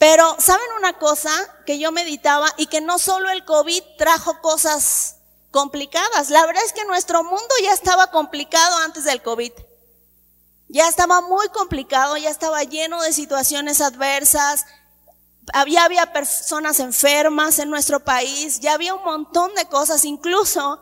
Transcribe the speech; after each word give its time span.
Pero, 0.00 0.34
¿saben 0.38 0.64
una 0.78 0.94
cosa 0.94 1.30
que 1.66 1.78
yo 1.78 1.92
meditaba 1.92 2.48
y 2.56 2.68
que 2.68 2.80
no 2.80 2.98
solo 2.98 3.28
el 3.28 3.44
COVID 3.44 3.82
trajo 3.98 4.40
cosas 4.40 5.16
complicadas? 5.50 6.30
La 6.30 6.46
verdad 6.46 6.62
es 6.64 6.72
que 6.72 6.86
nuestro 6.86 7.22
mundo 7.22 7.54
ya 7.62 7.74
estaba 7.74 8.10
complicado 8.10 8.78
antes 8.78 9.04
del 9.04 9.20
COVID. 9.20 9.52
Ya 10.68 10.88
estaba 10.88 11.20
muy 11.20 11.50
complicado, 11.50 12.16
ya 12.16 12.30
estaba 12.30 12.62
lleno 12.62 13.02
de 13.02 13.12
situaciones 13.12 13.82
adversas, 13.82 14.64
había, 15.52 15.84
había 15.84 16.14
personas 16.14 16.80
enfermas 16.80 17.58
en 17.58 17.68
nuestro 17.68 18.00
país, 18.02 18.58
ya 18.60 18.72
había 18.72 18.94
un 18.94 19.04
montón 19.04 19.54
de 19.54 19.66
cosas, 19.66 20.06
incluso 20.06 20.80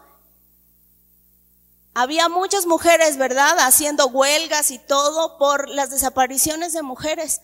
había 1.93 2.29
muchas 2.29 2.67
mujeres, 2.67 3.17
¿verdad?, 3.17 3.59
haciendo 3.59 4.07
huelgas 4.07 4.71
y 4.71 4.79
todo 4.79 5.39
por 5.39 5.69
las 5.69 5.91
desapariciones 5.91 6.73
de 6.73 6.83
mujeres 6.83 7.41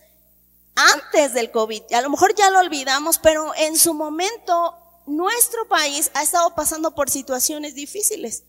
antes 0.75 1.33
del 1.33 1.51
COVID. 1.51 1.93
A 1.93 2.01
lo 2.01 2.09
mejor 2.09 2.35
ya 2.35 2.49
lo 2.51 2.59
olvidamos, 2.59 3.17
pero 3.17 3.53
en 3.55 3.77
su 3.77 3.93
momento 3.93 4.75
nuestro 5.05 5.67
país 5.67 6.11
ha 6.13 6.23
estado 6.23 6.53
pasando 6.55 6.93
por 6.93 7.09
situaciones 7.09 7.75
difíciles. 7.75 8.43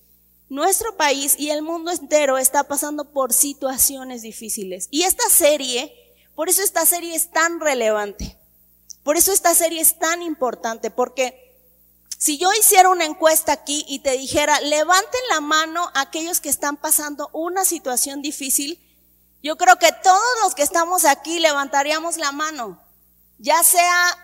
Nuestro 0.48 0.96
país 0.96 1.34
y 1.38 1.50
el 1.50 1.62
mundo 1.62 1.90
entero 1.90 2.38
está 2.38 2.64
pasando 2.64 3.12
por 3.12 3.32
situaciones 3.32 4.22
difíciles. 4.22 4.88
Y 4.90 5.02
esta 5.02 5.28
serie, 5.28 5.92
por 6.34 6.48
eso 6.48 6.62
esta 6.62 6.86
serie 6.86 7.14
es 7.14 7.30
tan 7.30 7.60
relevante. 7.60 8.38
Por 9.02 9.16
eso 9.16 9.32
esta 9.32 9.54
serie 9.54 9.80
es 9.80 9.98
tan 9.98 10.22
importante, 10.22 10.90
porque 10.90 11.46
si 12.18 12.38
yo 12.38 12.52
hiciera 12.58 12.88
una 12.88 13.04
encuesta 13.04 13.52
aquí 13.52 13.84
y 13.88 14.00
te 14.00 14.12
dijera, 14.12 14.60
levanten 14.60 15.20
la 15.30 15.40
mano 15.40 15.90
aquellos 15.94 16.40
que 16.40 16.48
están 16.48 16.76
pasando 16.76 17.28
una 17.32 17.64
situación 17.64 18.22
difícil, 18.22 18.80
yo 19.42 19.56
creo 19.56 19.76
que 19.76 19.92
todos 20.02 20.22
los 20.42 20.54
que 20.54 20.62
estamos 20.62 21.04
aquí 21.04 21.38
levantaríamos 21.40 22.16
la 22.16 22.32
mano, 22.32 22.82
ya 23.38 23.62
sea 23.62 24.16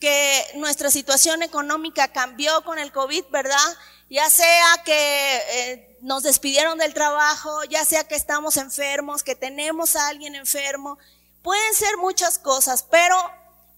que 0.00 0.44
nuestra 0.54 0.90
situación 0.90 1.42
económica 1.42 2.08
cambió 2.08 2.62
con 2.64 2.78
el 2.78 2.92
COVID, 2.92 3.24
¿verdad? 3.30 3.76
Ya 4.10 4.30
sea 4.30 4.82
que 4.84 5.36
eh, 5.50 5.98
nos 6.02 6.22
despidieron 6.22 6.78
del 6.78 6.94
trabajo, 6.94 7.64
ya 7.64 7.84
sea 7.84 8.04
que 8.04 8.14
estamos 8.14 8.56
enfermos, 8.56 9.22
que 9.22 9.34
tenemos 9.34 9.96
a 9.96 10.08
alguien 10.08 10.34
enfermo, 10.34 10.98
pueden 11.42 11.74
ser 11.74 11.96
muchas 11.98 12.38
cosas, 12.38 12.84
pero 12.90 13.16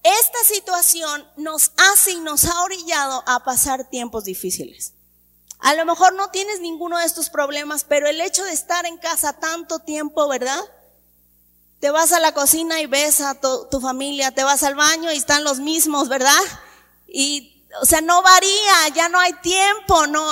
esta 0.03 0.43
situación 0.45 1.27
nos 1.37 1.71
hace 1.77 2.11
y 2.11 2.19
nos 2.21 2.45
ha 2.45 2.63
orillado 2.63 3.23
a 3.27 3.43
pasar 3.43 3.89
tiempos 3.89 4.25
difíciles. 4.25 4.93
A 5.61 5.75
lo 5.75 5.85
mejor 5.85 6.13
no 6.13 6.29
tienes 6.29 6.59
ninguno 6.59 6.97
de 6.97 7.05
estos 7.05 7.29
problemas, 7.29 7.83
pero 7.83 8.07
el 8.07 8.19
hecho 8.19 8.43
de 8.43 8.51
estar 8.51 8.85
en 8.87 8.97
casa 8.97 9.33
tanto 9.33 9.77
tiempo, 9.79 10.27
¿verdad? 10.27 10.59
Te 11.79 11.91
vas 11.91 12.11
a 12.13 12.19
la 12.19 12.33
cocina 12.33 12.81
y 12.81 12.87
ves 12.87 13.21
a 13.21 13.39
tu, 13.39 13.67
tu 13.69 13.79
familia, 13.79 14.31
te 14.31 14.43
vas 14.43 14.63
al 14.63 14.75
baño 14.75 15.11
y 15.11 15.17
están 15.17 15.43
los 15.43 15.59
mismos, 15.59 16.09
¿verdad? 16.09 16.41
Y, 17.07 17.63
o 17.79 17.85
sea, 17.85 18.01
no 18.01 18.23
varía, 18.23 18.87
ya 18.95 19.07
no 19.07 19.19
hay 19.19 19.33
tiempo, 19.33 20.07
no, 20.07 20.25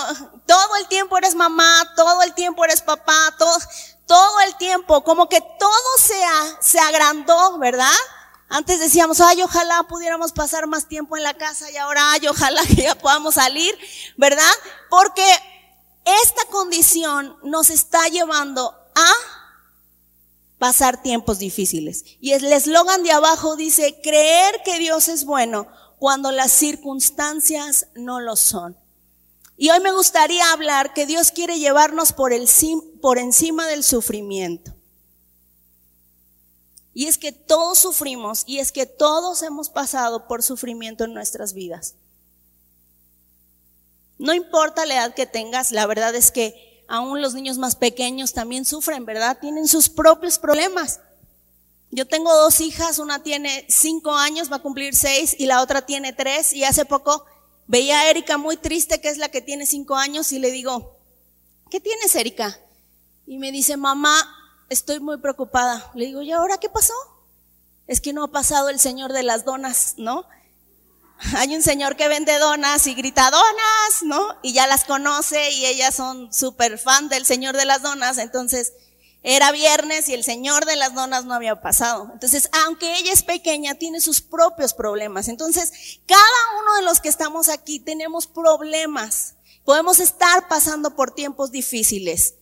todo 0.47 0.75
el 0.77 0.88
tiempo 0.88 1.16
eres 1.17 1.36
mamá, 1.36 1.93
todo 1.95 2.23
el 2.23 2.33
tiempo 2.33 2.66
eres 2.66 2.81
papá, 2.81 3.36
todo, 3.38 3.55
todo 4.08 4.39
el 4.41 4.55
tiempo, 4.58 5.03
como 5.03 5.30
que 5.30 5.41
todo 5.41 5.97
se, 5.99 6.19
se 6.59 6.80
agrandó, 6.80 7.59
¿verdad? 7.59 7.97
Antes 8.50 8.80
decíamos, 8.80 9.22
ay, 9.22 9.44
ojalá 9.44 9.83
pudiéramos 9.83 10.31
pasar 10.33 10.66
más 10.66 10.88
tiempo 10.88 11.16
en 11.16 11.22
la 11.22 11.36
casa 11.36 11.69
y 11.69 11.78
ahora, 11.78 12.11
ay, 12.11 12.28
ojalá 12.28 12.64
que 12.66 12.83
ya 12.83 12.95
podamos 12.95 13.36
salir, 13.36 13.78
¿verdad? 14.17 14.52
Porque 14.89 15.23
esta 16.23 16.44
condición 16.50 17.38
nos 17.44 17.70
está 17.70 18.08
llevando 18.08 18.73
a 18.95 19.11
pasar 20.58 21.02
tiempos 21.03 21.38
difíciles. 21.38 22.03
Y 22.20 22.31
el 22.31 22.52
eslogan 22.52 23.03
de 23.03 23.11
abajo 23.11 23.55
dice, 23.55 24.00
creer 24.02 24.61
que 24.66 24.80
Dios 24.80 25.08
es 25.08 25.25
bueno 25.25 25.67
cuando 26.00 26.31
las 26.31 26.52
circunstancias 26.52 27.88
no 27.94 28.20
lo 28.20 28.36
son. 28.36 28.75
Y 29.58 29.70
hoy 29.70 29.80
me 29.81 29.92
gustaría 29.92 30.52
hablar 30.52 30.94
que 30.94 31.05
Dios 31.05 31.31
quiere 31.31 31.59
llevarnos 31.59 32.14
por, 32.14 32.33
el, 32.33 32.48
por 33.02 33.20
encima 33.20 33.67
del 33.67 33.83
sufrimiento. 33.83 34.73
Y 36.99 37.08
es 37.08 37.17
que 37.17 37.32
todos 37.32 37.80
sufrimos 37.80 38.43
y 38.45 38.60
es 38.60 38.73
que 38.73 38.86
todos 38.86 39.42
hemos 39.42 39.70
pasado 39.70 40.27
por 40.27 40.43
sufrimiento 40.43 41.05
en 41.05 41.14
nuestras 41.14 41.54
vidas. 41.54 41.95
No 44.17 44.33
importa 44.33 44.86
la 44.86 44.95
edad 44.95 45.14
que 45.14 45.26
tengas, 45.26 45.71
la 45.71 45.87
verdad 45.87 46.14
es 46.14 46.30
que 46.30 46.83
aún 46.89 47.21
los 47.21 47.33
niños 47.33 47.58
más 47.58 47.77
pequeños 47.77 48.33
también 48.33 48.65
sufren, 48.65 49.05
¿verdad? 49.05 49.37
Tienen 49.39 49.70
sus 49.70 49.87
propios 49.87 50.37
problemas. 50.39 50.99
Yo 51.89 52.05
tengo 52.05 52.36
dos 52.36 52.60
hijas, 52.60 52.99
una 52.99 53.23
tiene 53.23 53.66
cinco 53.70 54.14
años, 54.14 54.52
va 54.52 54.58
a 54.58 54.61
cumplir 54.61 54.93
seis, 54.93 55.37
y 55.39 55.45
la 55.45 55.61
otra 55.61 55.86
tiene 55.86 56.11
tres, 56.11 56.52
y 56.52 56.66
hace 56.66 56.83
poco 56.83 57.23
veía 57.66 57.98
a 58.02 58.10
Erika 58.10 58.37
muy 58.37 58.58
triste, 58.58 58.99
que 58.99 59.08
es 59.08 59.17
la 59.17 59.30
que 59.30 59.39
tiene 59.39 59.66
cinco 59.66 59.95
años, 59.95 60.33
y 60.33 60.39
le 60.39 60.52
digo, 60.52 60.98
¿qué 61.71 61.80
tienes, 61.80 62.14
Erika? 62.14 62.60
Y 63.26 63.37
me 63.37 63.54
dice, 63.54 63.77
mamá, 63.77 64.36
estoy 64.69 64.99
muy 64.99 65.17
preocupada. 65.17 65.91
Le 65.95 66.05
digo, 66.05 66.21
¿y 66.21 66.31
ahora 66.31 66.57
qué 66.57 66.69
pasó? 66.69 66.93
Es 67.87 68.02
que 68.02 68.13
no 68.13 68.23
ha 68.23 68.31
pasado 68.31 68.69
el 68.69 68.80
señor 68.80 69.13
de 69.13 69.23
las 69.23 69.45
donas, 69.45 69.95
¿no? 69.97 70.25
Hay 71.35 71.53
un 71.53 71.61
señor 71.61 71.95
que 71.97 72.07
vende 72.07 72.37
donas 72.39 72.87
y 72.87 72.93
grita 72.93 73.30
donas, 73.30 74.03
¿no? 74.03 74.37
Y 74.41 74.53
ya 74.53 74.67
las 74.67 74.85
conoce 74.85 75.52
y 75.52 75.65
ellas 75.65 75.95
son 75.95 76.31
súper 76.33 76.77
fan 76.77 77.09
del 77.09 77.25
señor 77.25 77.57
de 77.57 77.65
las 77.65 77.81
donas. 77.81 78.17
Entonces, 78.17 78.73
era 79.21 79.52
viernes 79.52 80.07
y 80.07 80.13
el 80.13 80.23
señor 80.23 80.65
de 80.65 80.77
las 80.77 80.93
donas 80.93 81.25
no 81.25 81.33
había 81.33 81.59
pasado. 81.59 82.09
Entonces, 82.13 82.49
aunque 82.63 82.97
ella 82.99 83.11
es 83.11 83.23
pequeña, 83.23 83.75
tiene 83.75 83.99
sus 83.99 84.21
propios 84.21 84.73
problemas. 84.73 85.27
Entonces, 85.27 85.99
cada 86.05 86.21
uno 86.61 86.75
de 86.77 86.83
los 86.83 87.01
que 87.01 87.09
estamos 87.09 87.49
aquí 87.49 87.80
tenemos 87.80 88.27
problemas. 88.27 89.36
Podemos 89.65 89.99
estar 89.99 90.47
pasando 90.47 90.95
por 90.95 91.11
tiempos 91.11 91.51
difíciles 91.51 92.36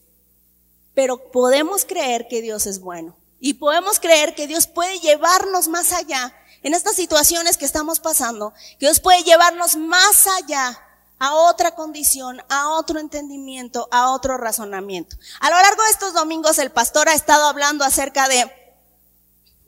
pero 0.97 1.29
podemos 1.29 1.85
creer 1.85 2.27
que 2.27 2.41
Dios 2.41 2.65
es 2.65 2.79
bueno. 2.79 3.15
Y 3.39 3.53
podemos 3.53 3.99
creer 3.99 4.33
que 4.33 4.47
Dios 4.47 4.65
puede 4.65 4.97
llevarnos 4.97 5.67
más 5.67 5.93
allá 5.93 6.33
en 6.63 6.73
estas 6.73 6.95
situaciones 6.95 7.55
que 7.55 7.65
estamos 7.65 7.99
pasando, 7.99 8.51
que 8.79 8.87
Dios 8.87 8.99
puede 8.99 9.21
llevarnos 9.21 9.75
más 9.75 10.25
allá 10.25 10.75
a 11.19 11.35
otra 11.35 11.75
condición, 11.75 12.41
a 12.49 12.69
otro 12.69 12.99
entendimiento, 12.99 13.87
a 13.91 14.09
otro 14.09 14.39
razonamiento. 14.39 15.17
A 15.39 15.51
lo 15.51 15.61
largo 15.61 15.83
de 15.83 15.91
estos 15.91 16.15
domingos 16.15 16.57
el 16.57 16.71
pastor 16.71 17.09
ha 17.09 17.13
estado 17.13 17.45
hablando 17.45 17.85
acerca 17.85 18.27
de, 18.27 18.51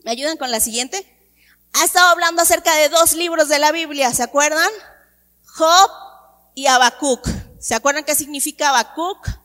¿me 0.02 0.10
ayudan 0.10 0.36
con 0.36 0.50
la 0.50 0.58
siguiente? 0.58 1.06
Ha 1.74 1.84
estado 1.84 2.08
hablando 2.08 2.42
acerca 2.42 2.74
de 2.74 2.88
dos 2.88 3.12
libros 3.12 3.48
de 3.48 3.60
la 3.60 3.70
Biblia, 3.70 4.12
¿se 4.12 4.24
acuerdan? 4.24 4.70
Job 5.46 5.90
y 6.56 6.66
Habacuc. 6.66 7.24
¿Se 7.60 7.76
acuerdan 7.76 8.02
qué 8.02 8.16
significa 8.16 8.70
Habacuc? 8.70 9.39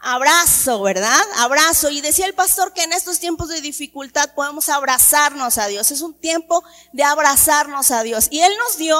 Abrazo, 0.00 0.82
¿verdad? 0.82 1.20
Abrazo. 1.36 1.90
Y 1.90 2.00
decía 2.00 2.26
el 2.26 2.34
pastor 2.34 2.72
que 2.72 2.82
en 2.82 2.92
estos 2.92 3.18
tiempos 3.18 3.48
de 3.48 3.60
dificultad 3.60 4.34
podemos 4.34 4.68
abrazarnos 4.68 5.58
a 5.58 5.66
Dios. 5.66 5.90
Es 5.90 6.00
un 6.00 6.14
tiempo 6.14 6.62
de 6.92 7.04
abrazarnos 7.04 7.90
a 7.90 8.02
Dios. 8.02 8.28
Y 8.30 8.40
Él 8.40 8.52
nos 8.58 8.78
dio 8.78 8.96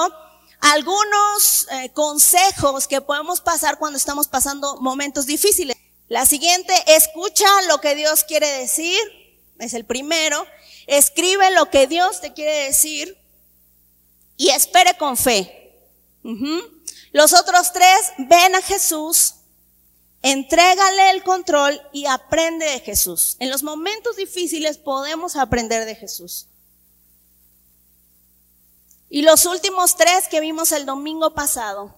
algunos 0.61 1.67
eh, 1.71 1.91
consejos 1.93 2.87
que 2.87 3.01
podemos 3.01 3.41
pasar 3.41 3.77
cuando 3.77 3.97
estamos 3.97 4.27
pasando 4.27 4.77
momentos 4.81 5.25
difíciles. 5.25 5.77
La 6.07 6.25
siguiente, 6.25 6.73
escucha 6.87 7.47
lo 7.67 7.79
que 7.79 7.95
Dios 7.95 8.23
quiere 8.23 8.47
decir. 8.47 8.99
Es 9.59 9.73
el 9.73 9.85
primero. 9.85 10.45
Escribe 10.87 11.51
lo 11.51 11.69
que 11.69 11.87
Dios 11.87 12.19
te 12.21 12.33
quiere 12.33 12.65
decir. 12.65 13.17
Y 14.35 14.49
espere 14.49 14.97
con 14.97 15.17
fe. 15.17 15.55
Los 17.11 17.33
otros 17.33 17.73
tres, 17.73 17.99
ven 18.17 18.55
a 18.55 18.61
Jesús 18.61 19.35
Entrégale 20.21 21.11
el 21.11 21.23
control 21.23 21.81
y 21.93 22.05
aprende 22.05 22.65
de 22.65 22.79
Jesús. 22.81 23.37
En 23.39 23.49
los 23.49 23.63
momentos 23.63 24.17
difíciles 24.17 24.77
podemos 24.77 25.35
aprender 25.37 25.85
de 25.85 25.95
Jesús. 25.95 26.47
Y 29.09 29.21
los 29.21 29.45
últimos 29.45 29.95
tres 29.95 30.27
que 30.27 30.41
vimos 30.41 30.71
el 30.71 30.85
domingo 30.85 31.33
pasado, 31.33 31.95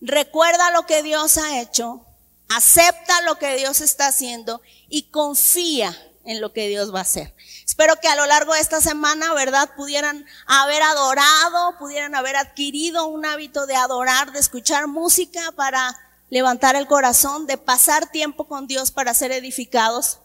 recuerda 0.00 0.70
lo 0.70 0.86
que 0.86 1.02
Dios 1.02 1.36
ha 1.36 1.60
hecho, 1.60 2.04
acepta 2.48 3.20
lo 3.22 3.38
que 3.38 3.56
Dios 3.56 3.80
está 3.80 4.08
haciendo 4.08 4.60
y 4.88 5.10
confía 5.10 5.96
en 6.24 6.40
lo 6.40 6.52
que 6.52 6.68
Dios 6.68 6.92
va 6.92 7.00
a 7.00 7.02
hacer. 7.02 7.34
Espero 7.64 8.00
que 8.00 8.08
a 8.08 8.16
lo 8.16 8.26
largo 8.26 8.54
de 8.54 8.60
esta 8.60 8.80
semana, 8.80 9.34
¿verdad? 9.34 9.70
Pudieran 9.76 10.26
haber 10.46 10.82
adorado, 10.82 11.78
pudieran 11.78 12.14
haber 12.14 12.36
adquirido 12.36 13.06
un 13.06 13.24
hábito 13.24 13.66
de 13.66 13.76
adorar, 13.76 14.32
de 14.32 14.40
escuchar 14.40 14.88
música 14.88 15.52
para 15.52 15.96
levantar 16.30 16.76
el 16.76 16.86
corazón, 16.86 17.46
de 17.46 17.56
pasar 17.56 18.10
tiempo 18.10 18.44
con 18.44 18.66
Dios 18.66 18.90
para 18.90 19.14
ser 19.14 19.32
edificados. 19.32 20.18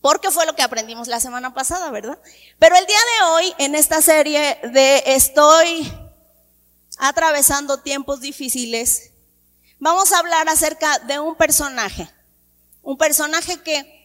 Porque 0.00 0.30
fue 0.30 0.46
lo 0.46 0.54
que 0.54 0.62
aprendimos 0.62 1.08
la 1.08 1.20
semana 1.20 1.54
pasada, 1.54 1.90
¿verdad? 1.90 2.18
Pero 2.58 2.76
el 2.76 2.86
día 2.86 2.96
de 2.96 3.26
hoy, 3.30 3.54
en 3.58 3.74
esta 3.74 4.02
serie 4.02 4.58
de 4.62 5.02
Estoy 5.06 5.92
atravesando 6.98 7.78
tiempos 7.78 8.20
difíciles, 8.20 9.10
vamos 9.78 10.12
a 10.12 10.18
hablar 10.18 10.48
acerca 10.48 10.98
de 11.00 11.18
un 11.18 11.34
personaje. 11.34 12.08
Un 12.82 12.96
personaje 12.96 13.60
que 13.62 13.96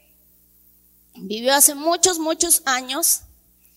vivió 1.16 1.54
hace 1.54 1.76
muchos, 1.76 2.18
muchos 2.18 2.64
años. 2.66 3.22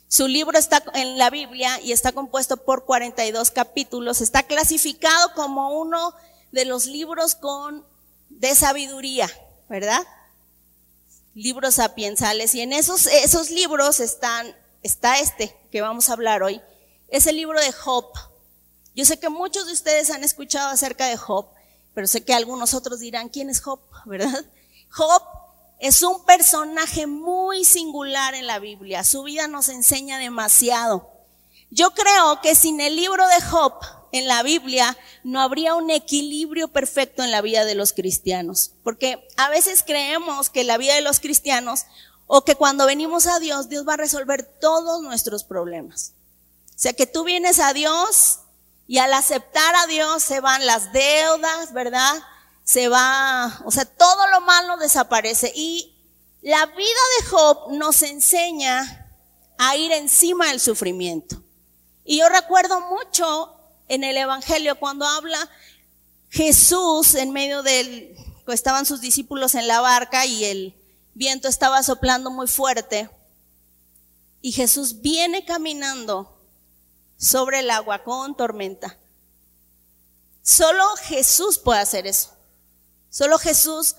Su 0.08 0.28
libro 0.28 0.56
está 0.56 0.82
en 0.94 1.18
la 1.18 1.28
Biblia 1.28 1.80
y 1.82 1.92
está 1.92 2.12
compuesto 2.12 2.56
por 2.56 2.84
42 2.84 3.50
capítulos. 3.50 4.20
Está 4.20 4.44
clasificado 4.44 5.34
como 5.34 5.78
uno 5.78 6.14
de 6.54 6.64
los 6.64 6.86
libros 6.86 7.34
con 7.34 7.84
de 8.28 8.54
sabiduría, 8.54 9.28
¿verdad? 9.68 10.00
Libros 11.34 11.74
sapiensales. 11.74 12.54
Y 12.54 12.60
en 12.60 12.72
esos, 12.72 13.06
esos 13.06 13.50
libros 13.50 13.98
están, 13.98 14.54
está 14.82 15.18
este 15.18 15.54
que 15.72 15.80
vamos 15.80 16.08
a 16.08 16.12
hablar 16.12 16.44
hoy. 16.44 16.62
Es 17.08 17.26
el 17.26 17.36
libro 17.36 17.60
de 17.60 17.72
Job. 17.72 18.06
Yo 18.94 19.04
sé 19.04 19.18
que 19.18 19.28
muchos 19.28 19.66
de 19.66 19.72
ustedes 19.72 20.10
han 20.10 20.22
escuchado 20.22 20.70
acerca 20.70 21.08
de 21.08 21.16
Job, 21.16 21.48
pero 21.92 22.06
sé 22.06 22.24
que 22.24 22.34
algunos 22.34 22.72
otros 22.72 23.00
dirán, 23.00 23.28
¿quién 23.28 23.50
es 23.50 23.60
Job? 23.60 23.80
¿Verdad? 24.06 24.44
Job 24.90 25.22
es 25.80 26.04
un 26.04 26.24
personaje 26.24 27.08
muy 27.08 27.64
singular 27.64 28.34
en 28.34 28.46
la 28.46 28.60
Biblia. 28.60 29.02
Su 29.02 29.24
vida 29.24 29.48
nos 29.48 29.68
enseña 29.68 30.18
demasiado. 30.18 31.10
Yo 31.70 31.90
creo 31.90 32.40
que 32.40 32.54
sin 32.54 32.80
el 32.80 32.94
libro 32.94 33.26
de 33.26 33.40
Job 33.40 33.74
en 34.18 34.28
la 34.28 34.42
Biblia 34.42 34.96
no 35.22 35.40
habría 35.40 35.74
un 35.74 35.90
equilibrio 35.90 36.68
perfecto 36.68 37.22
en 37.22 37.30
la 37.30 37.42
vida 37.42 37.64
de 37.64 37.74
los 37.74 37.92
cristianos. 37.92 38.72
Porque 38.82 39.26
a 39.36 39.48
veces 39.48 39.82
creemos 39.86 40.50
que 40.50 40.64
la 40.64 40.78
vida 40.78 40.94
de 40.94 41.02
los 41.02 41.20
cristianos 41.20 41.84
o 42.26 42.44
que 42.44 42.54
cuando 42.54 42.86
venimos 42.86 43.26
a 43.26 43.38
Dios, 43.38 43.68
Dios 43.68 43.86
va 43.86 43.94
a 43.94 43.98
resolver 43.98 44.42
todos 44.60 45.02
nuestros 45.02 45.44
problemas. 45.44 46.14
O 46.70 46.78
sea 46.78 46.92
que 46.92 47.06
tú 47.06 47.24
vienes 47.24 47.58
a 47.58 47.72
Dios 47.72 48.40
y 48.86 48.98
al 48.98 49.12
aceptar 49.12 49.74
a 49.76 49.86
Dios 49.86 50.22
se 50.22 50.40
van 50.40 50.66
las 50.66 50.92
deudas, 50.92 51.72
¿verdad? 51.72 52.22
se 52.64 52.88
va, 52.88 53.60
o 53.66 53.70
sea, 53.70 53.84
todo 53.84 54.26
lo 54.28 54.40
malo 54.40 54.78
desaparece. 54.78 55.52
Y 55.54 55.94
la 56.40 56.66
vida 56.66 57.00
de 57.18 57.26
Job 57.26 57.72
nos 57.72 58.02
enseña 58.02 59.12
a 59.58 59.76
ir 59.76 59.92
encima 59.92 60.48
del 60.48 60.60
sufrimiento. 60.60 61.42
Y 62.04 62.18
yo 62.18 62.28
recuerdo 62.28 62.80
mucho 62.80 63.53
en 63.88 64.04
el 64.04 64.16
Evangelio 64.16 64.78
cuando 64.78 65.06
habla 65.06 65.48
Jesús 66.30 67.14
en 67.14 67.32
medio 67.32 67.62
del, 67.62 68.16
pues 68.44 68.56
estaban 68.56 68.86
sus 68.86 69.00
discípulos 69.00 69.54
en 69.54 69.68
la 69.68 69.80
barca 69.80 70.26
y 70.26 70.44
el 70.44 70.74
viento 71.14 71.48
estaba 71.48 71.82
soplando 71.82 72.30
muy 72.30 72.46
fuerte. 72.46 73.08
Y 74.40 74.52
Jesús 74.52 75.00
viene 75.00 75.44
caminando 75.44 76.36
sobre 77.16 77.60
el 77.60 77.70
agua 77.70 78.02
con 78.04 78.36
tormenta. 78.36 78.98
Solo 80.42 80.84
Jesús 80.96 81.58
puede 81.58 81.80
hacer 81.80 82.06
eso. 82.06 82.34
Solo 83.08 83.38
Jesús, 83.38 83.96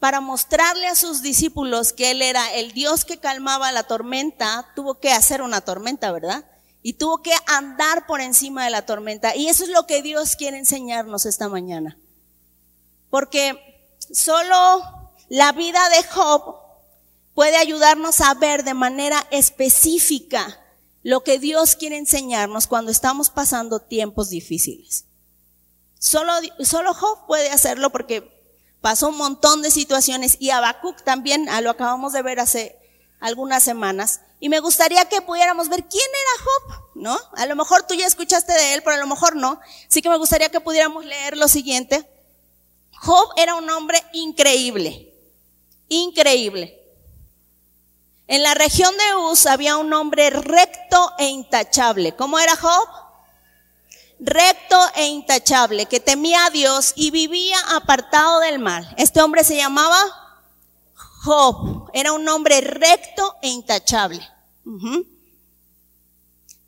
para 0.00 0.20
mostrarle 0.20 0.88
a 0.88 0.96
sus 0.96 1.22
discípulos 1.22 1.92
que 1.92 2.10
Él 2.10 2.22
era 2.22 2.52
el 2.54 2.72
Dios 2.72 3.04
que 3.04 3.20
calmaba 3.20 3.72
la 3.72 3.84
tormenta, 3.84 4.68
tuvo 4.74 4.98
que 4.98 5.12
hacer 5.12 5.40
una 5.40 5.60
tormenta, 5.60 6.12
¿verdad? 6.12 6.44
Y 6.82 6.94
tuvo 6.94 7.22
que 7.22 7.32
andar 7.46 8.06
por 8.06 8.20
encima 8.20 8.64
de 8.64 8.70
la 8.70 8.84
tormenta. 8.84 9.36
Y 9.36 9.48
eso 9.48 9.64
es 9.64 9.70
lo 9.70 9.86
que 9.86 10.02
Dios 10.02 10.36
quiere 10.36 10.58
enseñarnos 10.58 11.26
esta 11.26 11.48
mañana. 11.48 11.96
Porque 13.08 13.96
solo 14.12 15.10
la 15.28 15.52
vida 15.52 15.88
de 15.90 16.02
Job 16.04 16.56
puede 17.34 17.56
ayudarnos 17.56 18.20
a 18.20 18.34
ver 18.34 18.64
de 18.64 18.74
manera 18.74 19.26
específica 19.30 20.58
lo 21.02 21.24
que 21.24 21.38
Dios 21.38 21.76
quiere 21.76 21.96
enseñarnos 21.96 22.66
cuando 22.66 22.90
estamos 22.90 23.30
pasando 23.30 23.80
tiempos 23.80 24.30
difíciles. 24.30 25.06
Solo, 25.98 26.32
solo 26.60 26.94
Job 26.94 27.26
puede 27.26 27.50
hacerlo 27.50 27.90
porque 27.90 28.30
pasó 28.80 29.08
un 29.08 29.16
montón 29.16 29.62
de 29.62 29.70
situaciones 29.70 30.36
y 30.38 30.50
Habacuc 30.50 31.02
también, 31.02 31.48
ah, 31.48 31.60
lo 31.60 31.70
acabamos 31.70 32.12
de 32.12 32.22
ver 32.22 32.40
hace 32.40 32.76
algunas 33.20 33.62
semanas. 33.62 34.20
Y 34.42 34.48
me 34.48 34.58
gustaría 34.58 35.04
que 35.04 35.22
pudiéramos 35.22 35.68
ver 35.68 35.84
quién 35.84 36.04
era 36.04 36.44
Job, 36.44 36.90
¿no? 36.96 37.18
A 37.36 37.46
lo 37.46 37.54
mejor 37.54 37.84
tú 37.84 37.94
ya 37.94 38.08
escuchaste 38.08 38.52
de 38.52 38.74
él, 38.74 38.82
pero 38.82 38.96
a 38.96 38.98
lo 38.98 39.06
mejor 39.06 39.36
no. 39.36 39.60
Así 39.88 40.02
que 40.02 40.08
me 40.08 40.16
gustaría 40.18 40.48
que 40.48 40.58
pudiéramos 40.58 41.04
leer 41.04 41.36
lo 41.36 41.46
siguiente. 41.46 42.04
Job 42.90 43.34
era 43.36 43.54
un 43.54 43.70
hombre 43.70 44.02
increíble, 44.12 45.14
increíble. 45.88 46.76
En 48.26 48.42
la 48.42 48.54
región 48.54 48.92
de 48.96 49.14
Uz 49.30 49.46
había 49.46 49.76
un 49.76 49.92
hombre 49.92 50.28
recto 50.30 51.12
e 51.18 51.26
intachable. 51.28 52.16
¿Cómo 52.16 52.40
era 52.40 52.56
Job? 52.56 52.88
recto 54.18 54.78
e 54.94 55.06
intachable, 55.06 55.86
que 55.86 55.98
temía 55.98 56.46
a 56.46 56.50
Dios 56.50 56.92
y 56.94 57.10
vivía 57.10 57.58
apartado 57.74 58.38
del 58.40 58.60
mal. 58.60 58.92
Este 58.96 59.20
hombre 59.20 59.42
se 59.42 59.56
llamaba 59.56 60.21
Job. 61.22 61.90
Era 61.92 62.12
un 62.12 62.28
hombre 62.28 62.60
recto 62.60 63.36
e 63.42 63.48
intachable. 63.48 64.20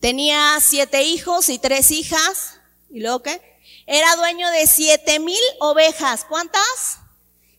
Tenía 0.00 0.58
siete 0.60 1.02
hijos 1.02 1.48
y 1.48 1.58
tres 1.58 1.90
hijas. 1.90 2.60
¿Y 2.90 3.00
luego 3.00 3.22
qué? 3.22 3.40
Era 3.86 4.16
dueño 4.16 4.48
de 4.50 4.66
siete 4.66 5.18
mil 5.18 5.40
ovejas. 5.60 6.24
¿Cuántas? 6.28 6.98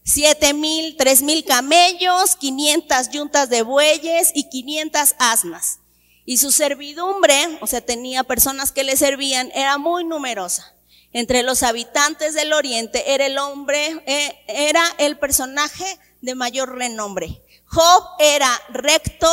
Siete 0.03 0.53
mil, 0.53 0.95
tres 0.97 1.21
mil 1.23 1.43
camellos, 1.43 2.35
quinientas 2.35 3.09
yuntas 3.09 3.49
de 3.49 3.63
bueyes 3.63 4.31
y 4.35 4.49
quinientas 4.49 5.15
asnas. 5.17 5.79
Y 6.25 6.37
su 6.37 6.51
servidumbre, 6.51 7.57
o 7.61 7.67
sea, 7.67 7.81
tenía 7.81 8.23
personas 8.23 8.71
que 8.71 8.83
le 8.83 8.97
servían, 8.97 9.51
era 9.53 9.77
muy 9.77 10.03
numerosa. 10.03 10.75
Entre 11.11 11.43
los 11.43 11.63
habitantes 11.63 12.33
del 12.33 12.53
oriente 12.53 13.13
era 13.13 13.25
el 13.25 13.37
hombre, 13.37 14.03
eh, 14.05 14.43
era 14.47 14.83
el 14.97 15.17
personaje 15.17 15.85
de 16.25 16.35
mayor 16.35 16.75
renombre. 16.75 17.41
Job 17.67 18.03
era 18.19 18.49
recto, 18.69 19.27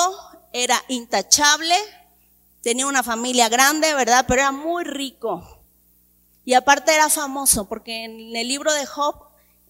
era 0.52 0.80
intachable, 0.88 1.74
tenía 2.62 2.86
una 2.86 3.02
familia 3.02 3.48
grande, 3.48 3.94
¿verdad? 3.94 4.24
Pero 4.28 4.42
era 4.42 4.52
muy 4.52 4.84
rico. 4.84 5.58
Y 6.44 6.54
aparte 6.54 6.94
era 6.94 7.08
famoso, 7.08 7.68
porque 7.68 8.04
en 8.04 8.36
el 8.36 8.46
libro 8.46 8.72
de 8.74 8.84
Job, 8.84 9.16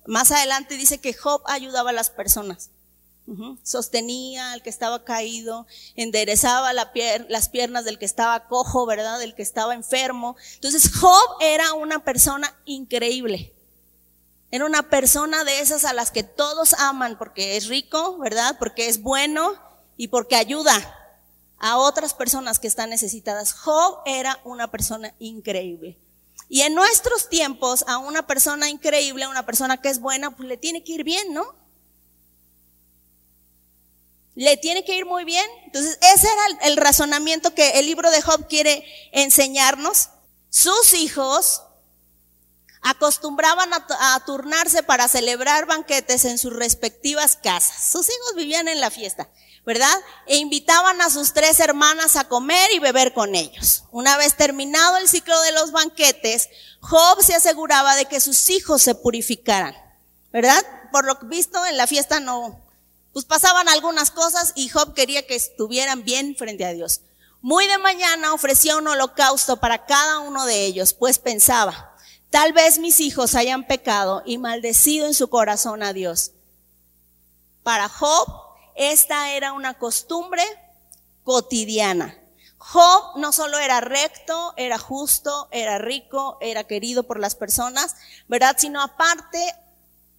más 0.06 0.30
adelante 0.32 0.76
dice 0.76 1.00
que 1.00 1.14
Job 1.14 1.42
ayudaba 1.46 1.90
a 1.90 1.94
las 1.94 2.10
personas. 2.10 2.70
Sostenía 3.62 4.52
al 4.52 4.62
que 4.62 4.68
estaba 4.68 5.04
caído, 5.04 5.66
enderezaba 5.94 6.72
las 6.72 7.48
piernas 7.48 7.84
del 7.84 7.98
que 7.98 8.04
estaba 8.04 8.48
cojo, 8.48 8.84
¿verdad? 8.84 9.20
Del 9.20 9.34
que 9.34 9.42
estaba 9.42 9.74
enfermo. 9.74 10.36
Entonces 10.54 10.90
Job 10.98 11.36
era 11.40 11.72
una 11.74 12.04
persona 12.04 12.54
increíble. 12.64 13.54
Era 14.52 14.64
una 14.64 14.88
persona 14.88 15.42
de 15.42 15.58
esas 15.58 15.84
a 15.84 15.92
las 15.92 16.12
que 16.12 16.22
todos 16.22 16.74
aman 16.74 17.18
porque 17.18 17.56
es 17.56 17.66
rico, 17.66 18.18
¿verdad? 18.18 18.56
Porque 18.60 18.86
es 18.86 19.02
bueno 19.02 19.54
y 19.96 20.06
porque 20.08 20.36
ayuda 20.36 20.72
a 21.58 21.76
otras 21.78 22.14
personas 22.14 22.60
que 22.60 22.68
están 22.68 22.90
necesitadas. 22.90 23.52
Job 23.52 23.98
era 24.06 24.38
una 24.44 24.70
persona 24.70 25.12
increíble. 25.18 25.98
Y 26.48 26.60
en 26.60 26.74
nuestros 26.74 27.28
tiempos, 27.28 27.84
a 27.88 27.98
una 27.98 28.28
persona 28.28 28.68
increíble, 28.68 29.24
a 29.24 29.28
una 29.28 29.44
persona 29.44 29.80
que 29.80 29.88
es 29.88 29.98
buena, 29.98 30.36
pues 30.36 30.48
le 30.48 30.56
tiene 30.56 30.84
que 30.84 30.92
ir 30.92 31.02
bien, 31.02 31.34
¿no? 31.34 31.60
le 34.34 34.56
tiene 34.56 34.84
que 34.84 34.96
ir 34.96 35.06
muy 35.06 35.24
bien. 35.24 35.44
Entonces, 35.64 35.98
ese 36.14 36.26
era 36.26 36.66
el, 36.68 36.76
razonamiento 36.76 37.54
que 37.54 37.78
el 37.78 37.86
libro 37.86 38.10
de 38.10 38.22
Job 38.22 38.48
quiere 38.48 38.84
enseñarnos. 39.12 40.08
Sus 40.50 40.94
hijos 40.94 41.62
acostumbraban 42.82 43.70
a, 43.72 44.24
turnarse 44.26 44.82
para 44.82 45.08
celebrar 45.08 45.66
banquetes 45.66 46.24
en 46.24 46.36
sus 46.36 46.52
respectivas 46.52 47.36
casas. 47.36 47.90
Sus 47.90 48.08
hijos 48.08 48.34
vivían 48.36 48.66
en 48.66 48.80
la 48.80 48.90
fiesta, 48.90 49.28
¿verdad? 49.64 49.94
E 50.26 50.36
invitaban 50.36 51.00
a 51.00 51.08
sus 51.08 51.32
tres 51.32 51.60
hermanas 51.60 52.16
a 52.16 52.28
comer 52.28 52.70
y 52.72 52.80
beber 52.80 53.14
con 53.14 53.36
ellos. 53.36 53.84
Una 53.92 54.16
vez 54.16 54.36
terminado 54.36 54.96
el 54.96 55.08
ciclo 55.08 55.40
de 55.42 55.52
los 55.52 55.70
banquetes, 55.70 56.48
Job 56.80 57.22
se 57.22 57.34
aseguraba 57.34 57.94
de 57.94 58.06
que 58.06 58.20
sus 58.20 58.50
hijos 58.50 58.82
se 58.82 58.96
purificaran, 58.96 59.76
¿verdad? 60.32 60.62
Por 60.90 61.04
lo 61.04 61.16
visto 61.22 61.64
en 61.64 61.76
la 61.76 61.86
fiesta 61.86 62.18
no, 62.18 62.60
pues 63.12 63.24
pasaban 63.24 63.68
algunas 63.68 64.10
cosas 64.10 64.52
y 64.56 64.68
Job 64.68 64.92
quería 64.94 65.24
que 65.26 65.36
estuvieran 65.36 66.02
bien 66.04 66.34
frente 66.36 66.64
a 66.64 66.72
Dios. 66.72 67.02
Muy 67.40 67.66
de 67.66 67.78
mañana 67.78 68.34
ofrecía 68.34 68.76
un 68.76 68.86
holocausto 68.86 69.58
para 69.58 69.84
cada 69.84 70.20
uno 70.20 70.46
de 70.46 70.64
ellos, 70.64 70.94
pues 70.94 71.18
pensaba, 71.18 71.91
tal 72.32 72.52
vez 72.52 72.80
mis 72.80 72.98
hijos 72.98 73.36
hayan 73.36 73.64
pecado 73.64 74.24
y 74.26 74.38
maldecido 74.38 75.06
en 75.06 75.14
su 75.14 75.30
corazón 75.30 75.84
a 75.84 75.92
Dios. 75.92 76.32
Para 77.62 77.88
Job, 77.88 78.26
esta 78.74 79.30
era 79.30 79.52
una 79.52 79.74
costumbre 79.74 80.42
cotidiana. 81.22 82.18
Job 82.58 83.18
no 83.18 83.32
solo 83.32 83.60
era 83.60 83.80
recto, 83.80 84.54
era 84.56 84.78
justo, 84.78 85.46
era 85.52 85.78
rico, 85.78 86.38
era 86.40 86.64
querido 86.64 87.04
por 87.04 87.20
las 87.20 87.36
personas, 87.36 87.94
¿verdad? 88.26 88.56
Sino 88.58 88.82
aparte 88.82 89.54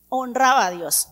honraba 0.08 0.68
a 0.68 0.72
Dios 0.72 1.10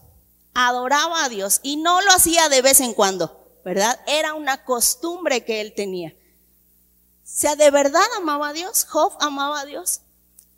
adoraba 0.54 1.24
a 1.24 1.30
Dios 1.30 1.60
y 1.64 1.78
no 1.78 2.02
lo 2.02 2.12
hacía 2.12 2.50
de 2.50 2.62
vez 2.62 2.80
en 2.80 2.94
cuando, 2.94 3.46
¿verdad? 3.64 4.00
Era 4.08 4.34
una 4.34 4.64
costumbre 4.64 5.44
que 5.44 5.62
él 5.62 5.74
tenía. 5.74 6.10
O 6.10 7.34
sea, 7.34 7.56
¿de 7.56 7.72
verdad 7.72 8.02
amaba 8.18 8.50
a 8.50 8.54
Dios? 8.54 8.86
¿Job 8.86 9.14
amaba 9.20 9.62
a 9.62 9.66
Dios? 9.66 10.02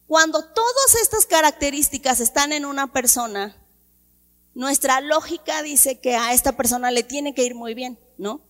Cuando 0.07 0.43
todas 0.43 0.95
estas 1.01 1.25
características 1.25 2.19
están 2.19 2.53
en 2.53 2.65
una 2.65 2.91
persona, 2.91 3.55
nuestra 4.53 5.01
lógica 5.01 5.63
dice 5.63 5.99
que 5.99 6.15
a 6.15 6.33
esta 6.33 6.51
persona 6.51 6.91
le 6.91 7.03
tiene 7.03 7.33
que 7.33 7.43
ir 7.43 7.55
muy 7.55 7.73
bien, 7.73 7.99
¿no? 8.17 8.41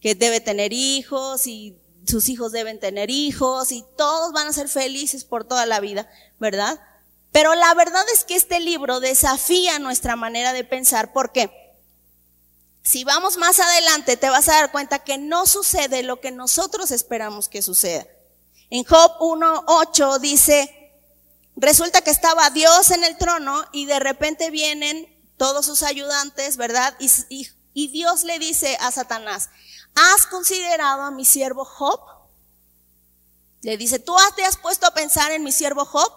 que 0.00 0.14
debe 0.14 0.40
tener 0.40 0.72
hijos 0.72 1.46
y 1.46 1.76
sus 2.06 2.28
hijos 2.28 2.52
deben 2.52 2.80
tener 2.80 3.10
hijos 3.10 3.72
y 3.72 3.84
todos 3.96 4.32
van 4.32 4.48
a 4.48 4.52
ser 4.52 4.68
felices 4.68 5.24
por 5.24 5.44
toda 5.44 5.66
la 5.66 5.80
vida, 5.80 6.08
¿verdad? 6.38 6.80
Pero 7.32 7.54
la 7.54 7.74
verdad 7.74 8.04
es 8.14 8.24
que 8.24 8.36
este 8.36 8.60
libro 8.60 9.00
desafía 9.00 9.78
nuestra 9.78 10.16
manera 10.16 10.52
de 10.52 10.64
pensar 10.64 11.12
porque 11.12 11.50
si 12.82 13.04
vamos 13.04 13.36
más 13.36 13.60
adelante 13.60 14.16
te 14.16 14.30
vas 14.30 14.48
a 14.48 14.54
dar 14.54 14.72
cuenta 14.72 15.00
que 15.00 15.18
no 15.18 15.46
sucede 15.46 16.02
lo 16.02 16.20
que 16.20 16.30
nosotros 16.30 16.90
esperamos 16.90 17.48
que 17.48 17.60
suceda. 17.60 18.06
En 18.70 18.84
Job 18.84 19.12
1.8 19.20 20.18
dice, 20.20 20.77
resulta 21.58 22.00
que 22.00 22.10
estaba 22.10 22.50
Dios 22.50 22.90
en 22.90 23.04
el 23.04 23.16
trono 23.18 23.64
y 23.72 23.86
de 23.86 23.98
repente 23.98 24.50
vienen 24.50 25.06
todos 25.36 25.66
sus 25.66 25.82
ayudantes, 25.82 26.56
¿verdad? 26.56 26.94
Y, 26.98 27.48
y 27.74 27.88
Dios 27.88 28.24
le 28.24 28.38
dice 28.38 28.76
a 28.80 28.90
Satanás, 28.90 29.50
¿has 29.94 30.26
considerado 30.26 31.02
a 31.02 31.10
mi 31.10 31.24
siervo 31.24 31.64
Job? 31.64 32.00
Le 33.62 33.76
dice, 33.76 33.98
¿tú 33.98 34.16
te 34.36 34.44
has 34.44 34.56
puesto 34.56 34.86
a 34.86 34.94
pensar 34.94 35.32
en 35.32 35.42
mi 35.42 35.52
siervo 35.52 35.84
Job? 35.84 36.12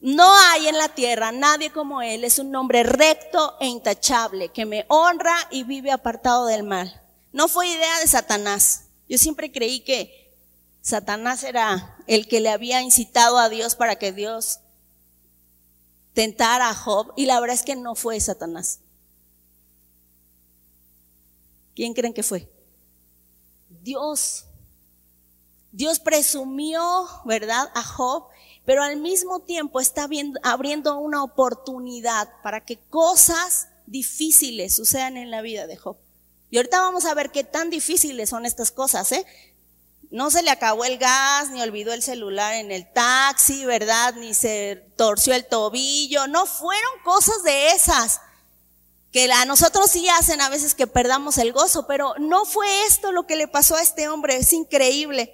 No 0.00 0.34
hay 0.34 0.68
en 0.68 0.78
la 0.78 0.88
tierra 0.88 1.32
nadie 1.32 1.72
como 1.72 2.00
él, 2.00 2.24
es 2.24 2.38
un 2.38 2.54
hombre 2.56 2.82
recto 2.82 3.56
e 3.60 3.66
intachable, 3.66 4.50
que 4.50 4.64
me 4.64 4.86
honra 4.88 5.36
y 5.50 5.64
vive 5.64 5.90
apartado 5.90 6.46
del 6.46 6.62
mal. 6.62 7.02
No 7.32 7.48
fue 7.48 7.68
idea 7.68 7.98
de 8.00 8.06
Satanás. 8.06 8.84
Yo 9.08 9.18
siempre 9.18 9.52
creí 9.52 9.80
que 9.80 10.19
Satanás 10.82 11.44
era 11.44 11.96
el 12.06 12.26
que 12.26 12.40
le 12.40 12.50
había 12.50 12.82
incitado 12.82 13.38
a 13.38 13.48
Dios 13.48 13.74
para 13.74 13.96
que 13.96 14.12
Dios 14.12 14.60
tentara 16.14 16.70
a 16.70 16.74
Job, 16.74 17.12
y 17.16 17.26
la 17.26 17.38
verdad 17.40 17.54
es 17.54 17.62
que 17.62 17.76
no 17.76 17.94
fue 17.94 18.18
Satanás. 18.20 18.80
¿Quién 21.74 21.94
creen 21.94 22.12
que 22.12 22.22
fue? 22.22 22.50
Dios. 23.82 24.44
Dios 25.72 26.00
presumió, 26.00 27.08
¿verdad?, 27.24 27.70
a 27.74 27.82
Job 27.82 28.30
pero 28.64 28.82
al 28.82 28.98
mismo 28.98 29.40
tiempo 29.40 29.80
está 29.80 30.08
abriendo 30.42 30.98
una 30.98 31.24
oportunidad 31.24 32.28
para 32.42 32.64
que 32.64 32.78
cosas 32.78 33.68
difíciles 33.86 34.74
sucedan 34.74 35.16
en 35.16 35.30
la 35.30 35.42
vida 35.42 35.66
de 35.66 35.76
Job. 35.76 35.96
Y 36.50 36.56
ahorita 36.56 36.80
vamos 36.80 37.04
a 37.04 37.14
ver 37.14 37.30
qué 37.30 37.44
tan 37.44 37.70
difíciles 37.70 38.28
son 38.28 38.46
estas 38.46 38.70
cosas, 38.70 39.10
¿eh? 39.12 39.26
No 40.10 40.30
se 40.30 40.42
le 40.42 40.50
acabó 40.50 40.84
el 40.84 40.98
gas, 40.98 41.50
ni 41.50 41.62
olvidó 41.62 41.92
el 41.92 42.02
celular 42.02 42.54
en 42.54 42.72
el 42.72 42.92
taxi, 42.92 43.64
¿verdad? 43.64 44.14
Ni 44.14 44.34
se 44.34 44.84
torció 44.96 45.34
el 45.34 45.46
tobillo. 45.46 46.26
No 46.26 46.46
fueron 46.46 46.90
cosas 47.04 47.42
de 47.44 47.70
esas 47.70 48.20
que 49.12 49.30
a 49.30 49.44
nosotros 49.44 49.90
sí 49.90 50.08
hacen 50.08 50.40
a 50.40 50.48
veces 50.48 50.74
que 50.74 50.86
perdamos 50.86 51.38
el 51.38 51.52
gozo, 51.52 51.86
pero 51.86 52.14
no 52.18 52.44
fue 52.44 52.66
esto 52.86 53.12
lo 53.12 53.26
que 53.26 53.36
le 53.36 53.48
pasó 53.48 53.76
a 53.76 53.82
este 53.82 54.08
hombre. 54.08 54.36
Es 54.36 54.52
increíble. 54.52 55.32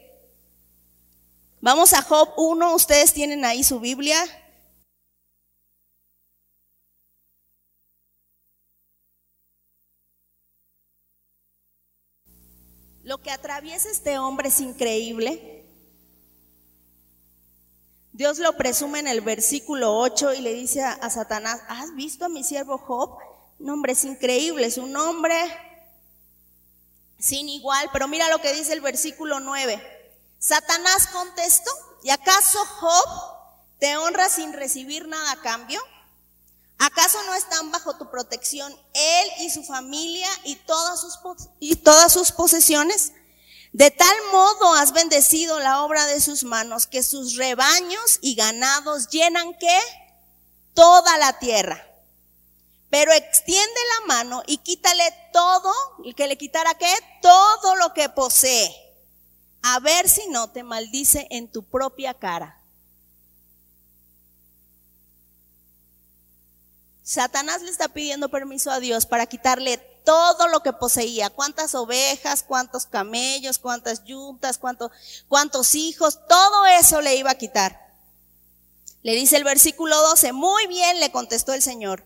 Vamos 1.61 1.95
a 1.95 2.03
Job 2.03 2.35
1, 2.37 2.75
ustedes 2.75 3.15
tienen 3.15 3.45
ahí 3.45 3.65
su 3.65 3.81
Biblia. 3.81 4.19
Lo 13.07 13.19
que 13.19 13.31
atraviesa 13.31 13.89
este 13.89 14.19
hombre 14.19 14.49
es 14.49 14.59
increíble. 14.59 15.65
Dios 18.11 18.41
lo 18.41 18.57
presume 18.57 18.99
en 18.99 19.07
el 19.07 19.21
versículo 19.21 19.97
8 19.97 20.35
y 20.35 20.41
le 20.41 20.53
dice 20.55 20.83
a, 20.83 21.09
Satanás, 21.09 21.61
¿has 21.69 21.95
visto 21.95 22.25
a 22.25 22.29
mi 22.29 22.43
siervo 22.43 22.79
Job? 22.79 23.17
Un 23.61 23.71
hombre 23.71 23.93
es 23.93 24.05
increíble, 24.05 24.67
es 24.67 24.77
un 24.77 24.97
hombre 24.97 25.37
sin 27.17 27.49
igual, 27.49 27.89
pero 27.93 28.09
mira 28.09 28.29
lo 28.29 28.41
que 28.41 28.53
dice 28.53 28.73
el 28.73 28.81
versículo 28.81 29.39
9. 29.39 29.81
Satanás 30.41 31.07
contestó, 31.07 31.71
¿y 32.03 32.11
acaso 32.11 32.59
Job 32.59 33.09
te 33.79 33.97
honra 33.99 34.29
sin 34.29 34.53
recibir 34.53 35.07
nada 35.07 35.31
a 35.31 35.43
cambio? 35.43 35.81
¿Acaso 36.79 37.23
no 37.25 37.35
están 37.35 37.71
bajo 37.71 37.97
tu 37.97 38.11
protección 38.11 38.73
él 38.93 39.29
y 39.41 39.51
su 39.51 39.65
familia 39.65 40.29
y 40.45 40.57
todas 40.57 41.01
sus, 41.01 41.19
todas 41.83 42.13
sus 42.13 42.33
posesiones? 42.33 43.13
De 43.73 43.91
tal 43.91 44.15
modo 44.33 44.75
has 44.75 44.93
bendecido 44.93 45.59
la 45.61 45.83
obra 45.83 46.07
de 46.07 46.21
sus 46.21 46.45
manos 46.45 46.87
que 46.87 47.03
sus 47.03 47.37
rebaños 47.37 48.19
y 48.21 48.35
ganados 48.35 49.09
llenan 49.09 49.55
qué? 49.59 49.79
Toda 50.75 51.19
la 51.19 51.39
tierra. 51.39 51.83
Pero 52.91 53.13
extiende 53.13 53.81
la 54.01 54.07
mano 54.07 54.43
y 54.47 54.59
quítale 54.59 55.05
todo, 55.33 55.73
el 56.05 56.15
que 56.15 56.29
le 56.29 56.39
quitara 56.39 56.75
qué? 56.75 56.93
Todo 57.21 57.77
lo 57.77 57.93
que 57.93 58.09
posee 58.09 58.87
a 59.69 59.81
ver 59.81 60.09
si 60.09 60.29
no 60.29 60.49
te 60.49 60.63
maldice 60.63 61.27
en 61.31 61.51
tu 61.51 61.65
propia 61.65 62.15
cara. 62.15 62.56
Satanás 67.07 67.63
le 67.63 67.71
está 67.71 67.87
pidiendo 67.87 68.29
permiso 68.29 68.73
a 68.73 68.81
Dios 68.81 69.07
para 69.07 69.27
quitarle 69.27 69.79
todo 70.05 70.49
lo 70.49 70.65
que 70.65 70.73
poseía, 70.73 71.31
cuántas 71.31 71.77
ovejas, 71.77 72.43
cuántos 72.43 72.87
camellos, 72.87 73.61
cuántas 73.61 74.03
yuntas, 74.03 74.59
cuántos, 74.59 74.91
cuántos 75.29 75.77
hijos, 75.77 76.19
todo 76.27 76.67
eso 76.67 77.01
le 77.01 77.15
iba 77.15 77.31
a 77.31 77.39
quitar. 77.39 77.95
Le 79.05 79.15
dice 79.15 79.37
el 79.37 79.45
versículo 79.45 79.97
12, 80.03 80.33
muy 80.33 80.67
bien, 80.67 80.99
le 80.99 81.13
contestó 81.13 81.55
el 81.55 81.63
Señor, 81.63 82.05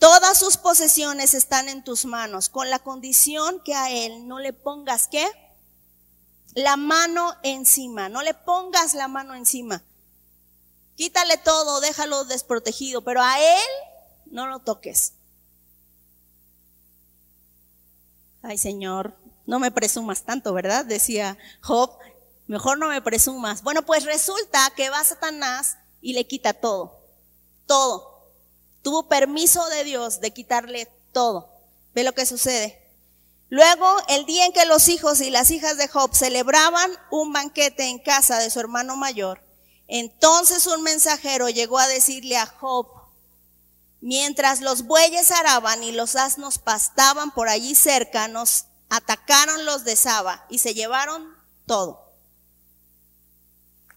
todas 0.00 0.36
sus 0.36 0.56
posesiones 0.56 1.34
están 1.34 1.68
en 1.68 1.84
tus 1.84 2.04
manos, 2.04 2.48
con 2.48 2.70
la 2.70 2.80
condición 2.80 3.62
que 3.62 3.76
a 3.76 3.92
él 3.92 4.26
no 4.26 4.40
le 4.40 4.52
pongas 4.52 5.06
qué? 5.06 5.30
la 6.54 6.76
mano 6.76 7.36
encima, 7.44 8.08
no 8.08 8.22
le 8.22 8.34
pongas 8.34 8.94
la 8.94 9.06
mano 9.06 9.36
encima. 9.36 9.84
Quítale 10.96 11.38
todo, 11.38 11.80
déjalo 11.80 12.24
desprotegido, 12.24 13.02
pero 13.02 13.22
a 13.22 13.38
él 13.38 13.89
no 14.30 14.46
lo 14.46 14.60
toques. 14.60 15.14
Ay 18.42 18.56
Señor, 18.56 19.14
no 19.46 19.58
me 19.58 19.70
presumas 19.70 20.22
tanto, 20.22 20.52
¿verdad? 20.54 20.84
Decía 20.84 21.36
Job, 21.60 21.90
mejor 22.46 22.78
no 22.78 22.88
me 22.88 23.02
presumas. 23.02 23.62
Bueno, 23.62 23.82
pues 23.82 24.04
resulta 24.04 24.72
que 24.76 24.90
va 24.90 25.04
Satanás 25.04 25.76
y 26.00 26.14
le 26.14 26.26
quita 26.26 26.54
todo, 26.54 27.00
todo. 27.66 28.30
Tuvo 28.82 29.08
permiso 29.08 29.68
de 29.68 29.84
Dios 29.84 30.20
de 30.20 30.32
quitarle 30.32 30.88
todo. 31.12 31.50
Ve 31.94 32.04
lo 32.04 32.12
que 32.12 32.24
sucede. 32.24 32.80
Luego, 33.50 33.86
el 34.08 34.26
día 34.26 34.46
en 34.46 34.52
que 34.52 34.64
los 34.64 34.88
hijos 34.88 35.20
y 35.20 35.28
las 35.28 35.50
hijas 35.50 35.76
de 35.76 35.88
Job 35.88 36.14
celebraban 36.14 36.90
un 37.10 37.32
banquete 37.32 37.88
en 37.88 37.98
casa 37.98 38.38
de 38.38 38.48
su 38.48 38.60
hermano 38.60 38.96
mayor, 38.96 39.42
entonces 39.88 40.68
un 40.68 40.82
mensajero 40.82 41.48
llegó 41.48 41.80
a 41.80 41.88
decirle 41.88 42.36
a 42.36 42.46
Job, 42.46 42.86
mientras 44.00 44.60
los 44.60 44.82
bueyes 44.82 45.30
araban 45.30 45.82
y 45.82 45.92
los 45.92 46.16
asnos 46.16 46.58
pastaban 46.58 47.30
por 47.32 47.48
allí 47.48 47.74
cerca, 47.74 48.28
nos 48.28 48.66
atacaron 48.88 49.64
los 49.64 49.84
de 49.84 49.96
Saba 49.96 50.46
y 50.48 50.58
se 50.58 50.74
llevaron 50.74 51.34
todo. 51.66 52.10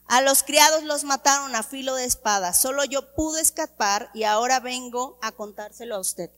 A 0.08 0.22
los 0.22 0.44
criados 0.44 0.84
los 0.84 1.04
mataron 1.06 1.56
a 1.56 1.64
filo 1.64 1.96
de 1.96 2.06
espada. 2.06 2.54
Solo 2.54 2.84
yo 2.84 3.16
pude 3.16 3.42
escapar 3.42 4.12
y 4.14 4.24
ahora 4.24 4.60
vengo 4.60 5.18
a 5.22 5.32
contárselo 5.32 5.96
a 5.96 6.00
usted. 6.00 6.30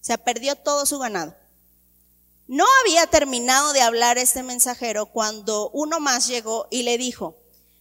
Se 0.00 0.16
perdió 0.16 0.56
todo 0.56 0.86
su 0.86 0.98
ganado. 0.98 1.36
No 2.46 2.64
había 2.80 3.06
terminado 3.06 3.74
de 3.74 3.82
hablar 3.82 4.16
este 4.16 4.42
mensajero 4.42 5.06
cuando 5.06 5.68
uno 5.70 6.00
más 6.00 6.26
llegó 6.26 6.66
y 6.70 6.84
le 6.84 6.96
dijo, 6.96 7.36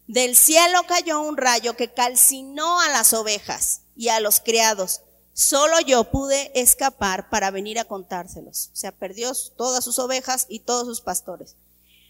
del 0.08 0.36
cielo 0.36 0.84
cayó 0.88 1.22
un 1.22 1.38
rayo 1.38 1.78
que 1.78 1.94
calcinó 1.94 2.82
a 2.82 2.90
las 2.90 3.14
ovejas 3.14 3.82
y 3.96 4.10
a 4.10 4.20
los 4.20 4.42
criados. 4.42 5.02
Solo 5.40 5.80
yo 5.82 6.06
pude 6.06 6.52
escapar 6.60 7.30
para 7.30 7.52
venir 7.52 7.78
a 7.78 7.86
contárselos. 7.86 8.72
O 8.74 8.76
sea, 8.76 8.92
perdió 8.92 9.32
todas 9.56 9.84
sus 9.84 10.00
ovejas 10.00 10.48
y 10.50 10.62
todos 10.62 10.88
sus 10.88 11.00
pastores. 11.00 11.56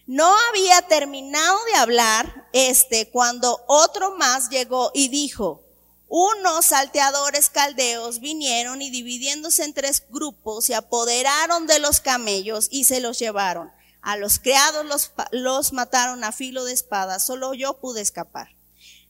No 0.06 0.34
había 0.48 0.82
terminado 0.84 1.60
de 1.66 1.76
hablar 1.76 2.48
este 2.54 3.10
cuando 3.10 3.66
otro 3.68 4.16
más 4.16 4.50
llegó 4.50 4.92
y 4.94 5.10
dijo, 5.10 5.62
unos 6.08 6.68
salteadores 6.68 7.50
caldeos 7.50 8.22
vinieron 8.22 8.82
y 8.82 8.92
dividiéndose 8.92 9.66
en 9.66 9.74
tres 9.74 10.04
grupos 10.10 10.64
se 10.64 10.76
apoderaron 10.76 11.68
de 11.68 11.80
los 11.80 12.00
camellos 12.00 12.70
y 12.72 12.86
se 12.86 13.02
los 13.02 13.20
llevaron. 13.20 13.70
A 14.02 14.16
los 14.16 14.40
criados 14.40 14.86
los, 14.86 15.12
los 15.32 15.74
mataron 15.74 16.24
a 16.24 16.32
filo 16.32 16.64
de 16.64 16.72
espada, 16.72 17.20
solo 17.20 17.54
yo 17.54 17.74
pude 17.74 18.00
escapar. 18.00 18.57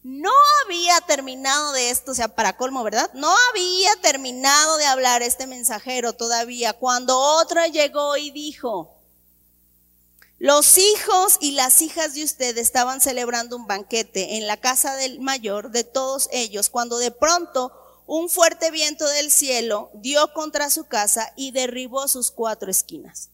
No 0.08 0.32
había 0.64 1.02
terminado 1.02 1.74
de 1.74 1.90
esto, 1.90 2.14
o 2.14 2.16
sea, 2.16 2.30
para 2.30 2.56
colmo, 2.56 2.82
¿verdad? 2.82 3.12
No 3.14 3.30
había 3.50 3.94
terminado 4.02 4.78
de 4.78 4.86
hablar 4.86 5.22
este 5.22 5.48
mensajero 5.48 6.14
todavía 6.14 6.72
cuando 6.72 7.20
otro 7.20 7.66
llegó 7.66 8.16
y 8.16 8.32
dijo, 8.32 8.96
los 10.40 10.78
hijos 10.78 11.36
y 11.42 11.52
las 11.52 11.82
hijas 11.82 12.14
de 12.14 12.24
usted 12.24 12.58
estaban 12.58 13.02
celebrando 13.02 13.58
un 13.58 13.68
banquete 13.68 14.38
en 14.38 14.48
la 14.48 14.56
casa 14.56 14.96
del 14.96 15.20
mayor 15.20 15.72
de 15.72 15.84
todos 15.84 16.30
ellos, 16.32 16.70
cuando 16.70 17.00
de 17.00 17.12
pronto 17.12 17.74
un 18.06 18.30
fuerte 18.30 18.72
viento 18.72 19.06
del 19.06 19.30
cielo 19.30 19.90
dio 19.94 20.32
contra 20.32 20.70
su 20.70 20.86
casa 20.86 21.34
y 21.36 21.52
derribó 21.52 22.08
sus 22.08 22.32
cuatro 22.32 22.72
esquinas. 22.72 23.28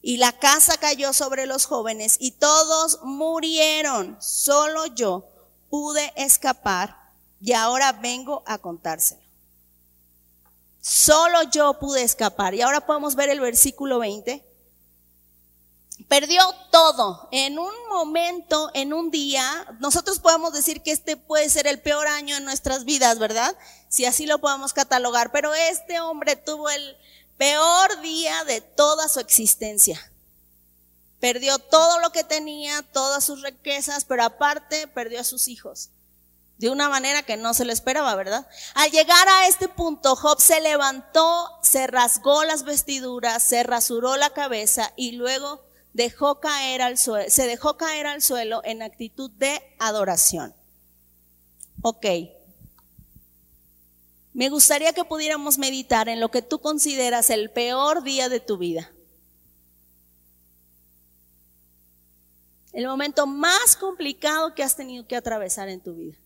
Y 0.00 0.18
la 0.18 0.30
casa 0.30 0.76
cayó 0.76 1.12
sobre 1.12 1.46
los 1.46 1.66
jóvenes 1.66 2.18
y 2.20 2.30
todos 2.30 3.00
murieron. 3.02 4.16
Solo 4.20 4.86
yo 4.86 5.29
pude 5.70 6.12
escapar 6.16 6.96
y 7.40 7.52
ahora 7.52 7.92
vengo 7.92 8.42
a 8.44 8.58
contárselo. 8.58 9.22
Solo 10.80 11.42
yo 11.44 11.78
pude 11.78 12.02
escapar. 12.02 12.54
Y 12.54 12.62
ahora 12.62 12.86
podemos 12.86 13.14
ver 13.14 13.30
el 13.30 13.40
versículo 13.40 13.98
20. 13.98 14.44
Perdió 16.08 16.42
todo 16.70 17.28
en 17.30 17.58
un 17.58 17.72
momento, 17.90 18.70
en 18.74 18.92
un 18.92 19.10
día. 19.10 19.44
Nosotros 19.80 20.18
podemos 20.18 20.52
decir 20.52 20.82
que 20.82 20.90
este 20.90 21.16
puede 21.16 21.48
ser 21.50 21.66
el 21.66 21.80
peor 21.80 22.06
año 22.08 22.36
en 22.36 22.44
nuestras 22.44 22.84
vidas, 22.84 23.18
¿verdad? 23.18 23.54
Si 23.88 24.06
así 24.06 24.26
lo 24.26 24.38
podemos 24.38 24.72
catalogar. 24.72 25.30
Pero 25.32 25.54
este 25.54 26.00
hombre 26.00 26.36
tuvo 26.36 26.70
el 26.70 26.96
peor 27.36 28.00
día 28.00 28.44
de 28.44 28.60
toda 28.62 29.08
su 29.08 29.20
existencia. 29.20 30.09
Perdió 31.20 31.58
todo 31.58 32.00
lo 32.00 32.10
que 32.10 32.24
tenía, 32.24 32.82
todas 32.92 33.24
sus 33.24 33.42
riquezas, 33.42 34.04
pero 34.04 34.24
aparte 34.24 34.88
perdió 34.88 35.20
a 35.20 35.24
sus 35.24 35.48
hijos 35.48 35.90
de 36.60 36.68
una 36.68 36.90
manera 36.90 37.22
que 37.22 37.38
no 37.38 37.54
se 37.54 37.64
lo 37.64 37.72
esperaba, 37.72 38.14
¿verdad? 38.16 38.46
Al 38.74 38.90
llegar 38.90 39.26
a 39.28 39.46
este 39.46 39.66
punto, 39.66 40.14
Job 40.14 40.42
se 40.42 40.60
levantó, 40.60 41.48
se 41.62 41.86
rasgó 41.86 42.44
las 42.44 42.64
vestiduras, 42.64 43.42
se 43.42 43.62
rasuró 43.62 44.18
la 44.18 44.28
cabeza 44.28 44.92
y 44.94 45.12
luego 45.12 45.64
dejó 45.94 46.38
caer 46.38 46.82
al 46.82 46.98
suelo, 46.98 47.30
se 47.30 47.46
dejó 47.46 47.78
caer 47.78 48.06
al 48.06 48.20
suelo 48.20 48.60
en 48.62 48.82
actitud 48.82 49.30
de 49.30 49.58
adoración. 49.78 50.54
Ok. 51.80 52.04
Me 54.34 54.50
gustaría 54.50 54.92
que 54.92 55.06
pudiéramos 55.06 55.56
meditar 55.56 56.10
en 56.10 56.20
lo 56.20 56.30
que 56.30 56.42
tú 56.42 56.60
consideras 56.60 57.30
el 57.30 57.50
peor 57.50 58.02
día 58.02 58.28
de 58.28 58.40
tu 58.40 58.58
vida. 58.58 58.92
El 62.72 62.86
momento 62.86 63.26
más 63.26 63.76
complicado 63.76 64.54
que 64.54 64.62
has 64.62 64.76
tenido 64.76 65.06
que 65.06 65.16
atravesar 65.16 65.68
en 65.68 65.80
tu 65.80 65.94
vida 65.94 66.16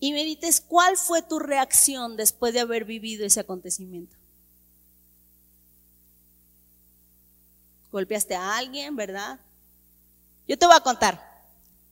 y 0.00 0.12
medites 0.12 0.60
cuál 0.60 0.96
fue 0.96 1.22
tu 1.22 1.38
reacción 1.38 2.16
después 2.16 2.54
de 2.54 2.60
haber 2.60 2.84
vivido 2.84 3.24
ese 3.26 3.40
acontecimiento. 3.40 4.16
Golpeaste 7.92 8.34
a 8.34 8.56
alguien, 8.56 8.96
¿verdad? 8.96 9.38
Yo 10.48 10.58
te 10.58 10.66
voy 10.66 10.74
a 10.74 10.80
contar. 10.80 11.28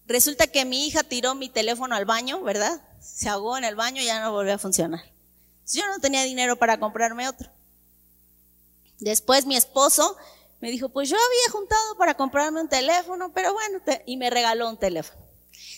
Resulta 0.07 0.47
que 0.47 0.65
mi 0.65 0.87
hija 0.87 1.03
tiró 1.03 1.35
mi 1.35 1.51
teléfono 1.51 1.95
al 1.95 2.07
baño, 2.07 2.43
¿verdad? 2.43 2.81
Se 3.01 3.29
ahogó 3.29 3.59
en 3.59 3.65
el 3.65 3.77
baño 3.77 4.01
y 4.01 4.07
ya 4.07 4.23
no 4.23 4.33
volvió 4.33 4.55
a 4.55 4.59
funcionar. 4.59 5.05
Yo 5.71 5.87
no 5.87 5.99
tenía 5.99 6.23
dinero 6.25 6.57
para 6.57 6.81
comprarme 6.81 7.29
otro. 7.29 7.51
Después 9.01 9.45
mi 9.45 9.55
esposo 9.55 10.17
me 10.61 10.71
dijo, 10.71 10.89
pues 10.89 11.09
yo 11.09 11.17
había 11.17 11.53
juntado 11.53 11.97
para 11.97 12.15
comprarme 12.15 12.61
un 12.61 12.69
teléfono, 12.69 13.33
pero 13.33 13.53
bueno, 13.53 13.81
y 14.07 14.17
me 14.17 14.31
regaló 14.31 14.69
un 14.69 14.79
teléfono. 14.79 15.21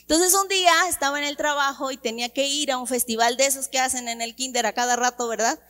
Entonces 0.01 0.35
un 0.35 0.49
día 0.49 0.73
estaba 0.89 1.19
en 1.19 1.25
el 1.25 1.37
trabajo 1.37 1.91
y 1.91 1.97
tenía 1.97 2.31
que 2.31 2.47
ir 2.47 2.73
a 2.73 2.79
un 2.79 2.87
festival 2.87 3.37
de 3.37 3.47
esos 3.47 3.69
que 3.69 3.79
hacen 3.79 4.09
en 4.09 4.21
el 4.23 4.35
kinder 4.35 4.67
a 4.67 4.73
cada 4.73 4.97
rato, 4.97 5.29
¿verdad? 5.29 5.61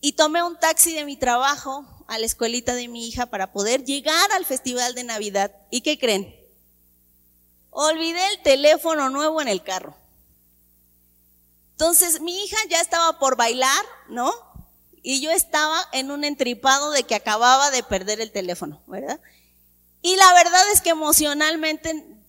Y 0.00 0.12
tomé 0.12 0.42
un 0.42 0.58
taxi 0.58 0.94
de 0.94 1.04
mi 1.04 1.16
trabajo 1.16 1.84
a 2.08 2.18
la 2.18 2.26
escuelita 2.26 2.74
de 2.74 2.88
mi 2.88 3.06
hija 3.06 3.26
para 3.26 3.52
poder 3.52 3.84
llegar 3.84 4.32
al 4.32 4.46
festival 4.46 4.94
de 4.94 5.04
Navidad. 5.04 5.54
¿Y 5.70 5.82
qué 5.82 5.98
creen? 5.98 6.34
Olvidé 7.70 8.26
el 8.32 8.42
teléfono 8.42 9.10
nuevo 9.10 9.40
en 9.40 9.48
el 9.48 9.62
carro. 9.62 9.94
Entonces 11.72 12.20
mi 12.20 12.44
hija 12.44 12.56
ya 12.68 12.80
estaba 12.80 13.18
por 13.18 13.36
bailar, 13.36 13.84
¿no? 14.08 14.32
Y 15.02 15.20
yo 15.20 15.30
estaba 15.30 15.88
en 15.92 16.10
un 16.10 16.24
entripado 16.24 16.90
de 16.90 17.04
que 17.04 17.14
acababa 17.14 17.70
de 17.70 17.82
perder 17.82 18.20
el 18.20 18.32
teléfono, 18.32 18.82
¿verdad? 18.86 19.20
Y 20.02 20.16
la 20.16 20.32
verdad 20.34 20.62
es 20.72 20.80
que 20.80 20.90
emocionalmente 20.90 22.20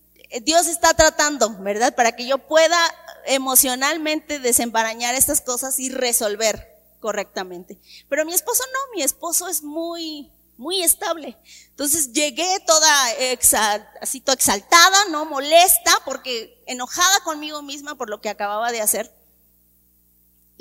Dios 0.42 0.66
está 0.66 0.94
tratando, 0.94 1.50
¿verdad? 1.58 1.94
Para 1.94 2.12
que 2.12 2.26
yo 2.26 2.38
pueda 2.38 2.78
emocionalmente 3.26 4.38
desembarañar 4.38 5.14
estas 5.14 5.40
cosas 5.40 5.78
y 5.78 5.90
resolver 5.90 6.72
correctamente. 7.00 7.78
Pero 8.08 8.24
mi 8.24 8.32
esposo 8.32 8.62
no, 8.72 8.96
mi 8.96 9.02
esposo 9.02 9.48
es 9.48 9.62
muy, 9.62 10.30
muy 10.56 10.82
estable. 10.82 11.36
Entonces 11.68 12.12
llegué 12.12 12.58
toda 12.66 12.88
toda 14.24 14.34
exaltada, 14.34 15.04
no 15.10 15.24
molesta, 15.26 15.92
porque 16.04 16.62
enojada 16.66 17.20
conmigo 17.24 17.60
misma 17.62 17.96
por 17.96 18.08
lo 18.08 18.20
que 18.20 18.30
acababa 18.30 18.72
de 18.72 18.80
hacer. 18.80 19.12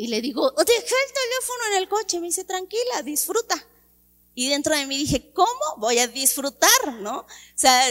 Y 0.01 0.07
le 0.07 0.19
digo, 0.19 0.49
dejé 0.51 0.79
el 0.79 1.13
teléfono 1.13 1.63
en 1.69 1.77
el 1.77 1.87
coche. 1.87 2.19
Me 2.19 2.25
dice, 2.25 2.43
tranquila, 2.43 3.03
disfruta. 3.03 3.63
Y 4.33 4.49
dentro 4.49 4.75
de 4.75 4.87
mí 4.87 4.97
dije, 4.97 5.31
¿cómo 5.31 5.77
voy 5.77 5.99
a 5.99 6.07
disfrutar? 6.07 6.93
¿No? 7.01 7.19
O 7.19 7.27
sea, 7.53 7.83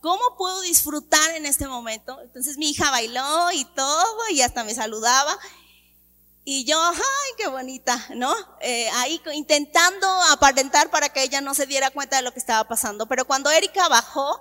¿Cómo 0.00 0.36
puedo 0.36 0.60
disfrutar 0.60 1.34
en 1.34 1.46
este 1.46 1.66
momento? 1.66 2.20
Entonces 2.20 2.58
mi 2.58 2.70
hija 2.70 2.92
bailó 2.92 3.50
y 3.50 3.64
todo 3.64 4.28
y 4.30 4.40
hasta 4.40 4.62
me 4.62 4.72
saludaba. 4.72 5.36
Y 6.44 6.64
yo, 6.64 6.78
ay, 6.80 7.32
qué 7.36 7.48
bonita, 7.48 8.06
¿no? 8.14 8.32
Eh, 8.60 8.88
ahí 8.94 9.20
intentando 9.34 10.06
aparentar 10.30 10.92
para 10.92 11.08
que 11.08 11.24
ella 11.24 11.40
no 11.40 11.54
se 11.54 11.66
diera 11.66 11.90
cuenta 11.90 12.18
de 12.18 12.22
lo 12.22 12.32
que 12.32 12.38
estaba 12.38 12.68
pasando. 12.68 13.06
Pero 13.06 13.24
cuando 13.24 13.50
Erika 13.50 13.88
bajó, 13.88 14.40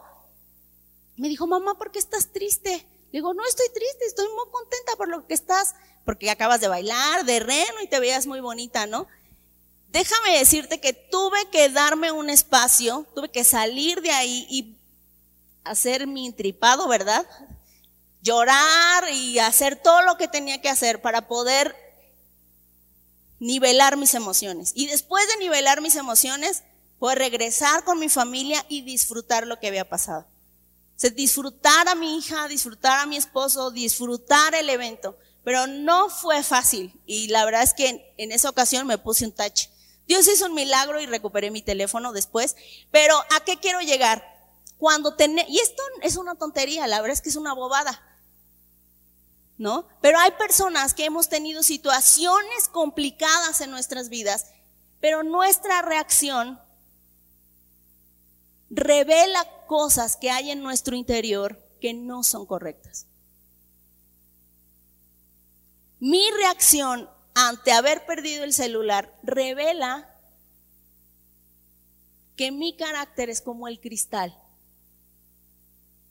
me 1.15 1.29
dijo, 1.29 1.47
mamá, 1.47 1.79
¿por 1.79 1.89
qué 1.91 1.97
estás 1.97 2.31
triste? 2.31 2.87
Le 3.11 3.19
digo, 3.19 3.33
no 3.33 3.43
estoy 3.43 3.69
triste, 3.69 4.05
estoy 4.05 4.27
muy 4.35 4.51
contenta 4.51 4.95
por 4.97 5.07
lo 5.07 5.25
que 5.25 5.33
estás, 5.33 5.73
porque 6.05 6.29
acabas 6.29 6.61
de 6.61 6.67
bailar, 6.67 7.25
de 7.25 7.39
reno 7.39 7.81
y 7.83 7.87
te 7.87 7.99
veías 7.99 8.27
muy 8.27 8.39
bonita, 8.39 8.85
¿no? 8.85 9.07
Déjame 9.89 10.37
decirte 10.37 10.79
que 10.79 10.93
tuve 10.93 11.49
que 11.51 11.69
darme 11.69 12.11
un 12.11 12.29
espacio, 12.29 13.07
tuve 13.15 13.29
que 13.29 13.43
salir 13.43 14.01
de 14.01 14.11
ahí 14.11 14.45
y 14.49 14.77
hacer 15.63 16.05
mi 16.05 16.31
tripado, 16.31 16.87
¿verdad? 16.87 17.25
Llorar 18.21 19.09
y 19.11 19.39
hacer 19.39 19.81
todo 19.81 20.01
lo 20.03 20.17
que 20.17 20.27
tenía 20.27 20.61
que 20.61 20.69
hacer 20.69 21.01
para 21.01 21.27
poder 21.27 21.75
nivelar 23.39 23.97
mis 23.97 24.13
emociones. 24.13 24.71
Y 24.75 24.87
después 24.87 25.27
de 25.27 25.37
nivelar 25.37 25.81
mis 25.81 25.95
emociones, 25.95 26.63
poder 26.99 27.17
regresar 27.17 27.83
con 27.83 27.99
mi 27.99 28.09
familia 28.09 28.65
y 28.69 28.81
disfrutar 28.81 29.47
lo 29.47 29.59
que 29.59 29.67
había 29.67 29.87
pasado. 29.87 30.27
O 31.03 31.09
disfrutar 31.09 31.87
a 31.87 31.95
mi 31.95 32.17
hija, 32.17 32.47
disfrutar 32.47 32.99
a 32.99 33.05
mi 33.05 33.17
esposo, 33.17 33.71
disfrutar 33.71 34.55
el 34.55 34.69
evento. 34.69 35.17
Pero 35.45 35.67
no 35.67 36.09
fue 36.09 36.43
fácil. 36.43 36.99
Y 37.05 37.27
la 37.27 37.45
verdad 37.45 37.61
es 37.61 37.75
que 37.75 38.13
en, 38.17 38.31
esa 38.31 38.49
ocasión 38.49 38.87
me 38.87 38.97
puse 38.97 39.25
un 39.25 39.31
touch. 39.31 39.67
Dios 40.07 40.27
hizo 40.27 40.47
un 40.47 40.55
milagro 40.55 40.99
y 40.99 41.05
recuperé 41.05 41.51
mi 41.51 41.61
teléfono 41.61 42.11
después. 42.11 42.55
Pero 42.91 43.15
¿a 43.15 43.45
qué 43.45 43.59
quiero 43.59 43.79
llegar? 43.79 44.23
Cuando 44.79 45.15
tenemos, 45.15 45.49
y 45.49 45.59
esto 45.59 45.83
es 46.01 46.17
una 46.17 46.33
tontería, 46.33 46.87
la 46.87 46.99
verdad 46.99 47.13
es 47.13 47.21
que 47.21 47.29
es 47.29 47.35
una 47.35 47.53
bobada. 47.53 48.01
¿No? 49.57 49.87
Pero 50.01 50.19
hay 50.19 50.31
personas 50.31 50.95
que 50.95 51.05
hemos 51.05 51.29
tenido 51.29 51.61
situaciones 51.61 52.67
complicadas 52.71 53.61
en 53.61 53.69
nuestras 53.69 54.09
vidas, 54.09 54.47
pero 54.99 55.23
nuestra 55.23 55.83
reacción 55.83 56.59
revela 58.71 59.47
cosas 59.67 60.17
que 60.17 60.31
hay 60.31 60.49
en 60.49 60.63
nuestro 60.63 60.95
interior 60.95 61.61
que 61.79 61.93
no 61.93 62.23
son 62.23 62.47
correctas. 62.47 63.05
Mi 66.05 66.29
reacción 66.29 67.09
ante 67.33 67.71
haber 67.71 68.05
perdido 68.05 68.43
el 68.43 68.53
celular 68.53 69.11
revela 69.23 70.07
que 72.35 72.51
mi 72.51 72.77
carácter 72.77 73.31
es 73.31 73.41
como 73.41 73.67
el 73.67 73.79
cristal. 73.79 74.39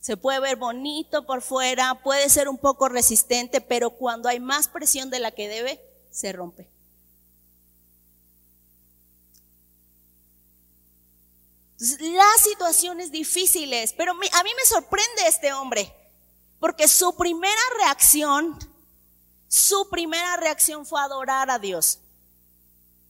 Se 0.01 0.17
puede 0.17 0.41
ver 0.41 0.57
bonito 0.57 1.25
por 1.27 1.43
fuera, 1.43 2.03
puede 2.03 2.29
ser 2.29 2.49
un 2.49 2.59
poco 2.59 2.89
resistente, 2.89 3.61
pero 3.61 3.91
cuando 3.91 4.29
hay 4.29 4.41
más 4.41 4.67
presión 4.67 5.11
de 5.11 5.21
la 5.21 5.31
que 5.31 5.47
debe, 5.49 5.81
se 6.11 6.33
rompe. 6.33 6.69
las 11.79 12.41
situaciones 12.43 13.13
difíciles, 13.13 13.93
pero 13.93 14.11
a 14.11 14.15
mí 14.17 14.51
me 14.57 14.65
sorprende 14.65 15.29
este 15.29 15.53
hombre, 15.53 15.95
porque 16.59 16.89
su 16.89 17.15
primera 17.15 17.63
reacción, 17.79 18.59
su 19.55 19.89
primera 19.89 20.37
reacción 20.37 20.85
fue 20.85 21.01
adorar 21.01 21.49
a 21.49 21.61
Dios. 21.61 22.01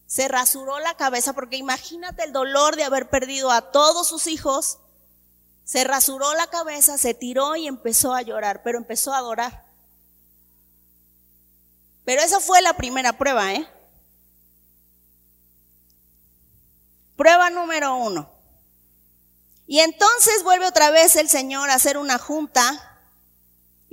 Se 0.07 0.29
rasuró 0.29 0.79
la 0.79 0.95
cabeza 0.95 1.33
porque 1.33 1.57
imagínate 1.57 2.23
el 2.23 2.35
dolor 2.35 2.77
de 2.77 2.85
haber 2.85 3.09
perdido 3.09 3.51
a 3.51 3.73
todos 3.73 4.07
sus 4.07 4.27
hijos, 4.27 4.77
se 5.65 5.85
rasuró 5.85 6.35
la 6.35 6.47
cabeza, 6.49 6.99
se 6.99 7.15
tiró 7.15 7.57
y 7.57 7.67
empezó 7.67 8.13
a 8.13 8.21
llorar, 8.21 8.63
pero 8.63 8.77
empezó 8.77 9.15
a 9.15 9.19
adorar. 9.19 9.65
Pero 12.05 12.21
esa 12.21 12.41
fue 12.41 12.61
la 12.61 12.75
primera 12.75 13.17
prueba, 13.17 13.55
¿eh? 13.55 13.67
Prueba 17.17 17.49
número 17.49 17.97
uno. 17.97 18.31
Y 19.67 19.81
entonces 19.81 20.43
vuelve 20.43 20.67
otra 20.67 20.91
vez 20.91 21.17
el 21.17 21.31
Señor 21.31 21.71
a 21.71 21.77
hacer 21.77 21.97
una 21.97 22.19
junta 22.19 22.94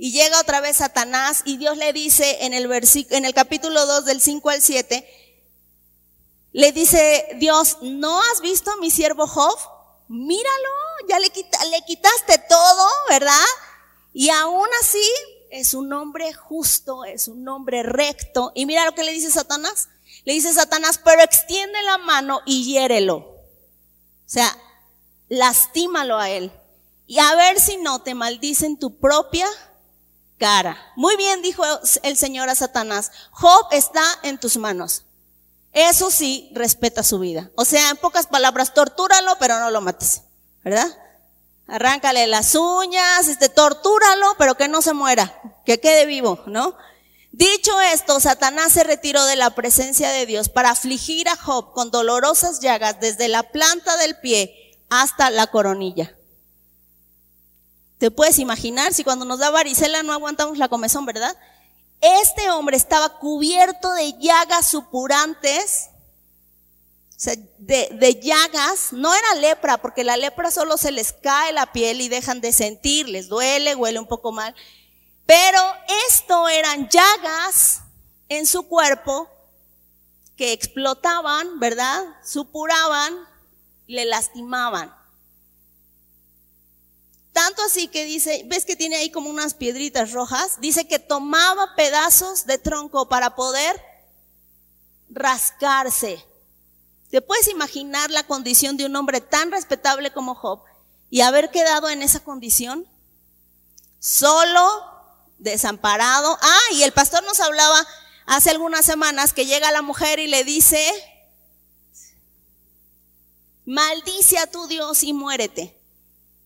y 0.02 0.10
llega 0.10 0.40
otra 0.40 0.60
vez 0.60 0.78
Satanás 0.78 1.42
y 1.44 1.58
Dios 1.58 1.76
le 1.76 1.92
dice 1.92 2.38
en 2.40 2.54
el, 2.54 2.68
en 3.10 3.24
el 3.24 3.32
capítulo 3.34 3.86
2 3.86 4.04
del 4.04 4.20
5 4.20 4.50
al 4.50 4.60
7, 4.60 5.06
le 6.50 6.72
dice 6.72 7.28
Dios, 7.36 7.76
¿no 7.82 8.20
has 8.20 8.40
visto 8.40 8.72
a 8.72 8.78
mi 8.78 8.90
siervo 8.90 9.28
Job? 9.28 9.56
Míralo, 10.08 10.70
ya 11.08 11.20
le, 11.20 11.28
le 11.28 11.82
quitaste 11.86 12.36
todo, 12.48 12.88
¿verdad? 13.10 13.44
Y 14.12 14.30
aún 14.30 14.66
así 14.80 15.08
es 15.52 15.72
un 15.72 15.92
hombre 15.92 16.32
justo, 16.32 17.04
es 17.04 17.28
un 17.28 17.46
hombre 17.48 17.84
recto. 17.84 18.50
Y 18.56 18.66
mira 18.66 18.84
lo 18.84 18.96
que 18.96 19.04
le 19.04 19.12
dice 19.12 19.30
Satanás. 19.30 19.88
Le 20.24 20.32
dice 20.32 20.52
Satanás, 20.52 20.98
pero 21.04 21.22
extiende 21.22 21.80
la 21.84 21.98
mano 21.98 22.40
y 22.44 22.64
hiérelo. 22.64 23.18
O 23.18 23.38
sea, 24.26 24.52
lastímalo 25.28 26.18
a 26.18 26.28
él. 26.28 26.50
Y 27.06 27.20
a 27.20 27.36
ver 27.36 27.60
si 27.60 27.76
no 27.76 28.02
te 28.02 28.16
maldicen 28.16 28.80
tu 28.80 28.98
propia 28.98 29.46
cara. 30.42 30.76
Muy 30.96 31.14
bien, 31.14 31.40
dijo 31.40 31.62
el 32.02 32.16
Señor 32.16 32.48
a 32.48 32.56
Satanás. 32.56 33.12
Job 33.30 33.68
está 33.70 34.02
en 34.24 34.38
tus 34.38 34.56
manos. 34.56 35.04
Eso 35.72 36.10
sí, 36.10 36.50
respeta 36.52 37.04
su 37.04 37.20
vida. 37.20 37.52
O 37.54 37.64
sea, 37.64 37.90
en 37.90 37.96
pocas 37.96 38.26
palabras, 38.26 38.74
tortúralo, 38.74 39.36
pero 39.38 39.60
no 39.60 39.70
lo 39.70 39.80
mates. 39.80 40.22
¿Verdad? 40.64 40.88
Arráncale 41.68 42.26
las 42.26 42.56
uñas, 42.56 43.28
este, 43.28 43.50
tortúralo, 43.50 44.34
pero 44.36 44.56
que 44.56 44.66
no 44.66 44.82
se 44.82 44.94
muera, 44.94 45.32
que 45.64 45.78
quede 45.78 46.06
vivo, 46.06 46.42
¿no? 46.46 46.76
Dicho 47.30 47.80
esto, 47.80 48.18
Satanás 48.18 48.72
se 48.72 48.82
retiró 48.82 49.24
de 49.26 49.36
la 49.36 49.50
presencia 49.50 50.10
de 50.10 50.26
Dios 50.26 50.48
para 50.48 50.70
afligir 50.70 51.28
a 51.28 51.36
Job 51.36 51.72
con 51.72 51.92
dolorosas 51.92 52.58
llagas 52.58 52.98
desde 53.00 53.28
la 53.28 53.44
planta 53.44 53.96
del 53.98 54.16
pie 54.16 54.76
hasta 54.90 55.30
la 55.30 55.46
coronilla. 55.46 56.16
Te 58.02 58.10
puedes 58.10 58.40
imaginar 58.40 58.92
si 58.92 59.04
cuando 59.04 59.24
nos 59.24 59.38
da 59.38 59.50
varicela 59.50 60.02
no 60.02 60.12
aguantamos 60.12 60.58
la 60.58 60.68
comezón, 60.68 61.06
¿verdad? 61.06 61.36
Este 62.00 62.50
hombre 62.50 62.76
estaba 62.76 63.20
cubierto 63.20 63.92
de 63.92 64.18
llagas 64.18 64.66
supurantes, 64.66 65.90
o 67.10 67.20
sea, 67.20 67.36
de, 67.58 67.90
de, 67.92 68.18
llagas, 68.20 68.92
no 68.92 69.14
era 69.14 69.36
lepra, 69.36 69.78
porque 69.78 70.02
la 70.02 70.16
lepra 70.16 70.50
solo 70.50 70.76
se 70.78 70.90
les 70.90 71.12
cae 71.12 71.52
la 71.52 71.70
piel 71.70 72.00
y 72.00 72.08
dejan 72.08 72.40
de 72.40 72.52
sentir, 72.52 73.08
les 73.08 73.28
duele, 73.28 73.76
huele 73.76 74.00
un 74.00 74.08
poco 74.08 74.32
mal. 74.32 74.52
Pero 75.24 75.60
esto 76.08 76.48
eran 76.48 76.88
llagas 76.88 77.82
en 78.28 78.48
su 78.48 78.66
cuerpo 78.66 79.30
que 80.36 80.50
explotaban, 80.50 81.60
¿verdad? 81.60 82.02
Supuraban, 82.24 83.14
le 83.86 84.06
lastimaban. 84.06 84.92
Tanto 87.32 87.62
así 87.62 87.88
que 87.88 88.04
dice, 88.04 88.42
ves 88.46 88.64
que 88.64 88.76
tiene 88.76 88.96
ahí 88.96 89.10
como 89.10 89.30
unas 89.30 89.54
piedritas 89.54 90.12
rojas, 90.12 90.60
dice 90.60 90.86
que 90.86 90.98
tomaba 90.98 91.74
pedazos 91.76 92.44
de 92.44 92.58
tronco 92.58 93.08
para 93.08 93.34
poder 93.34 93.82
rascarse. 95.08 96.24
¿Te 97.10 97.22
puedes 97.22 97.48
imaginar 97.48 98.10
la 98.10 98.26
condición 98.26 98.76
de 98.76 98.86
un 98.86 98.96
hombre 98.96 99.20
tan 99.20 99.50
respetable 99.50 100.12
como 100.12 100.34
Job 100.34 100.62
y 101.10 101.22
haber 101.22 101.50
quedado 101.50 101.88
en 101.88 102.02
esa 102.02 102.20
condición? 102.20 102.86
Solo, 103.98 104.82
desamparado. 105.38 106.38
Ah, 106.40 106.72
y 106.72 106.82
el 106.82 106.92
pastor 106.92 107.22
nos 107.24 107.40
hablaba 107.40 107.86
hace 108.26 108.50
algunas 108.50 108.84
semanas 108.84 109.32
que 109.32 109.46
llega 109.46 109.72
la 109.72 109.82
mujer 109.82 110.18
y 110.18 110.26
le 110.26 110.44
dice, 110.44 110.86
maldice 113.64 114.38
a 114.38 114.46
tu 114.46 114.66
Dios 114.66 115.02
y 115.02 115.12
muérete. 115.12 115.81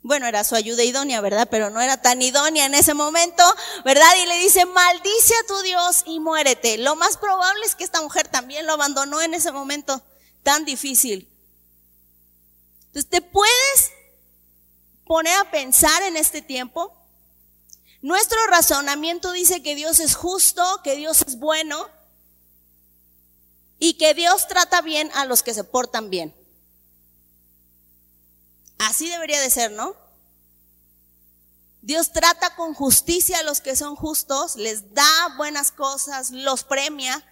Bueno, 0.07 0.29
era 0.29 0.45
su 0.45 0.55
ayuda 0.55 0.85
idónea, 0.85 1.21
¿verdad? 1.21 1.49
Pero 1.51 1.69
no 1.69 1.81
era 1.81 2.01
tan 2.01 2.23
idónea 2.23 2.67
en 2.67 2.75
ese 2.75 2.95
momento, 2.95 3.43
¿verdad? 3.85 4.07
Y 4.23 4.27
le 4.27 4.39
dice, 4.39 4.65
maldice 4.65 5.35
a 5.35 5.47
tu 5.49 5.61
Dios 5.63 6.05
y 6.07 6.21
muérete. 6.21 6.79
Lo 6.79 6.95
más 6.95 7.17
probable 7.17 7.67
es 7.67 7.75
que 7.75 7.83
esta 7.83 8.01
mujer 8.01 8.29
también 8.29 8.67
lo 8.67 8.75
abandonó 8.75 9.21
en 9.21 9.35
ese 9.35 9.51
momento 9.51 10.01
tan 10.45 10.65
difícil. 10.65 11.29
Entonces, 12.87 13.11
¿te 13.11 13.21
puedes 13.21 13.91
poner 15.05 15.37
a 15.41 15.51
pensar 15.51 16.01
en 16.05 16.17
este 16.17 16.41
tiempo? 16.41 16.97
Nuestro 18.01 18.39
razonamiento 18.47 19.33
dice 19.33 19.61
que 19.61 19.75
Dios 19.75 19.99
es 19.99 20.15
justo, 20.15 20.63
que 20.85 20.95
Dios 20.95 21.23
es 21.27 21.37
bueno 21.41 21.85
y 23.81 23.95
que 23.95 24.15
Dios 24.15 24.47
trata 24.47 24.83
bien 24.83 25.11
a 25.15 25.25
los 25.25 25.43
que 25.43 25.53
se 25.53 25.65
portan 25.65 26.11
bien. 26.11 26.33
Así 28.79 29.09
debería 29.09 29.41
de 29.41 29.51
ser, 29.51 29.73
¿no? 29.73 29.95
Dios 31.83 32.11
trata 32.11 32.57
con 32.57 32.75
justicia 32.75 33.39
a 33.39 33.43
los 33.45 33.61
que 33.61 33.77
son 33.77 33.95
justos, 33.95 34.57
les 34.57 34.93
da 34.93 35.35
buenas 35.37 35.71
cosas, 35.71 36.33
los 36.33 36.65
premia. 36.65 37.25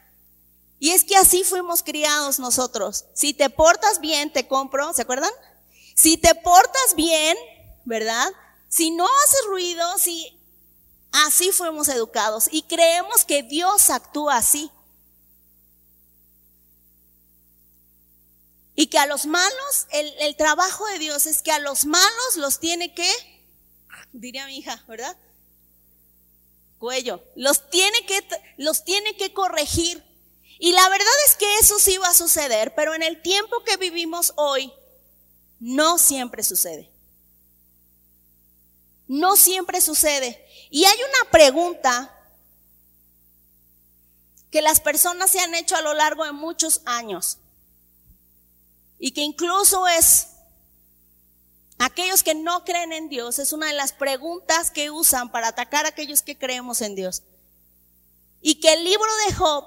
Y 0.79 0.91
es 0.91 1.03
que 1.03 1.17
así 1.17 1.43
fuimos 1.43 1.83
criados 1.83 2.39
nosotros. 2.39 3.07
Si 3.15 3.35
te 3.35 3.51
portas 3.51 4.01
bien, 4.01 4.33
te 4.33 4.47
compro, 4.47 4.93
¿se 4.93 5.03
acuerdan? 5.03 5.33
Si 5.97 6.17
te 6.17 6.35
portas 6.37 6.95
bien, 6.95 7.37
¿verdad? 7.85 8.29
Si 8.69 8.91
no 8.91 9.05
haces 9.05 9.47
ruido, 9.49 9.99
si 9.99 10.39
así 11.27 11.51
fuimos 11.51 11.89
educados 11.89 12.49
y 12.51 12.63
creemos 12.63 13.25
que 13.25 13.43
Dios 13.43 13.91
actúa 13.91 14.37
así. 14.37 14.71
Y 18.75 18.89
que 18.89 18.99
a 18.99 19.07
los 19.07 19.27
malos, 19.27 19.87
el, 19.93 20.37
trabajo 20.37 20.87
de 20.89 20.99
Dios 20.99 21.27
es 21.27 21.43
que 21.43 21.53
a 21.53 21.61
los 21.61 21.85
malos 21.85 22.37
los 22.37 22.59
tiene 22.59 22.93
que, 22.93 23.09
diría 24.13 24.47
mi 24.47 24.59
hija, 24.59 24.83
¿verdad? 24.89 25.17
Cuello. 26.79 27.23
Los 27.37 27.71
tiene 27.71 28.05
que, 28.05 28.27
los 28.57 28.85
tiene 28.85 29.17
que 29.17 29.33
corregir. 29.33 30.03
Y 30.59 30.73
la 30.73 30.89
verdad 30.89 31.13
es 31.27 31.37
que 31.37 31.59
eso 31.59 31.79
sí 31.79 31.99
va 31.99 32.09
a 32.09 32.15
suceder, 32.15 32.75
pero 32.75 32.95
en 32.95 33.03
el 33.03 33.23
tiempo 33.23 33.63
que 33.65 33.77
vivimos 33.77 34.33
hoy, 34.37 34.73
no 35.61 35.99
siempre 35.99 36.43
sucede. 36.43 36.91
No 39.07 39.37
siempre 39.37 39.81
sucede. 39.81 40.45
Y 40.71 40.85
hay 40.85 40.99
una 40.99 41.31
pregunta 41.31 42.11
que 44.51 44.63
las 44.63 44.81
personas 44.81 45.31
se 45.31 45.41
han 45.41 45.55
hecho 45.55 45.77
a 45.77 45.83
lo 45.83 45.95
largo 45.95 46.25
de 46.25 46.33
muchos 46.33 46.81
años 46.87 47.39
y 49.05 49.11
que 49.11 49.21
incluso 49.21 49.87
es 49.87 50.29
aquellos 51.79 52.23
que 52.23 52.35
no 52.35 52.65
creen 52.65 52.91
en 52.91 53.11
Dios, 53.11 53.39
es 53.39 53.53
una 53.53 53.67
de 53.67 53.75
las 53.75 53.93
preguntas 53.93 54.71
que 54.71 54.91
usan 54.91 55.31
para 55.31 55.49
atacar 55.49 55.85
a 55.85 55.91
aquellos 55.91 56.23
que 56.23 56.39
creemos 56.39 56.81
en 56.81 56.95
Dios. 56.95 57.23
Y 58.41 58.61
que 58.61 58.73
el 58.73 58.83
libro 58.83 59.11
de 59.27 59.35
Job 59.35 59.67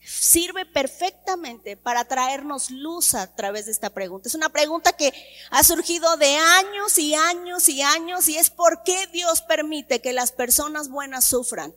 sirve 0.00 0.64
perfectamente 0.64 1.76
para 1.76 2.04
traernos 2.04 2.70
luz 2.70 3.14
a 3.14 3.34
través 3.34 3.66
de 3.66 3.72
esta 3.72 3.90
pregunta. 3.90 4.28
Es 4.28 4.36
una 4.36 4.48
pregunta 4.48 4.92
que 4.92 5.12
ha 5.50 5.64
surgido 5.64 6.16
de 6.16 6.36
años 6.36 7.00
y 7.00 7.16
años 7.16 7.68
y 7.68 7.82
años 7.82 8.28
y 8.28 8.36
es 8.36 8.48
por 8.48 8.84
qué 8.84 9.08
Dios 9.08 9.42
permite 9.42 10.00
que 10.00 10.12
las 10.12 10.30
personas 10.30 10.88
buenas 10.88 11.24
sufran. 11.24 11.74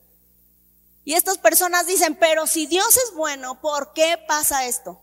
Y 1.03 1.15
estas 1.15 1.39
personas 1.39 1.87
dicen, 1.87 2.13
pero 2.13 2.45
si 2.45 2.67
Dios 2.67 2.95
es 2.95 3.15
bueno, 3.15 3.59
¿por 3.59 3.91
qué 3.93 4.19
pasa 4.27 4.67
esto? 4.67 5.01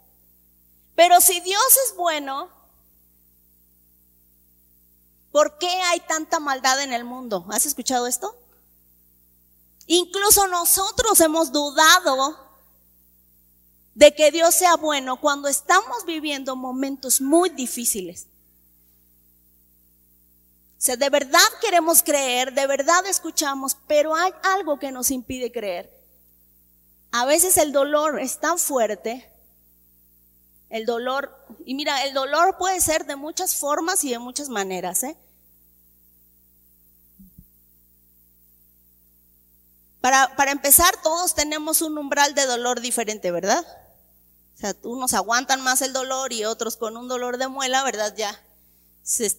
Pero 0.99 1.21
si 1.21 1.39
Dios 1.39 1.63
es 1.87 1.95
bueno, 1.95 2.49
¿por 5.31 5.57
qué 5.57 5.69
hay 5.69 6.01
tanta 6.01 6.41
maldad 6.41 6.83
en 6.83 6.93
el 6.93 7.05
mundo? 7.05 7.47
¿Has 7.51 7.67
escuchado 7.67 8.09
esto? 8.09 8.35
Incluso 9.87 10.49
nosotros 10.49 11.21
hemos 11.21 11.53
dudado 11.53 12.37
de 13.95 14.13
que 14.13 14.33
Dios 14.33 14.57
sea 14.57 14.75
bueno 14.75 15.21
cuando 15.21 15.47
estamos 15.47 16.05
viviendo 16.05 16.57
momentos 16.57 17.21
muy 17.21 17.51
difíciles. 17.51 18.27
O 20.79 20.81
sea, 20.81 20.97
de 20.97 21.11
verdad 21.11 21.39
queremos 21.61 22.03
creer, 22.03 22.53
de 22.53 22.67
verdad 22.67 23.07
escuchamos, 23.07 23.77
pero 23.87 24.17
hay 24.17 24.33
algo 24.43 24.81
que 24.81 24.91
nos 24.91 25.13
impide 25.13 25.53
creer. 25.53 25.97
A 27.13 27.25
veces 27.25 27.57
el 27.57 27.71
dolor 27.71 28.19
es 28.19 28.41
tan 28.41 28.59
fuerte 28.59 29.38
el 30.71 30.87
dolor, 30.87 31.35
y 31.65 31.75
mira, 31.75 32.05
el 32.05 32.15
dolor 32.15 32.57
puede 32.59 32.81
ser 32.81 33.07
de 33.07 33.17
muchas 33.17 33.57
formas 33.57 34.05
y 34.05 34.11
de 34.11 34.19
muchas 34.19 34.49
maneras, 34.49 35.03
¿eh? 35.03 35.17
Para, 40.01 40.37
para 40.37 40.53
empezar, 40.53 40.95
todos 41.03 41.35
tenemos 41.35 41.83
un 41.83 41.99
umbral 41.99 42.35
de 42.35 42.47
dolor 42.47 42.81
diferente, 42.81 43.31
¿verdad? 43.31 43.67
O 44.55 44.59
sea, 44.59 44.77
unos 44.83 45.15
aguantan 45.15 45.61
más 45.63 45.83
el 45.83 45.93
dolor 45.93 46.33
y 46.33 46.45
otros 46.45 46.77
con 46.77 46.97
un 46.97 47.09
dolor 47.09 47.39
de 47.39 47.49
muela, 47.49 47.83
¿verdad? 47.85 48.15
Ya 48.17 48.41
se, 49.09 49.31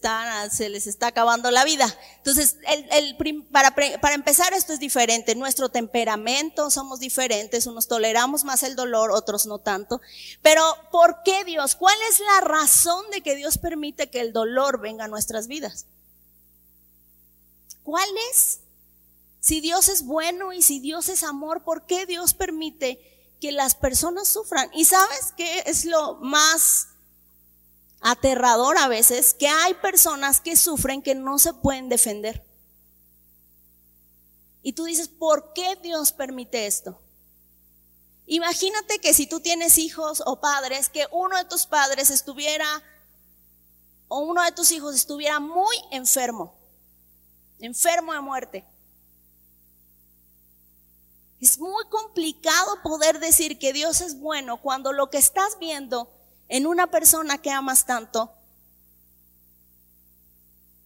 se 0.52 0.70
les 0.70 0.88
está 0.88 1.08
acabando 1.08 1.52
la 1.52 1.64
vida. 1.64 1.96
Entonces, 2.18 2.58
el, 2.66 3.16
para, 3.52 3.76
para 3.76 4.16
empezar, 4.16 4.52
esto 4.54 4.74
es 4.74 4.80
diferente. 4.80 5.36
Nuestro 5.36 5.70
temperamento 5.70 6.72
somos 6.72 7.00
diferentes. 7.00 7.68
Unos 7.68 7.88
toleramos 7.88 8.44
más 8.44 8.64
el 8.64 8.76
dolor, 8.76 9.12
otros 9.12 9.46
no 9.46 9.60
tanto. 9.60 10.02
Pero, 10.42 10.64
¿por 10.92 11.22
qué 11.24 11.44
Dios? 11.44 11.76
¿Cuál 11.76 11.96
es 12.10 12.20
la 12.20 12.42
razón 12.42 13.12
de 13.12 13.22
que 13.22 13.36
Dios 13.36 13.60
permite 13.60 14.10
que 14.10 14.22
el 14.22 14.34
dolor 14.34 14.82
venga 14.82 15.06
a 15.06 15.08
nuestras 15.08 15.48
vidas? 15.48 15.86
¿Cuál 17.84 18.10
es? 18.32 18.62
Si 19.40 19.62
Dios 19.62 19.88
es 19.88 20.04
bueno 20.04 20.52
y 20.52 20.64
si 20.64 20.80
Dios 20.80 21.10
es 21.10 21.22
amor, 21.22 21.64
¿por 21.64 21.86
qué 21.86 22.08
Dios 22.08 22.34
permite 22.34 23.00
que 23.40 23.52
las 23.52 23.76
personas 23.76 24.28
sufran. 24.28 24.70
¿Y 24.74 24.86
sabes 24.86 25.34
qué 25.38 25.64
es 25.66 25.86
lo 25.86 26.16
más 26.16 26.89
aterrador 28.02 28.78
a 28.78 28.88
veces? 28.88 29.34
Que 29.34 29.48
hay 29.48 29.74
personas 29.76 30.40
que 30.40 30.56
sufren 30.56 31.02
que 31.02 31.16
no 31.16 31.40
se 31.40 31.54
pueden 31.54 31.90
defender. 31.90 32.46
Y 34.62 34.74
tú 34.74 34.86
dices, 34.86 35.08
¿por 35.08 35.54
qué 35.54 35.76
Dios 35.82 36.12
permite 36.12 36.68
esto? 36.68 37.00
Imagínate 38.26 39.00
que 39.00 39.14
si 39.14 39.26
tú 39.26 39.40
tienes 39.40 39.78
hijos 39.78 40.22
o 40.26 40.40
padres, 40.40 40.90
que 40.90 41.08
uno 41.12 41.38
de 41.38 41.46
tus 41.46 41.66
padres 41.66 42.10
estuviera 42.10 42.84
o 44.08 44.20
uno 44.20 44.44
de 44.44 44.52
tus 44.52 44.72
hijos 44.72 44.96
estuviera 44.96 45.40
muy 45.40 45.76
enfermo, 45.92 46.56
enfermo 47.60 48.14
de 48.14 48.22
muerte. 48.22 48.66
Es 51.40 51.58
muy 51.58 51.86
complicado 51.90 52.82
poder 52.84 53.20
decir 53.20 53.58
que 53.58 53.72
Dios 53.72 54.02
es 54.02 54.20
bueno 54.20 54.58
cuando 54.58 54.92
lo 54.92 55.10
que 55.10 55.18
estás 55.18 55.58
viendo 55.58 56.12
en 56.50 56.68
una 56.68 56.88
persona 56.88 57.38
que 57.38 57.52
amas 57.52 57.86
tanto. 57.86 58.34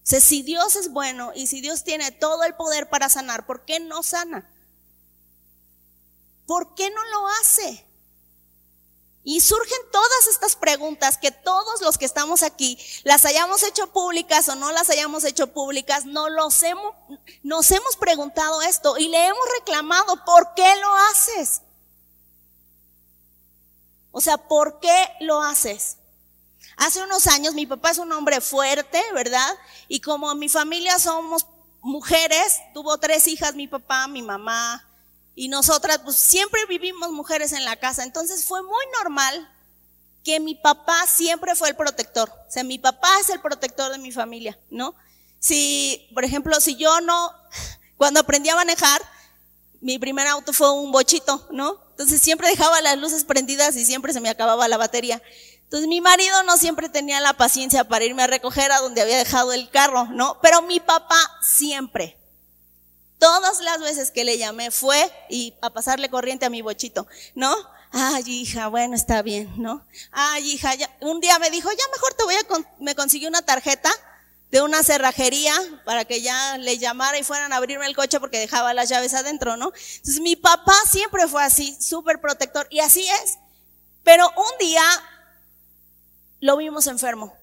Si 0.04 0.44
Dios 0.44 0.76
es 0.76 0.92
bueno 0.92 1.32
y 1.34 1.48
si 1.48 1.62
Dios 1.62 1.84
tiene 1.84 2.12
todo 2.12 2.44
el 2.44 2.54
poder 2.56 2.90
para 2.90 3.10
sanar, 3.10 3.46
¿por 3.46 3.66
qué 3.66 3.80
no 3.80 4.04
sana? 4.04 4.50
¿Por 6.46 6.76
qué 6.76 6.90
no 6.92 7.04
lo 7.06 7.28
hace? 7.42 7.86
Y 9.24 9.40
surgen 9.40 9.80
todas 9.94 10.28
estas 10.28 10.58
preguntas 10.58 11.18
que 11.18 11.32
todos 11.32 11.82
los 11.82 11.98
que 11.98 12.04
estamos 12.04 12.44
aquí, 12.44 12.78
las 13.06 13.24
hayamos 13.24 13.64
hecho 13.64 13.88
públicas 13.94 14.50
o 14.50 14.56
no 14.56 14.74
las 14.74 14.90
hayamos 14.90 15.24
hecho 15.24 15.54
públicas, 15.54 16.06
no 16.06 16.28
los 16.28 16.62
hemos, 16.64 16.94
nos 17.42 17.72
hemos 17.72 17.96
preguntado 17.96 18.62
esto 18.62 18.98
y 18.98 19.08
le 19.08 19.28
hemos 19.28 19.46
reclamado, 19.60 20.26
¿por 20.26 20.54
qué 20.56 20.76
lo 20.82 20.94
haces? 21.12 21.62
O 24.16 24.22
sea, 24.22 24.38
¿por 24.38 24.80
qué 24.80 25.10
lo 25.22 25.42
haces? 25.42 25.98
Hace 26.78 27.04
unos 27.04 27.26
años 27.28 27.56
mi 27.56 27.66
papá 27.66 27.90
es 27.90 27.98
un 27.98 28.12
hombre 28.12 28.40
fuerte, 28.42 29.04
¿verdad? 29.14 29.58
Y 29.88 30.02
como 30.02 30.34
mi 30.36 30.50
familia 30.50 31.00
somos 31.00 31.48
mujeres, 31.82 32.62
tuvo 32.76 32.98
tres 33.00 33.28
hijas 33.28 33.56
mi 33.56 33.68
papá, 33.68 34.08
mi 34.08 34.22
mamá, 34.22 34.88
y 35.36 35.48
nosotras, 35.48 36.00
pues 36.04 36.16
siempre 36.16 36.64
vivimos 36.68 37.12
mujeres 37.12 37.54
en 37.54 37.66
la 37.66 37.76
casa. 37.76 38.04
Entonces 38.04 38.46
fue 38.46 38.62
muy 38.62 38.86
normal 39.02 39.50
que 40.24 40.40
mi 40.40 40.54
papá 40.54 41.08
siempre 41.08 41.56
fue 41.56 41.70
el 41.70 41.76
protector. 41.76 42.30
O 42.30 42.52
sea, 42.52 42.64
mi 42.64 42.78
papá 42.78 43.10
es 43.20 43.30
el 43.30 43.42
protector 43.42 43.92
de 43.92 43.98
mi 43.98 44.12
familia, 44.12 44.60
¿no? 44.70 44.94
Si, 45.40 46.08
por 46.14 46.24
ejemplo, 46.24 46.62
si 46.62 46.76
yo 46.76 47.02
no, 47.02 47.32
cuando 47.98 48.20
aprendí 48.20 48.50
a 48.50 48.56
manejar, 48.56 49.02
mi 49.84 50.00
primer 50.00 50.28
auto 50.28 50.54
fue 50.54 50.72
un 50.72 50.92
bochito, 50.92 51.46
¿no? 51.52 51.78
Entonces 51.92 52.22
siempre 52.22 52.48
dejaba 52.48 52.82
las 52.82 52.98
luces 52.98 53.26
prendidas 53.26 53.76
y 53.76 53.86
siempre 53.86 54.14
se 54.14 54.22
me 54.22 54.30
acababa 54.30 54.68
la 54.68 54.78
batería. 54.78 55.22
Entonces 55.64 55.90
mi 55.90 56.00
marido 56.00 56.42
no 56.44 56.56
siempre 56.58 56.88
tenía 56.88 57.20
la 57.20 57.34
paciencia 57.34 57.84
para 57.84 58.06
irme 58.06 58.24
a 58.24 58.28
recoger 58.28 58.72
a 58.72 58.80
donde 58.80 59.02
había 59.02 59.18
dejado 59.18 59.52
el 59.52 59.70
carro, 59.70 60.06
¿no? 60.06 60.40
Pero 60.42 60.62
mi 60.62 60.80
papá 60.80 61.20
siempre. 61.42 62.18
Todas 63.20 63.60
las 63.60 63.80
veces 63.80 64.10
que 64.12 64.24
le 64.24 64.38
llamé 64.38 64.72
fue 64.72 65.12
y 65.30 65.54
a 65.62 65.70
pasarle 65.70 66.10
corriente 66.10 66.46
a 66.46 66.50
mi 66.50 66.62
bochito, 66.62 67.06
¿no? 67.36 67.54
Ay, 67.92 68.24
hija, 68.26 68.70
bueno, 68.70 68.96
está 68.96 69.22
bien, 69.22 69.54
¿no? 69.58 69.86
Ay, 70.12 70.50
hija, 70.50 70.76
ya, 70.76 70.90
un 71.02 71.20
día 71.20 71.38
me 71.40 71.52
dijo, 71.52 71.70
ya 71.72 71.84
mejor 71.92 72.14
te 72.14 72.24
voy 72.24 72.36
a, 72.36 72.40
me 72.80 72.96
consiguió 72.96 73.28
una 73.28 73.42
tarjeta 73.42 73.92
de 74.54 74.62
una 74.62 74.84
cerrajería 74.84 75.56
para 75.84 76.06
que 76.06 76.22
ya 76.22 76.60
le 76.60 76.78
llamara 76.78 77.18
y 77.18 77.24
fueran 77.24 77.52
a 77.52 77.56
abrirme 77.56 77.88
el 77.88 77.96
coche 77.96 78.20
porque 78.20 78.38
dejaba 78.38 78.76
las 78.76 78.88
llaves 78.88 79.16
adentro, 79.16 79.58
¿no? 79.58 79.74
Entonces 79.96 80.22
mi 80.22 80.36
papá 80.36 80.76
siempre 80.88 81.28
fue 81.28 81.44
así, 81.44 81.76
súper 81.82 82.22
protector, 82.22 82.68
y 82.70 82.80
así 82.80 83.04
es. 83.04 83.40
Pero 84.04 84.30
un 84.30 84.58
día 84.60 84.84
lo 86.40 86.56
vimos 86.58 86.86
enfermo, 86.86 87.36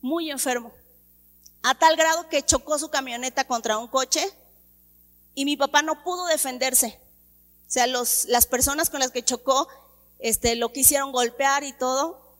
muy 0.00 0.32
enfermo, 0.32 0.72
a 1.62 1.76
tal 1.76 1.94
grado 1.94 2.28
que 2.28 2.44
chocó 2.44 2.76
su 2.76 2.90
camioneta 2.90 3.44
contra 3.44 3.78
un 3.78 3.86
coche 3.86 4.28
y 5.36 5.44
mi 5.44 5.56
papá 5.56 5.82
no 5.82 6.02
pudo 6.02 6.26
defenderse. 6.26 6.98
O 7.68 7.70
sea, 7.70 7.86
los, 7.86 8.24
las 8.24 8.46
personas 8.46 8.90
con 8.90 8.98
las 8.98 9.12
que 9.12 9.24
chocó, 9.24 9.68
este, 10.18 10.56
lo 10.56 10.72
quisieron 10.72 11.12
golpear 11.12 11.62
y 11.62 11.72
todo, 11.72 12.34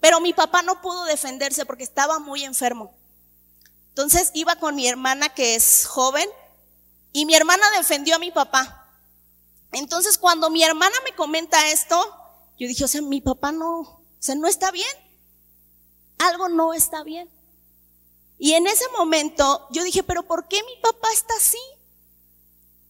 pero 0.00 0.22
mi 0.22 0.32
papá 0.32 0.62
no 0.62 0.80
pudo 0.80 1.04
defenderse 1.04 1.66
porque 1.66 1.84
estaba 1.84 2.18
muy 2.18 2.42
enfermo. 2.42 2.96
Entonces 3.96 4.30
iba 4.34 4.56
con 4.56 4.74
mi 4.74 4.86
hermana 4.86 5.30
que 5.30 5.54
es 5.54 5.86
joven 5.86 6.28
y 7.12 7.24
mi 7.24 7.34
hermana 7.34 7.64
defendió 7.78 8.16
a 8.16 8.18
mi 8.18 8.30
papá. 8.30 8.90
Entonces 9.72 10.18
cuando 10.18 10.50
mi 10.50 10.62
hermana 10.62 10.94
me 11.02 11.14
comenta 11.14 11.70
esto, 11.70 11.96
yo 12.58 12.68
dije, 12.68 12.84
o 12.84 12.88
sea, 12.88 13.00
mi 13.00 13.22
papá 13.22 13.52
no, 13.52 13.80
o 13.80 14.02
sea, 14.18 14.34
no 14.34 14.48
está 14.48 14.70
bien. 14.70 14.86
Algo 16.18 16.50
no 16.50 16.74
está 16.74 17.04
bien. 17.04 17.30
Y 18.38 18.52
en 18.52 18.66
ese 18.66 18.84
momento 18.90 19.66
yo 19.70 19.82
dije, 19.82 20.02
pero 20.02 20.24
¿por 20.24 20.46
qué 20.46 20.62
mi 20.62 20.76
papá 20.82 21.08
está 21.14 21.34
así? 21.38 21.56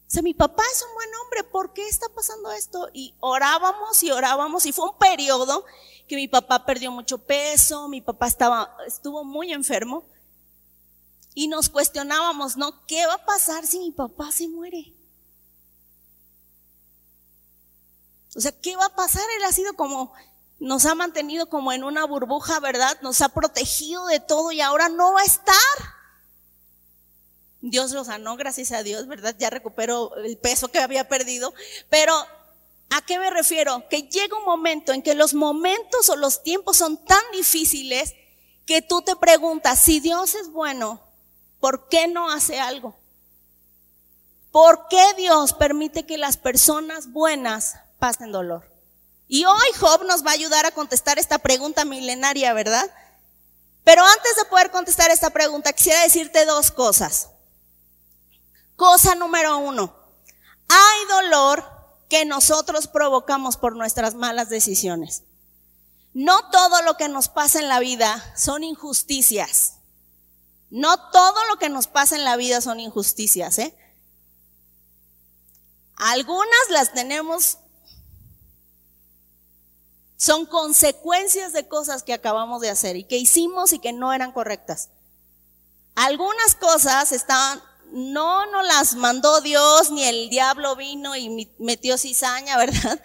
O 0.08 0.10
sea, 0.10 0.22
mi 0.22 0.34
papá 0.34 0.64
es 0.72 0.82
un 0.82 0.92
buen 0.92 1.08
hombre, 1.22 1.44
¿por 1.44 1.72
qué 1.72 1.86
está 1.86 2.08
pasando 2.08 2.50
esto? 2.50 2.88
Y 2.92 3.14
orábamos 3.20 4.02
y 4.02 4.10
orábamos 4.10 4.66
y 4.66 4.72
fue 4.72 4.90
un 4.90 4.98
periodo 4.98 5.64
que 6.08 6.16
mi 6.16 6.26
papá 6.26 6.66
perdió 6.66 6.90
mucho 6.90 7.18
peso, 7.18 7.86
mi 7.86 8.00
papá 8.00 8.26
estaba, 8.26 8.76
estuvo 8.88 9.22
muy 9.22 9.52
enfermo 9.52 10.02
y 11.36 11.48
nos 11.48 11.68
cuestionábamos, 11.68 12.56
¿no? 12.56 12.86
¿Qué 12.86 13.06
va 13.06 13.12
a 13.12 13.24
pasar 13.26 13.66
si 13.66 13.78
mi 13.78 13.90
papá 13.92 14.32
se 14.32 14.48
muere? 14.48 14.94
O 18.34 18.40
sea, 18.40 18.58
¿qué 18.58 18.74
va 18.74 18.86
a 18.86 18.96
pasar? 18.96 19.22
Él 19.36 19.44
ha 19.44 19.52
sido 19.52 19.74
como, 19.74 20.14
nos 20.58 20.86
ha 20.86 20.94
mantenido 20.94 21.50
como 21.50 21.72
en 21.72 21.84
una 21.84 22.06
burbuja, 22.06 22.58
¿verdad? 22.60 22.98
Nos 23.02 23.20
ha 23.20 23.28
protegido 23.28 24.06
de 24.06 24.18
todo 24.18 24.50
y 24.50 24.62
ahora 24.62 24.88
no 24.88 25.12
va 25.12 25.20
a 25.20 25.26
estar. 25.26 25.54
Dios 27.60 27.92
lo 27.92 28.02
sanó, 28.02 28.38
gracias 28.38 28.72
a 28.72 28.82
Dios, 28.82 29.06
¿verdad? 29.06 29.36
Ya 29.38 29.50
recuperó 29.50 30.16
el 30.16 30.38
peso 30.38 30.68
que 30.68 30.78
había 30.78 31.06
perdido. 31.06 31.52
Pero, 31.90 32.14
¿a 32.88 33.02
qué 33.04 33.18
me 33.18 33.28
refiero? 33.28 33.86
Que 33.90 34.04
llega 34.04 34.38
un 34.38 34.46
momento 34.46 34.94
en 34.94 35.02
que 35.02 35.14
los 35.14 35.34
momentos 35.34 36.08
o 36.08 36.16
los 36.16 36.42
tiempos 36.42 36.78
son 36.78 37.04
tan 37.04 37.22
difíciles 37.32 38.14
que 38.64 38.80
tú 38.80 39.02
te 39.02 39.16
preguntas, 39.16 39.82
si 39.82 40.00
Dios 40.00 40.34
es 40.34 40.50
bueno, 40.50 41.05
¿por 41.66 41.88
qué 41.88 42.06
no 42.06 42.30
hace 42.30 42.60
algo? 42.60 42.94
¿Por 44.52 44.86
qué 44.86 45.02
Dios 45.16 45.52
permite 45.52 46.06
que 46.06 46.16
las 46.16 46.36
personas 46.36 47.10
buenas 47.10 47.74
pasen 47.98 48.30
dolor? 48.30 48.70
Y 49.26 49.46
hoy 49.46 49.66
Job 49.80 50.04
nos 50.04 50.24
va 50.24 50.30
a 50.30 50.34
ayudar 50.34 50.64
a 50.64 50.70
contestar 50.70 51.18
esta 51.18 51.38
pregunta 51.38 51.84
milenaria, 51.84 52.52
¿verdad? 52.52 52.88
Pero 53.82 54.04
antes 54.04 54.36
de 54.36 54.44
poder 54.44 54.70
contestar 54.70 55.10
esta 55.10 55.30
pregunta, 55.30 55.72
quisiera 55.72 56.02
decirte 56.02 56.44
dos 56.44 56.70
cosas. 56.70 57.30
Cosa 58.76 59.16
número 59.16 59.58
uno, 59.58 59.92
hay 60.68 61.06
dolor 61.08 61.64
que 62.08 62.24
nosotros 62.24 62.86
provocamos 62.86 63.56
por 63.56 63.74
nuestras 63.74 64.14
malas 64.14 64.48
decisiones. 64.50 65.24
No 66.14 66.48
todo 66.50 66.82
lo 66.82 66.96
que 66.96 67.08
nos 67.08 67.26
pasa 67.28 67.58
en 67.58 67.66
la 67.66 67.80
vida 67.80 68.22
son 68.36 68.62
injusticias. 68.62 69.75
No 70.70 71.10
todo 71.10 71.44
lo 71.46 71.58
que 71.58 71.68
nos 71.68 71.86
pasa 71.86 72.16
en 72.16 72.24
la 72.24 72.36
vida 72.36 72.60
son 72.60 72.80
injusticias, 72.80 73.58
¿eh? 73.58 73.76
Algunas 75.96 76.70
las 76.70 76.92
tenemos, 76.92 77.58
son 80.16 80.44
consecuencias 80.46 81.52
de 81.52 81.68
cosas 81.68 82.02
que 82.02 82.12
acabamos 82.12 82.60
de 82.60 82.70
hacer 82.70 82.96
y 82.96 83.04
que 83.04 83.16
hicimos 83.16 83.72
y 83.72 83.78
que 83.78 83.92
no 83.92 84.12
eran 84.12 84.32
correctas. 84.32 84.90
Algunas 85.94 86.54
cosas 86.54 87.12
estaban 87.12 87.62
no 87.92 88.46
nos 88.46 88.66
las 88.66 88.94
mandó 88.94 89.40
Dios, 89.40 89.90
ni 89.90 90.04
el 90.04 90.28
diablo 90.28 90.76
vino 90.76 91.16
y 91.16 91.50
metió 91.58 91.96
cizaña, 91.96 92.56
¿verdad? 92.58 93.00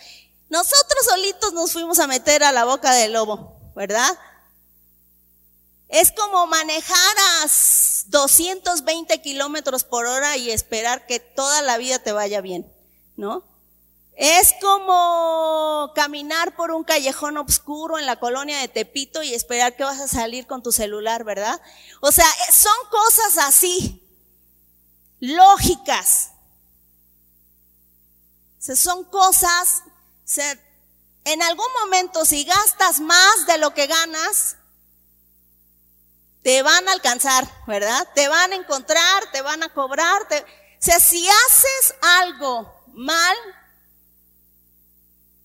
Nosotros 0.50 1.06
solitos 1.06 1.54
nos 1.54 1.71
fuimos 1.71 2.00
a 2.00 2.08
meter 2.08 2.43
a 2.43 2.52
la 2.52 2.65
boca 2.65 2.91
del 2.93 3.13
lobo, 3.13 3.71
¿verdad? 3.76 4.10
Es 5.91 6.13
como 6.13 6.47
manejar 6.47 7.17
a 7.17 7.47
220 8.08 9.21
kilómetros 9.21 9.84
por 9.84 10.06
hora 10.06 10.38
y 10.38 10.49
esperar 10.49 11.06
que 11.06 11.19
toda 11.19 11.62
la 11.62 11.77
vida 11.77 11.99
te 11.99 12.13
vaya 12.13 12.39
bien, 12.39 12.71
¿no? 13.17 13.43
Es 14.13 14.54
como 14.62 15.91
caminar 15.93 16.56
por 16.56 16.71
un 16.71 16.86
callejón 16.86 17.38
oscuro 17.38 17.99
en 17.99 18.06
la 18.06 18.19
colonia 18.19 18.60
de 18.60 18.69
Tepito 18.69 19.21
y 19.21 19.34
esperar 19.34 19.75
que 19.75 19.84
vas 19.84 19.99
a 19.99 20.08
salir 20.08 20.47
con 20.47 20.63
tu 20.63 20.71
celular, 20.71 21.25
¿verdad? 21.25 21.62
O 21.99 22.12
sea, 22.12 22.27
son 22.54 22.75
cosas 22.89 23.38
así, 23.39 24.01
lógicas. 25.19 26.32
son 28.60 29.04
cosas, 29.06 29.84
en 31.25 31.41
algún 31.41 31.67
momento 31.82 32.23
si 32.23 32.45
gastas 32.45 33.01
más 33.01 33.45
de 33.45 33.58
lo 33.58 33.73
que 33.73 33.88
ganas, 33.88 34.56
te 36.43 36.62
van 36.63 36.88
a 36.88 36.93
alcanzar, 36.93 37.47
¿verdad? 37.67 38.08
Te 38.15 38.27
van 38.27 38.51
a 38.51 38.56
encontrar, 38.56 39.32
te 39.32 39.41
van 39.41 39.63
a 39.63 39.69
cobrar. 39.73 40.23
o 40.23 40.27
sea, 40.80 40.99
si 40.99 41.27
haces 41.27 41.95
algo 42.01 42.73
mal, 42.93 43.38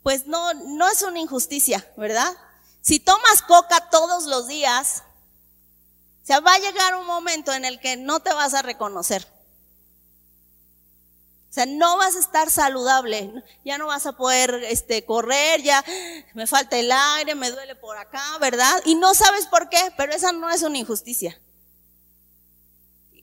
pues 0.02 0.26
no, 0.26 0.54
no 0.54 0.88
es 0.88 1.02
una 1.02 1.18
injusticia, 1.18 1.86
¿verdad? 1.96 2.32
Si 2.80 3.00
tomas 3.00 3.42
coca 3.42 3.90
todos 3.90 4.24
los 4.24 4.46
días, 4.46 5.02
o 6.22 6.26
sea, 6.26 6.40
va 6.40 6.54
a 6.54 6.58
llegar 6.58 6.94
un 6.96 7.06
momento 7.06 7.52
en 7.52 7.64
el 7.64 7.78
que 7.80 7.96
no 7.96 8.20
te 8.20 8.32
vas 8.32 8.54
a 8.54 8.62
reconocer. 8.62 9.35
O 11.56 11.58
sea, 11.58 11.64
no 11.64 11.96
vas 11.96 12.14
a 12.16 12.18
estar 12.18 12.50
saludable, 12.50 13.32
ya 13.64 13.78
no 13.78 13.86
vas 13.86 14.04
a 14.04 14.12
poder 14.12 14.62
este, 14.64 15.06
correr, 15.06 15.62
ya 15.62 15.82
me 16.34 16.46
falta 16.46 16.76
el 16.76 16.92
aire, 16.92 17.34
me 17.34 17.50
duele 17.50 17.74
por 17.74 17.96
acá, 17.96 18.36
¿verdad? 18.38 18.82
Y 18.84 18.94
no 18.94 19.14
sabes 19.14 19.46
por 19.46 19.70
qué, 19.70 19.90
pero 19.96 20.12
esa 20.12 20.32
no 20.32 20.50
es 20.50 20.60
una 20.60 20.76
injusticia. 20.76 21.40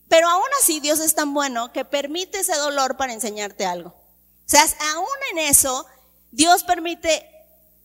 Pero 0.09 0.27
aún 0.27 0.47
así 0.59 0.79
Dios 0.79 0.99
es 0.99 1.13
tan 1.13 1.35
bueno 1.35 1.71
que 1.71 1.85
permite 1.85 2.39
ese 2.39 2.55
dolor 2.55 2.97
para 2.97 3.13
enseñarte 3.13 3.67
algo. 3.67 3.89
O 3.89 4.47
sea, 4.47 4.65
aún 4.95 5.05
en 5.33 5.37
eso, 5.37 5.85
Dios 6.31 6.63
permite 6.63 7.29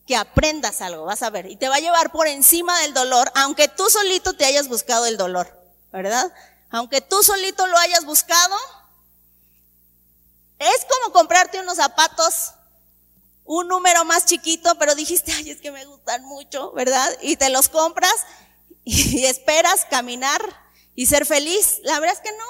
que 0.07 0.17
aprendas 0.17 0.81
algo, 0.81 1.05
vas 1.05 1.23
a 1.23 1.29
ver, 1.29 1.45
y 1.45 1.57
te 1.57 1.69
va 1.69 1.75
a 1.77 1.81
llevar 1.81 2.11
por 2.11 2.27
encima 2.27 2.81
del 2.81 2.95
dolor, 2.95 3.31
aunque 3.35 3.69
tú 3.69 3.91
solito 3.91 4.33
te 4.33 4.47
hayas 4.47 4.69
buscado 4.69 5.05
el 5.05 5.19
dolor, 5.19 5.55
¿verdad? 5.93 6.33
Aunque 6.71 7.03
tú 7.03 7.23
solito 7.23 7.67
lo 7.67 7.77
hayas 7.77 8.07
buscado, 8.07 8.57
es 10.59 10.87
como 10.89 11.13
comprarte 11.13 11.61
unos 11.61 11.77
zapatos, 11.77 12.53
un 13.45 13.69
número 13.69 14.05
más 14.05 14.27
chiquito, 14.27 14.77
pero 14.79 14.95
dijiste, 14.95 15.33
ay, 15.33 15.51
es 15.51 15.61
que 15.61 15.71
me 15.71 15.85
gustan 15.87 16.25
mucho, 16.25 16.73
¿verdad? 16.73 17.09
Y 17.23 17.37
te 17.37 17.49
los 17.49 17.69
compras 17.69 18.15
y 18.85 19.25
esperas 19.25 19.87
caminar 19.89 20.41
y 20.95 21.07
ser 21.07 21.27
feliz. 21.27 21.81
La 21.85 22.01
verdad 22.01 22.17
es 22.17 22.23
que 22.23 22.37
no. 22.37 22.45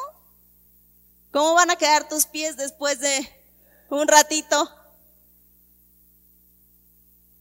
¿Cómo 1.31 1.55
van 1.55 1.71
a 1.71 1.77
quedar 1.77 2.09
tus 2.09 2.27
pies 2.27 2.57
después 2.57 3.01
de 3.01 3.45
un 3.91 4.09
ratito? 4.09 4.75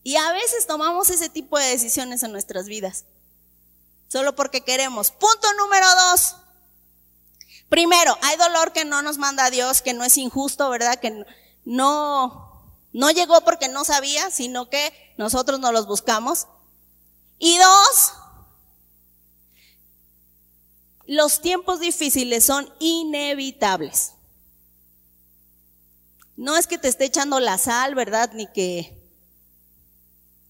Y 0.04 0.16
a 0.18 0.32
veces 0.32 0.68
tomamos 0.68 1.10
ese 1.10 1.30
tipo 1.30 1.58
de 1.58 1.66
decisiones 1.68 2.24
en 2.24 2.32
nuestras 2.32 2.68
vidas, 2.68 3.06
solo 4.08 4.36
porque 4.36 4.62
queremos. 4.62 5.12
Punto 5.12 5.54
número 5.58 5.86
dos. 5.96 6.36
Primero, 7.70 8.18
hay 8.22 8.38
dolor 8.38 8.72
que 8.72 8.86
no 8.86 9.02
nos 9.02 9.18
manda 9.18 9.50
Dios, 9.50 9.82
que 9.82 9.94
no 9.94 10.04
es 10.04 10.18
injusto, 10.18 10.70
¿verdad? 10.70 11.00
Que 11.00 11.26
no, 11.66 12.64
no 12.94 13.12
llegó 13.12 13.42
porque 13.42 13.68
no 13.68 13.84
sabía, 13.84 14.32
sino 14.32 14.70
que 14.70 14.94
nosotros 15.18 15.60
no 15.60 15.72
los 15.72 15.86
buscamos. 15.86 16.48
Y 17.40 17.58
dos, 17.58 18.14
los 21.06 21.42
tiempos 21.42 21.80
difíciles 21.80 22.46
son 22.46 22.72
inevitables. 22.80 24.14
No 26.38 26.56
es 26.56 26.68
que 26.68 26.78
te 26.78 26.88
esté 26.88 27.06
echando 27.06 27.40
la 27.40 27.58
sal, 27.58 27.96
¿verdad? 27.96 28.32
Ni 28.34 28.48
que, 28.48 28.96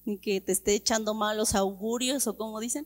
ni 0.06 0.20
que 0.20 0.40
te 0.42 0.52
esté 0.52 0.76
echando 0.76 1.14
malos 1.14 1.56
augurios 1.56 2.28
o 2.28 2.38
como 2.38 2.60
dicen. 2.60 2.86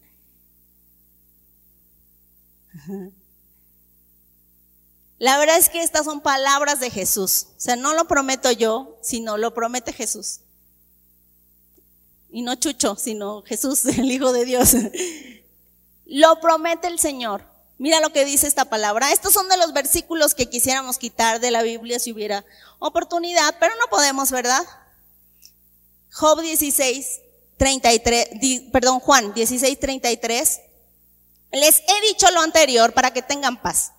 La 5.22 5.38
verdad 5.38 5.58
es 5.58 5.70
que 5.70 5.84
estas 5.84 6.06
son 6.06 6.22
palabras 6.22 6.80
de 6.80 6.90
Jesús. 6.90 7.46
O 7.56 7.60
sea, 7.60 7.76
no 7.76 7.94
lo 7.94 8.06
prometo 8.06 8.52
yo, 8.52 8.98
sino 9.04 9.38
lo 9.38 9.54
promete 9.54 9.94
Jesús. 9.94 10.40
Y 12.32 12.42
no 12.42 12.56
Chucho, 12.56 12.96
sino 12.96 13.44
Jesús, 13.44 13.86
el 14.00 14.10
Hijo 14.10 14.34
de 14.34 14.46
Dios. 14.46 14.72
Lo 16.08 16.40
promete 16.42 16.88
el 16.88 16.98
Señor. 16.98 17.46
Mira 17.78 18.00
lo 18.00 18.12
que 18.12 18.26
dice 18.26 18.48
esta 18.48 18.66
palabra. 18.66 19.12
Estos 19.12 19.32
son 19.32 19.48
de 19.48 19.58
los 19.58 19.74
versículos 19.74 20.34
que 20.34 20.50
quisiéramos 20.50 20.98
quitar 20.98 21.40
de 21.40 21.52
la 21.52 21.62
Biblia 21.62 22.00
si 22.00 22.12
hubiera 22.12 22.44
oportunidad, 22.80 23.58
pero 23.60 23.76
no 23.76 23.86
podemos, 23.92 24.32
¿verdad? 24.32 24.66
Job 26.12 26.42
16, 26.42 27.22
33, 27.58 28.72
perdón, 28.72 29.00
Juan 29.00 29.36
16, 29.36 29.80
33. 29.80 30.62
Les 31.52 31.78
he 31.78 32.08
dicho 32.08 32.26
lo 32.32 32.42
anterior 32.42 32.92
para 32.94 33.14
que 33.14 33.22
tengan 33.22 33.62
paz. 33.62 33.92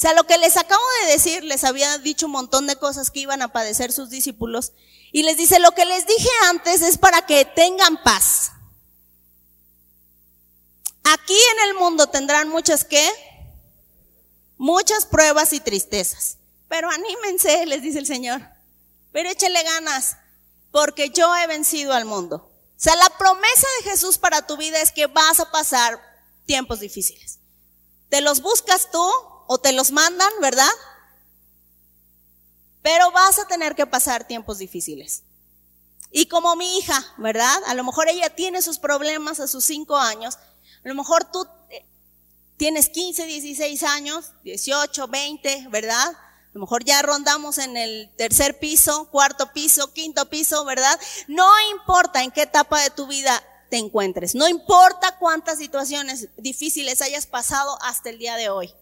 Sea, 0.00 0.14
lo 0.14 0.24
que 0.24 0.38
les 0.38 0.56
acabo 0.56 0.82
de 1.02 1.12
decir, 1.12 1.44
les 1.44 1.62
había 1.62 1.98
dicho 1.98 2.24
un 2.24 2.32
montón 2.32 2.66
de 2.66 2.76
cosas 2.76 3.10
que 3.10 3.20
iban 3.20 3.42
a 3.42 3.52
padecer 3.52 3.92
sus 3.92 4.08
discípulos. 4.08 4.72
Y 5.12 5.24
les 5.24 5.36
dice, 5.36 5.58
lo 5.58 5.72
que 5.72 5.84
les 5.84 6.06
dije 6.06 6.30
antes 6.48 6.80
es 6.80 6.96
para 6.96 7.26
que 7.26 7.44
tengan 7.44 8.02
paz. 8.02 8.52
Aquí 11.04 11.36
en 11.52 11.68
el 11.68 11.74
mundo 11.74 12.06
tendrán 12.06 12.48
muchas 12.48 12.82
qué? 12.82 13.06
Muchas 14.56 15.04
pruebas 15.04 15.52
y 15.52 15.60
tristezas. 15.60 16.38
Pero 16.66 16.88
anímense, 16.88 17.66
les 17.66 17.82
dice 17.82 17.98
el 17.98 18.06
Señor. 18.06 18.40
Pero 19.12 19.28
échele 19.28 19.62
ganas, 19.64 20.16
porque 20.70 21.10
yo 21.10 21.36
he 21.36 21.46
vencido 21.46 21.92
al 21.92 22.06
mundo. 22.06 22.36
O 22.36 22.80
sea, 22.82 22.96
la 22.96 23.10
promesa 23.18 23.66
de 23.82 23.90
Jesús 23.90 24.16
para 24.16 24.46
tu 24.46 24.56
vida 24.56 24.80
es 24.80 24.92
que 24.92 25.08
vas 25.08 25.40
a 25.40 25.50
pasar 25.50 26.00
tiempos 26.46 26.80
difíciles. 26.80 27.38
Te 28.08 28.22
los 28.22 28.40
buscas 28.40 28.90
tú 28.90 29.06
o 29.52 29.58
te 29.58 29.72
los 29.72 29.90
mandan, 29.90 30.30
¿verdad? 30.40 30.70
Pero 32.82 33.10
vas 33.10 33.36
a 33.40 33.48
tener 33.48 33.74
que 33.74 33.84
pasar 33.84 34.24
tiempos 34.24 34.58
difíciles. 34.58 35.24
Y 36.12 36.26
como 36.26 36.54
mi 36.54 36.78
hija, 36.78 37.04
¿verdad? 37.18 37.60
A 37.66 37.74
lo 37.74 37.82
mejor 37.82 38.08
ella 38.08 38.30
tiene 38.30 38.62
sus 38.62 38.78
problemas 38.78 39.40
a 39.40 39.48
sus 39.48 39.64
cinco 39.64 39.96
años, 39.96 40.36
a 40.36 40.88
lo 40.88 40.94
mejor 40.94 41.32
tú 41.32 41.48
eh, 41.70 41.84
tienes 42.58 42.90
15, 42.90 43.26
16 43.26 43.82
años, 43.82 44.30
18, 44.44 45.08
20, 45.08 45.66
¿verdad? 45.68 46.06
A 46.06 46.50
lo 46.52 46.60
mejor 46.60 46.84
ya 46.84 47.02
rondamos 47.02 47.58
en 47.58 47.76
el 47.76 48.08
tercer 48.16 48.60
piso, 48.60 49.10
cuarto 49.10 49.52
piso, 49.52 49.92
quinto 49.92 50.30
piso, 50.30 50.64
¿verdad? 50.64 50.96
No 51.26 51.50
importa 51.72 52.22
en 52.22 52.30
qué 52.30 52.42
etapa 52.42 52.80
de 52.82 52.90
tu 52.90 53.08
vida 53.08 53.42
te 53.68 53.78
encuentres, 53.78 54.36
no 54.36 54.46
importa 54.46 55.18
cuántas 55.18 55.58
situaciones 55.58 56.28
difíciles 56.36 57.02
hayas 57.02 57.26
pasado 57.26 57.76
hasta 57.82 58.10
el 58.10 58.18
día 58.18 58.36
de 58.36 58.48
hoy. 58.48 58.72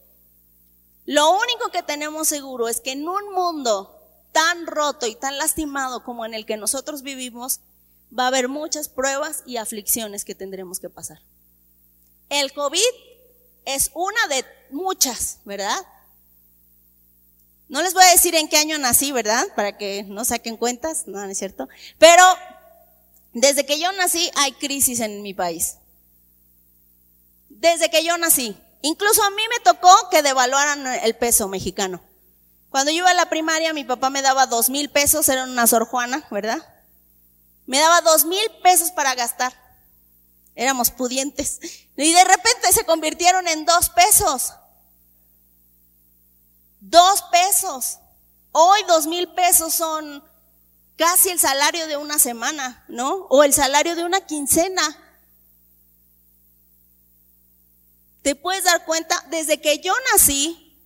Lo 1.08 1.30
único 1.30 1.70
que 1.72 1.82
tenemos 1.82 2.28
seguro 2.28 2.68
es 2.68 2.82
que 2.82 2.92
en 2.92 3.08
un 3.08 3.32
mundo 3.32 3.98
tan 4.32 4.66
roto 4.66 5.06
y 5.06 5.14
tan 5.14 5.38
lastimado 5.38 6.04
como 6.04 6.26
en 6.26 6.34
el 6.34 6.44
que 6.44 6.58
nosotros 6.58 7.00
vivimos, 7.00 7.60
va 8.16 8.24
a 8.24 8.26
haber 8.26 8.48
muchas 8.48 8.90
pruebas 8.90 9.42
y 9.46 9.56
aflicciones 9.56 10.26
que 10.26 10.34
tendremos 10.34 10.80
que 10.80 10.90
pasar. 10.90 11.22
El 12.28 12.52
COVID 12.52 12.82
es 13.64 13.90
una 13.94 14.26
de 14.26 14.44
muchas, 14.70 15.38
¿verdad? 15.46 15.78
No 17.70 17.80
les 17.80 17.94
voy 17.94 18.04
a 18.04 18.10
decir 18.10 18.34
en 18.34 18.46
qué 18.46 18.58
año 18.58 18.76
nací, 18.76 19.10
¿verdad? 19.10 19.46
Para 19.56 19.78
que 19.78 20.02
no 20.02 20.26
saquen 20.26 20.58
cuentas, 20.58 21.04
no, 21.06 21.24
no 21.24 21.30
es 21.30 21.38
cierto. 21.38 21.70
Pero 21.96 22.22
desde 23.32 23.64
que 23.64 23.80
yo 23.80 23.90
nací 23.92 24.30
hay 24.34 24.52
crisis 24.52 25.00
en 25.00 25.22
mi 25.22 25.32
país. 25.32 25.76
Desde 27.48 27.88
que 27.88 28.04
yo 28.04 28.18
nací. 28.18 28.58
Incluso 28.82 29.22
a 29.22 29.30
mí 29.30 29.42
me 29.50 29.60
tocó 29.64 29.90
que 30.10 30.22
devaluaran 30.22 30.86
el 30.86 31.16
peso 31.16 31.48
mexicano. 31.48 32.00
Cuando 32.70 32.90
yo 32.90 32.98
iba 32.98 33.10
a 33.10 33.14
la 33.14 33.28
primaria, 33.28 33.72
mi 33.72 33.84
papá 33.84 34.10
me 34.10 34.22
daba 34.22 34.46
dos 34.46 34.70
mil 34.70 34.90
pesos, 34.90 35.28
era 35.28 35.44
una 35.44 35.66
Sor 35.66 35.86
Juana, 35.86 36.26
¿verdad? 36.30 36.58
Me 37.66 37.78
daba 37.78 38.00
dos 38.02 38.24
mil 38.24 38.50
pesos 38.62 38.90
para 38.90 39.14
gastar 39.14 39.52
éramos 40.58 40.90
pudientes. 40.90 41.60
Y 41.96 42.12
de 42.12 42.24
repente 42.24 42.72
se 42.72 42.84
convirtieron 42.84 43.46
en 43.46 43.64
dos 43.64 43.90
pesos. 43.90 44.52
Dos 46.80 47.22
pesos. 47.30 47.98
Hoy 48.50 48.80
dos 48.88 49.06
mil 49.06 49.28
pesos 49.28 49.72
son 49.72 50.22
casi 50.96 51.30
el 51.30 51.38
salario 51.38 51.86
de 51.86 51.96
una 51.96 52.18
semana, 52.18 52.84
¿no? 52.88 53.26
O 53.30 53.44
el 53.44 53.54
salario 53.54 53.94
de 53.94 54.04
una 54.04 54.20
quincena. 54.20 54.82
Te 58.22 58.34
puedes 58.34 58.64
dar 58.64 58.84
cuenta, 58.84 59.24
desde 59.30 59.60
que 59.60 59.78
yo 59.78 59.92
nací, 60.12 60.76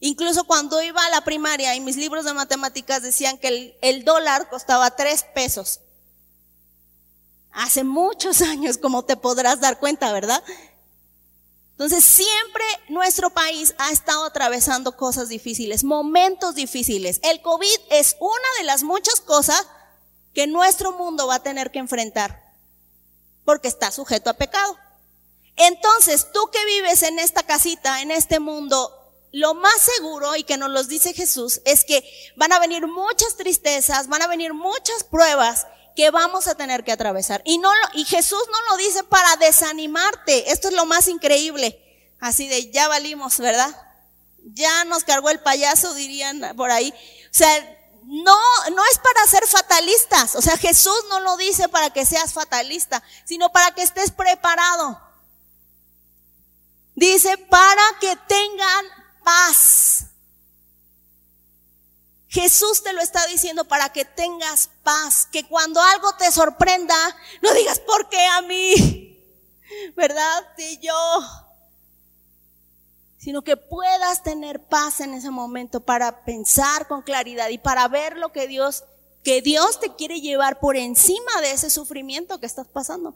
incluso 0.00 0.44
cuando 0.44 0.82
iba 0.82 1.04
a 1.04 1.10
la 1.10 1.22
primaria 1.22 1.74
y 1.74 1.80
mis 1.80 1.96
libros 1.96 2.24
de 2.24 2.34
matemáticas 2.34 3.02
decían 3.02 3.38
que 3.38 3.76
el, 3.80 4.04
dólar 4.04 4.48
costaba 4.48 4.90
tres 4.90 5.24
pesos 5.34 5.80
hace 7.52 7.84
muchos 7.84 8.42
años, 8.42 8.78
como 8.78 9.04
te 9.04 9.16
podrás 9.16 9.60
dar 9.60 9.78
cuenta, 9.78 10.12
¿verdad? 10.12 10.42
Entonces, 11.70 12.04
siempre 12.04 12.64
nuestro 12.88 13.30
país 13.30 13.74
ha 13.78 13.90
estado 13.90 14.24
atravesando 14.24 14.96
cosas 14.96 15.28
difíciles, 15.28 15.82
momentos 15.84 16.54
difíciles. 16.54 17.20
El 17.22 17.42
COVID 17.42 17.80
es 17.90 18.16
una 18.20 18.48
de 18.58 18.64
las 18.64 18.82
muchas 18.82 19.20
cosas 19.20 19.66
que 20.32 20.46
nuestro 20.46 20.92
mundo 20.92 21.26
va 21.26 21.36
a 21.36 21.42
tener 21.42 21.70
que 21.70 21.78
enfrentar, 21.78 22.52
porque 23.44 23.68
está 23.68 23.90
sujeto 23.90 24.30
a 24.30 24.34
pecado. 24.34 24.76
Entonces, 25.56 26.32
tú 26.32 26.50
que 26.50 26.64
vives 26.64 27.02
en 27.02 27.18
esta 27.18 27.42
casita, 27.44 28.02
en 28.02 28.10
este 28.10 28.40
mundo, 28.40 28.92
lo 29.32 29.54
más 29.54 29.80
seguro, 29.80 30.36
y 30.36 30.44
que 30.44 30.56
nos 30.56 30.70
lo 30.70 30.82
dice 30.84 31.12
Jesús, 31.12 31.60
es 31.64 31.84
que 31.84 32.04
van 32.36 32.52
a 32.52 32.58
venir 32.58 32.86
muchas 32.86 33.36
tristezas, 33.36 34.08
van 34.08 34.22
a 34.22 34.26
venir 34.26 34.54
muchas 34.54 35.04
pruebas, 35.04 35.66
que 35.94 36.10
vamos 36.10 36.48
a 36.48 36.54
tener 36.54 36.84
que 36.84 36.92
atravesar. 36.92 37.42
Y 37.44 37.58
no 37.58 37.70
y 37.92 38.04
Jesús 38.04 38.42
no 38.50 38.70
lo 38.70 38.76
dice 38.76 39.04
para 39.04 39.36
desanimarte. 39.36 40.50
Esto 40.50 40.68
es 40.68 40.74
lo 40.74 40.86
más 40.86 41.08
increíble. 41.08 41.80
Así 42.20 42.48
de 42.48 42.70
ya 42.70 42.88
valimos, 42.88 43.38
¿verdad? 43.38 43.70
Ya 44.44 44.84
nos 44.84 45.04
cargó 45.04 45.30
el 45.30 45.40
payaso, 45.40 45.94
dirían 45.94 46.54
por 46.56 46.70
ahí. 46.70 46.90
O 46.90 47.34
sea, 47.34 47.78
no, 48.04 48.38
no 48.72 48.82
es 48.90 48.98
para 48.98 49.26
ser 49.26 49.46
fatalistas. 49.46 50.34
O 50.36 50.42
sea, 50.42 50.56
Jesús 50.56 50.98
no 51.08 51.20
lo 51.20 51.36
dice 51.36 51.68
para 51.68 51.90
que 51.90 52.04
seas 52.04 52.32
fatalista, 52.32 53.02
sino 53.24 53.50
para 53.52 53.72
que 53.72 53.82
estés 53.82 54.10
preparado. 54.10 55.00
Dice, 56.94 57.36
para 57.38 57.82
que 58.00 58.16
tengan 58.28 58.86
paz. 59.24 60.06
Jesús 62.28 62.82
te 62.82 62.92
lo 62.92 63.00
está 63.00 63.24
diciendo 63.26 63.64
para 63.64 63.90
que 63.90 64.04
tengas 64.04 64.68
paz, 64.82 65.28
que 65.30 65.46
cuando 65.46 65.80
algo 65.80 66.12
te 66.16 66.32
sorprenda, 66.32 66.94
no 67.42 67.52
digas, 67.54 67.78
¿por 67.78 68.08
qué 68.08 68.26
a 68.26 68.42
mí? 68.42 69.20
¿Verdad? 69.96 70.42
Si 70.56 70.78
yo. 70.78 71.20
Sino 73.18 73.42
que 73.42 73.56
puedas 73.56 74.22
tener 74.22 74.64
paz 74.64 75.00
en 75.00 75.14
ese 75.14 75.30
momento 75.30 75.80
para 75.80 76.24
pensar 76.24 76.88
con 76.88 77.02
claridad 77.02 77.48
y 77.50 77.58
para 77.58 77.86
ver 77.88 78.16
lo 78.16 78.32
que 78.32 78.48
Dios, 78.48 78.84
que 79.22 79.40
Dios 79.40 79.80
te 79.80 79.94
quiere 79.94 80.20
llevar 80.20 80.60
por 80.60 80.76
encima 80.76 81.40
de 81.40 81.52
ese 81.52 81.70
sufrimiento 81.70 82.40
que 82.40 82.46
estás 82.46 82.66
pasando. 82.66 83.14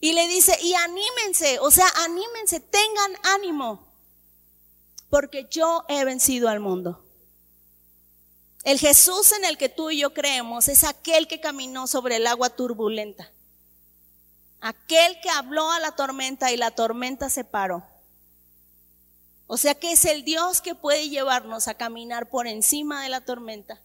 Y 0.00 0.14
le 0.14 0.26
dice, 0.28 0.56
y 0.62 0.74
anímense, 0.74 1.58
o 1.60 1.70
sea, 1.70 1.86
anímense, 2.04 2.60
tengan 2.60 3.12
ánimo 3.22 3.90
porque 5.10 5.48
yo 5.50 5.84
he 5.88 6.04
vencido 6.04 6.48
al 6.48 6.60
mundo. 6.60 7.04
El 8.62 8.78
Jesús 8.78 9.32
en 9.32 9.44
el 9.44 9.58
que 9.58 9.68
tú 9.68 9.90
y 9.90 9.98
yo 9.98 10.14
creemos 10.14 10.68
es 10.68 10.84
aquel 10.84 11.26
que 11.26 11.40
caminó 11.40 11.86
sobre 11.86 12.16
el 12.16 12.26
agua 12.26 12.50
turbulenta. 12.50 13.30
Aquel 14.60 15.18
que 15.20 15.30
habló 15.30 15.70
a 15.70 15.80
la 15.80 15.92
tormenta 15.92 16.52
y 16.52 16.56
la 16.56 16.70
tormenta 16.70 17.28
se 17.28 17.42
paró. 17.44 17.82
O 19.46 19.56
sea 19.56 19.74
que 19.74 19.92
es 19.92 20.04
el 20.04 20.22
Dios 20.24 20.60
que 20.60 20.76
puede 20.76 21.08
llevarnos 21.08 21.66
a 21.66 21.74
caminar 21.74 22.28
por 22.30 22.46
encima 22.46 23.02
de 23.02 23.08
la 23.08 23.22
tormenta, 23.22 23.80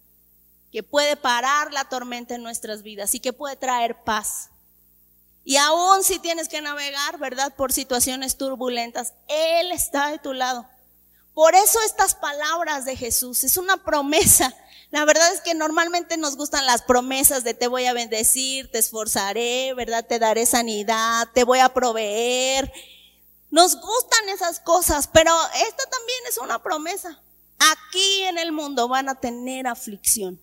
que 0.70 0.84
puede 0.84 1.16
parar 1.16 1.72
la 1.72 1.88
tormenta 1.88 2.36
en 2.36 2.42
nuestras 2.42 2.82
vidas 2.82 3.14
y 3.14 3.20
que 3.20 3.32
puede 3.32 3.56
traer 3.56 4.04
paz. 4.04 4.50
Y 5.48 5.58
aún 5.58 6.02
si 6.02 6.18
tienes 6.18 6.48
que 6.48 6.60
navegar, 6.60 7.18
¿verdad? 7.18 7.54
Por 7.54 7.72
situaciones 7.72 8.36
turbulentas, 8.36 9.14
Él 9.28 9.70
está 9.70 10.08
de 10.08 10.18
tu 10.18 10.32
lado. 10.32 10.68
Por 11.34 11.54
eso 11.54 11.78
estas 11.86 12.16
palabras 12.16 12.84
de 12.84 12.96
Jesús 12.96 13.44
es 13.44 13.56
una 13.56 13.76
promesa. 13.76 14.52
La 14.90 15.04
verdad 15.04 15.32
es 15.32 15.40
que 15.42 15.54
normalmente 15.54 16.16
nos 16.16 16.36
gustan 16.36 16.66
las 16.66 16.82
promesas 16.82 17.44
de 17.44 17.54
te 17.54 17.68
voy 17.68 17.86
a 17.86 17.92
bendecir, 17.92 18.72
te 18.72 18.78
esforzaré, 18.78 19.72
¿verdad? 19.74 20.04
Te 20.04 20.18
daré 20.18 20.46
sanidad, 20.46 21.28
te 21.32 21.44
voy 21.44 21.60
a 21.60 21.72
proveer. 21.72 22.72
Nos 23.48 23.80
gustan 23.80 24.28
esas 24.30 24.58
cosas, 24.58 25.06
pero 25.06 25.32
esta 25.54 25.84
también 25.88 26.18
es 26.28 26.38
una 26.38 26.60
promesa. 26.60 27.22
Aquí 27.60 28.22
en 28.24 28.38
el 28.38 28.50
mundo 28.50 28.88
van 28.88 29.08
a 29.08 29.20
tener 29.20 29.68
aflicción. 29.68 30.40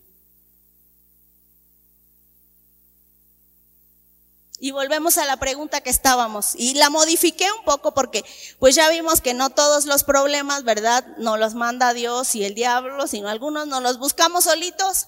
Y 4.64 4.72
volvemos 4.72 5.18
a 5.18 5.26
la 5.26 5.36
pregunta 5.36 5.82
que 5.82 5.90
estábamos. 5.90 6.56
Y 6.56 6.76
la 6.76 6.90
modifiqué 6.90 7.52
un 7.52 7.66
poco 7.66 7.94
porque 7.94 8.24
pues 8.60 8.76
ya 8.76 8.90
vimos 8.90 9.20
que 9.20 9.34
no 9.34 9.50
todos 9.50 9.84
los 9.84 10.06
problemas, 10.06 10.64
¿verdad? 10.64 11.06
No 11.18 11.36
los 11.36 11.54
manda 11.54 11.94
Dios 11.94 12.34
y 12.34 12.46
el 12.46 12.56
diablo, 12.56 13.06
sino 13.08 13.28
algunos 13.28 13.68
nos 13.68 13.84
los 13.84 14.00
buscamos 14.00 14.46
solitos. 14.46 15.08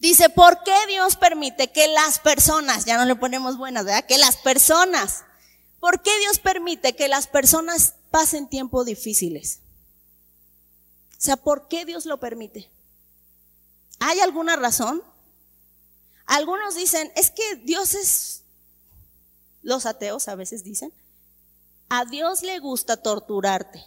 Dice, 0.00 0.28
¿por 0.28 0.62
qué 0.64 0.76
Dios 0.86 1.16
permite 1.16 1.72
que 1.72 1.88
las 1.88 2.18
personas, 2.18 2.84
ya 2.84 2.98
no 2.98 3.06
le 3.06 3.16
ponemos 3.16 3.56
buenas, 3.56 3.86
¿verdad? 3.86 4.04
Que 4.04 4.18
las 4.18 4.36
personas, 4.36 5.24
¿por 5.80 6.02
qué 6.02 6.10
Dios 6.18 6.38
permite 6.38 6.94
que 6.94 7.08
las 7.08 7.28
personas 7.28 7.94
pasen 8.10 8.50
tiempos 8.50 8.84
difíciles? 8.84 9.60
O 11.12 11.22
sea, 11.22 11.38
¿por 11.38 11.68
qué 11.68 11.86
Dios 11.86 12.04
lo 12.04 12.20
permite? 12.20 12.70
¿Hay 13.98 14.20
alguna 14.20 14.56
razón? 14.56 15.02
Algunos 16.26 16.74
dicen, 16.74 17.10
es 17.14 17.30
que 17.30 17.56
Dios 17.56 17.94
es, 17.94 18.42
los 19.62 19.86
ateos 19.86 20.26
a 20.28 20.34
veces 20.34 20.64
dicen, 20.64 20.92
a 21.88 22.04
Dios 22.04 22.42
le 22.42 22.58
gusta 22.58 22.96
torturarte. 22.96 23.78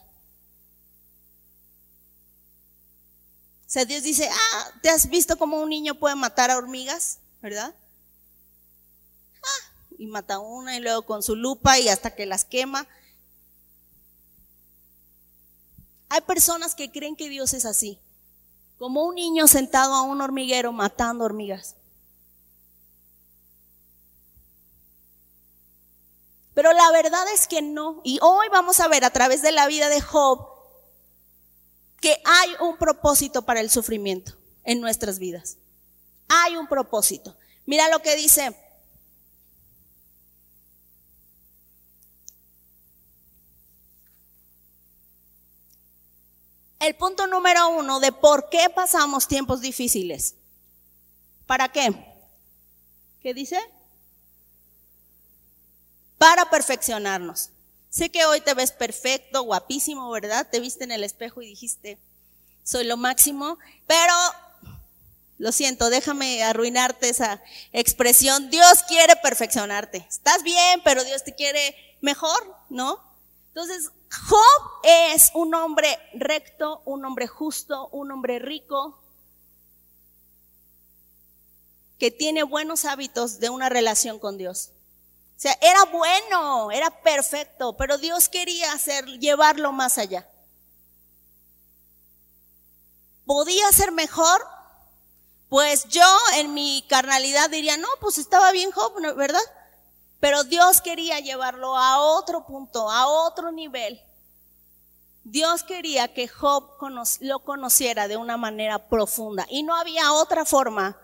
O 3.69 3.71
sea, 3.71 3.85
Dios 3.85 4.03
dice, 4.03 4.27
ah, 4.31 4.71
¿te 4.81 4.89
has 4.89 5.09
visto 5.09 5.37
cómo 5.37 5.61
un 5.61 5.69
niño 5.69 5.95
puede 5.95 6.15
matar 6.15 6.49
a 6.49 6.57
hormigas? 6.57 7.19
¿Verdad? 7.41 7.75
Ah, 9.35 9.73
y 9.97 10.07
mata 10.07 10.39
una 10.39 10.75
y 10.75 10.79
luego 10.79 11.03
con 11.03 11.21
su 11.21 11.35
lupa 11.35 11.77
y 11.77 11.89
hasta 11.89 12.15
que 12.15 12.25
las 12.25 12.45
quema. 12.45 12.87
Hay 16.07 16.21
personas 16.21 16.73
que 16.73 16.89
creen 16.91 17.15
que 17.15 17.29
Dios 17.29 17.53
es 17.53 17.65
así, 17.65 17.99
como 18.79 19.03
un 19.03 19.15
niño 19.15 19.45
sentado 19.45 19.93
a 19.93 20.01
un 20.01 20.21
hormiguero 20.21 20.71
matando 20.71 21.25
hormigas. 21.25 21.75
Pero 26.59 26.73
la 26.73 26.91
verdad 26.91 27.25
es 27.33 27.47
que 27.47 27.61
no. 27.61 28.01
Y 28.03 28.19
hoy 28.21 28.49
vamos 28.51 28.81
a 28.81 28.89
ver 28.89 29.05
a 29.05 29.11
través 29.11 29.41
de 29.41 29.53
la 29.53 29.65
vida 29.67 29.87
de 29.87 30.01
Job 30.01 30.45
que 32.01 32.21
hay 32.25 32.49
un 32.59 32.75
propósito 32.75 33.43
para 33.43 33.61
el 33.61 33.69
sufrimiento 33.69 34.33
en 34.65 34.81
nuestras 34.81 35.19
vidas. 35.19 35.55
Hay 36.27 36.57
un 36.57 36.67
propósito. 36.67 37.37
Mira 37.65 37.87
lo 37.87 38.01
que 38.01 38.13
dice. 38.17 38.53
El 46.81 46.93
punto 46.97 47.25
número 47.25 47.69
uno 47.69 48.01
de 48.01 48.11
por 48.11 48.49
qué 48.49 48.69
pasamos 48.69 49.29
tiempos 49.29 49.61
difíciles. 49.61 50.35
¿Para 51.45 51.71
qué? 51.71 51.95
¿Qué 53.21 53.33
dice? 53.33 53.78
Para 56.19 56.49
perfeccionarnos. 56.51 57.49
Sé 57.89 58.11
que 58.11 58.25
hoy 58.25 58.41
te 58.41 58.53
ves 58.53 58.71
perfecto, 58.71 59.41
guapísimo, 59.41 60.11
¿verdad? 60.11 60.47
Te 60.51 60.59
viste 60.59 60.83
en 60.83 60.91
el 60.91 61.03
espejo 61.03 61.41
y 61.41 61.47
dijiste, 61.47 61.97
soy 62.63 62.83
lo 62.83 62.97
máximo, 62.97 63.57
pero 63.87 64.13
lo 65.39 65.51
siento, 65.51 65.89
déjame 65.89 66.43
arruinarte 66.43 67.09
esa 67.09 67.41
expresión. 67.71 68.51
Dios 68.51 68.83
quiere 68.87 69.15
perfeccionarte. 69.15 70.05
Estás 70.07 70.43
bien, 70.43 70.81
pero 70.83 71.03
Dios 71.03 71.23
te 71.23 71.33
quiere 71.33 71.75
mejor, 72.01 72.55
¿no? 72.69 73.01
Entonces, 73.47 73.89
Job 74.11 74.71
es 74.83 75.31
un 75.33 75.55
hombre 75.55 75.97
recto, 76.13 76.81
un 76.85 77.05
hombre 77.05 77.27
justo, 77.27 77.87
un 77.91 78.11
hombre 78.11 78.37
rico, 78.37 79.01
que 81.97 82.11
tiene 82.11 82.43
buenos 82.43 82.85
hábitos 82.85 83.39
de 83.39 83.49
una 83.49 83.69
relación 83.69 84.19
con 84.19 84.37
Dios. 84.37 84.71
O 85.39 85.41
sea, 85.41 85.57
era 85.61 85.85
bueno, 85.85 86.69
era 86.69 86.89
perfecto, 86.89 87.71
pero 87.77 87.97
Dios 87.97 88.27
quería 88.27 88.73
hacer, 88.73 89.05
llevarlo 89.05 89.71
más 89.71 89.97
allá. 89.97 90.29
¿Podía 93.25 93.71
ser 93.71 93.93
mejor? 93.93 94.45
Pues 95.47 95.87
yo 95.87 96.03
en 96.35 96.53
mi 96.53 96.85
carnalidad 96.89 97.49
diría, 97.49 97.77
no, 97.77 97.87
pues 98.01 98.17
estaba 98.17 98.51
bien 98.51 98.71
Job, 98.71 98.93
¿verdad? 99.15 99.39
Pero 100.19 100.43
Dios 100.43 100.81
quería 100.81 101.21
llevarlo 101.21 101.77
a 101.77 102.01
otro 102.01 102.45
punto, 102.45 102.91
a 102.91 103.07
otro 103.07 103.53
nivel. 103.53 104.01
Dios 105.23 105.63
quería 105.63 106.13
que 106.13 106.27
Job 106.27 106.65
lo 107.21 107.39
conociera 107.45 108.09
de 108.09 108.17
una 108.17 108.35
manera 108.35 108.89
profunda 108.89 109.45
y 109.49 109.63
no 109.63 109.73
había 109.73 110.11
otra 110.11 110.43
forma 110.43 110.97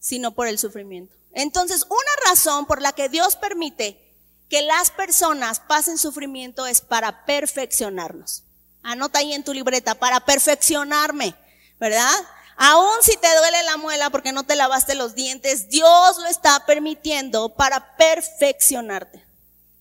sino 0.00 0.32
por 0.32 0.48
el 0.48 0.58
sufrimiento. 0.58 1.17
Entonces, 1.32 1.84
una 1.88 2.30
razón 2.30 2.66
por 2.66 2.82
la 2.82 2.92
que 2.92 3.08
Dios 3.08 3.36
permite 3.36 4.04
que 4.48 4.62
las 4.62 4.90
personas 4.90 5.60
pasen 5.60 5.98
sufrimiento 5.98 6.66
es 6.66 6.80
para 6.80 7.24
perfeccionarnos. 7.26 8.44
Anota 8.82 9.18
ahí 9.18 9.34
en 9.34 9.44
tu 9.44 9.52
libreta, 9.52 9.94
para 9.94 10.20
perfeccionarme, 10.20 11.34
¿verdad? 11.78 12.12
Aún 12.56 12.96
si 13.02 13.16
te 13.16 13.36
duele 13.36 13.62
la 13.64 13.76
muela 13.76 14.10
porque 14.10 14.32
no 14.32 14.44
te 14.44 14.56
lavaste 14.56 14.94
los 14.94 15.14
dientes, 15.14 15.68
Dios 15.68 16.18
lo 16.18 16.26
está 16.26 16.64
permitiendo 16.66 17.54
para 17.54 17.96
perfeccionarte. 17.96 19.24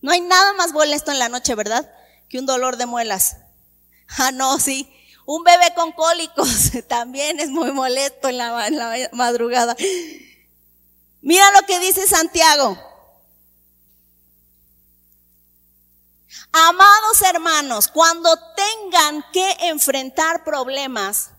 No 0.02 0.12
hay 0.12 0.22
nada 0.22 0.54
más 0.54 0.74
molesto 0.74 1.12
en 1.12 1.20
la 1.20 1.30
noche, 1.30 1.56
¿verdad? 1.56 1.89
Que 2.30 2.39
un 2.39 2.45
dolor 2.45 2.78
de 2.78 2.86
muelas. 2.86 3.38
Ah, 4.18 4.32
no, 4.32 4.60
sí. 4.60 4.93
Un 5.26 5.43
bebé 5.43 5.74
con 5.76 5.91
cólicos 5.91 6.72
también 6.88 7.39
es 7.39 7.50
muy 7.50 7.72
molesto 7.72 8.30
en 8.30 8.38
la, 8.38 8.68
en 8.68 8.78
la 8.78 9.10
madrugada. 9.12 9.76
Mira 11.28 11.52
lo 11.52 11.68
que 11.68 11.78
dice 11.82 12.08
Santiago. 12.08 12.78
Amados 16.54 17.22
hermanos, 17.22 17.90
cuando 17.90 18.30
tengan 18.56 19.26
que 19.34 19.58
enfrentar 19.68 20.46
problemas, 20.46 21.32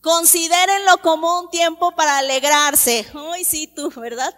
considérenlo 0.00 0.98
como 0.98 1.40
un 1.40 1.50
tiempo 1.50 1.96
para 1.96 2.18
alegrarse. 2.18 3.04
Ay, 3.32 3.44
sí, 3.44 3.66
tú, 3.66 3.90
¿verdad? 3.96 4.32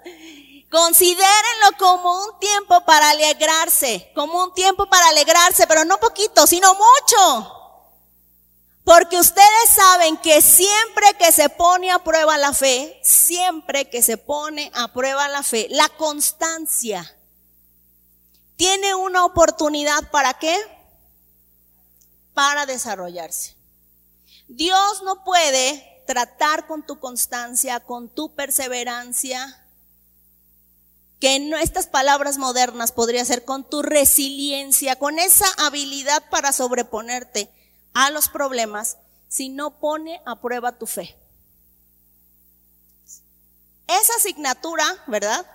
Considérenlo 0.71 1.77
como 1.79 2.25
un 2.25 2.39
tiempo 2.41 2.87
para 2.87 3.11
alegrarse, 3.11 4.11
como 4.15 4.45
un 4.45 4.55
tiempo 4.55 4.87
para 4.87 5.09
alegrarse, 5.09 5.67
pero 5.67 5.85
no 5.85 5.99
poquito, 5.99 6.47
sino 6.47 6.73
mucho. 6.73 7.56
Porque 8.87 9.19
ustedes 9.19 9.71
saben 9.75 10.17
que 10.19 10.41
siempre 10.41 11.15
que 11.19 11.33
se 11.33 11.49
pone 11.49 11.91
a 11.91 11.99
prueba 12.05 12.39
la 12.39 12.53
fe, 12.53 13.01
siempre 13.03 13.91
que 13.91 14.01
se 14.01 14.17
pone 14.17 14.71
a 14.77 14.93
prueba 14.93 15.27
la 15.27 15.43
fe, 15.43 15.67
la 15.71 15.89
constancia 15.89 17.13
tiene 18.55 18.95
una 18.95 19.25
oportunidad 19.25 20.09
para 20.13 20.35
qué? 20.35 20.57
Para 22.33 22.65
desarrollarse. 22.65 23.57
Dios 24.47 25.03
no 25.03 25.25
puede 25.25 26.05
tratar 26.07 26.69
con 26.69 26.87
tu 26.87 27.01
constancia, 27.01 27.81
con 27.81 28.09
tu 28.09 28.37
perseverancia, 28.37 29.67
que 31.19 31.35
en 31.35 31.53
estas 31.55 31.89
palabras 31.89 32.39
modernas 32.39 32.93
podría 32.93 33.25
ser 33.25 33.45
con 33.45 33.69
tu 33.69 33.83
resiliencia, 33.83 34.95
con 34.97 35.19
esa 35.19 35.47
habilidad 35.59 36.23
para 36.31 36.53
sobreponerte 36.53 37.51
a 37.97 38.11
los 38.11 38.29
problemas 38.29 38.99
si 39.27 39.49
no 39.49 39.81
pone 39.81 40.21
a 40.27 40.39
prueba 40.39 40.73
tu 40.73 40.87
fe. 40.87 41.17
Esa 43.87 44.15
asignatura, 44.17 44.85
¿verdad? 45.07 45.47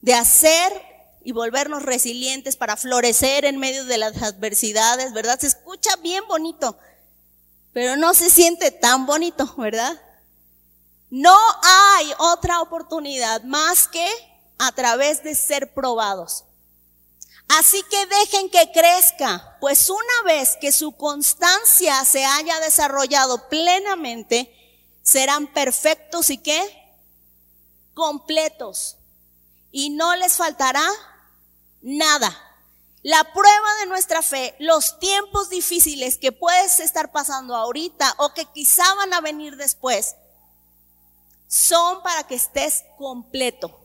De 0.00 0.12
hacer 0.12 0.72
y 1.22 1.30
volvernos 1.30 1.84
resilientes 1.84 2.56
para 2.56 2.76
florecer 2.76 3.44
en 3.44 3.58
medio 3.58 3.84
de 3.84 3.98
las 3.98 4.20
adversidades, 4.20 5.12
¿verdad? 5.12 5.38
Se 5.38 5.46
escucha 5.46 5.94
bien 6.02 6.26
bonito, 6.26 6.76
pero 7.72 7.96
no 7.96 8.12
se 8.12 8.28
siente 8.28 8.72
tan 8.72 9.06
bonito, 9.06 9.54
¿verdad? 9.56 10.02
No 11.10 11.38
hay 11.62 12.12
otra 12.18 12.60
oportunidad 12.60 13.44
más 13.44 13.86
que 13.86 14.08
a 14.58 14.72
través 14.72 15.22
de 15.22 15.36
ser 15.36 15.72
probados. 15.74 16.44
Así 17.58 17.82
que 17.82 18.06
dejen 18.06 18.48
que 18.48 18.70
crezca, 18.70 19.56
pues 19.60 19.90
una 19.90 20.22
vez 20.24 20.56
que 20.60 20.70
su 20.70 20.92
constancia 20.92 22.04
se 22.04 22.24
haya 22.24 22.60
desarrollado 22.60 23.48
plenamente, 23.48 24.54
serán 25.02 25.48
perfectos 25.48 26.30
y 26.30 26.38
qué? 26.38 26.62
Completos. 27.92 28.98
Y 29.72 29.90
no 29.90 30.14
les 30.14 30.36
faltará 30.36 30.86
nada. 31.82 32.38
La 33.02 33.24
prueba 33.32 33.74
de 33.80 33.86
nuestra 33.86 34.22
fe, 34.22 34.54
los 34.60 35.00
tiempos 35.00 35.50
difíciles 35.50 36.18
que 36.18 36.30
puedes 36.30 36.78
estar 36.78 37.10
pasando 37.10 37.56
ahorita 37.56 38.14
o 38.18 38.32
que 38.32 38.44
quizá 38.44 38.94
van 38.94 39.12
a 39.12 39.20
venir 39.20 39.56
después, 39.56 40.14
son 41.48 42.00
para 42.04 42.28
que 42.28 42.36
estés 42.36 42.84
completo 42.96 43.79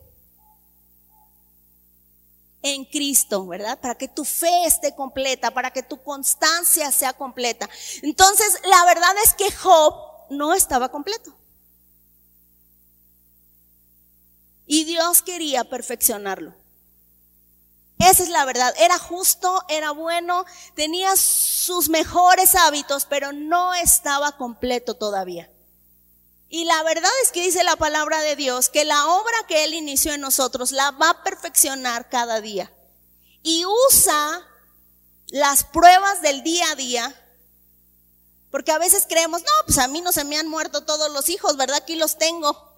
en 2.74 2.84
Cristo, 2.84 3.46
¿verdad? 3.46 3.78
Para 3.78 3.94
que 3.94 4.08
tu 4.08 4.24
fe 4.24 4.64
esté 4.66 4.94
completa, 4.94 5.52
para 5.52 5.70
que 5.70 5.82
tu 5.82 6.02
constancia 6.02 6.90
sea 6.90 7.12
completa. 7.12 7.68
Entonces, 8.02 8.58
la 8.64 8.84
verdad 8.84 9.14
es 9.24 9.34
que 9.34 9.52
Job 9.52 9.94
no 10.30 10.52
estaba 10.52 10.90
completo. 10.90 11.32
Y 14.66 14.84
Dios 14.84 15.22
quería 15.22 15.62
perfeccionarlo. 15.62 16.54
Esa 17.98 18.24
es 18.24 18.28
la 18.28 18.44
verdad. 18.44 18.74
Era 18.78 18.98
justo, 18.98 19.62
era 19.68 19.92
bueno, 19.92 20.44
tenía 20.74 21.16
sus 21.16 21.88
mejores 21.88 22.56
hábitos, 22.56 23.06
pero 23.06 23.32
no 23.32 23.74
estaba 23.74 24.36
completo 24.36 24.94
todavía. 24.94 25.48
Y 26.48 26.64
la 26.64 26.82
verdad 26.84 27.10
es 27.22 27.32
que 27.32 27.42
dice 27.42 27.64
la 27.64 27.76
palabra 27.76 28.20
de 28.20 28.36
Dios 28.36 28.68
que 28.68 28.84
la 28.84 29.06
obra 29.06 29.36
que 29.48 29.64
Él 29.64 29.74
inició 29.74 30.12
en 30.12 30.20
nosotros 30.20 30.70
la 30.70 30.92
va 30.92 31.10
a 31.10 31.22
perfeccionar 31.22 32.08
cada 32.08 32.40
día. 32.40 32.72
Y 33.42 33.64
usa 33.64 34.46
las 35.28 35.64
pruebas 35.64 36.22
del 36.22 36.42
día 36.42 36.70
a 36.70 36.76
día. 36.76 37.22
Porque 38.50 38.72
a 38.72 38.78
veces 38.78 39.06
creemos, 39.08 39.42
no, 39.42 39.52
pues 39.66 39.78
a 39.78 39.88
mí 39.88 40.00
no 40.00 40.12
se 40.12 40.24
me 40.24 40.38
han 40.38 40.48
muerto 40.48 40.84
todos 40.84 41.10
los 41.12 41.28
hijos, 41.28 41.56
¿verdad? 41.56 41.78
Aquí 41.78 41.96
los 41.96 42.16
tengo. 42.16 42.72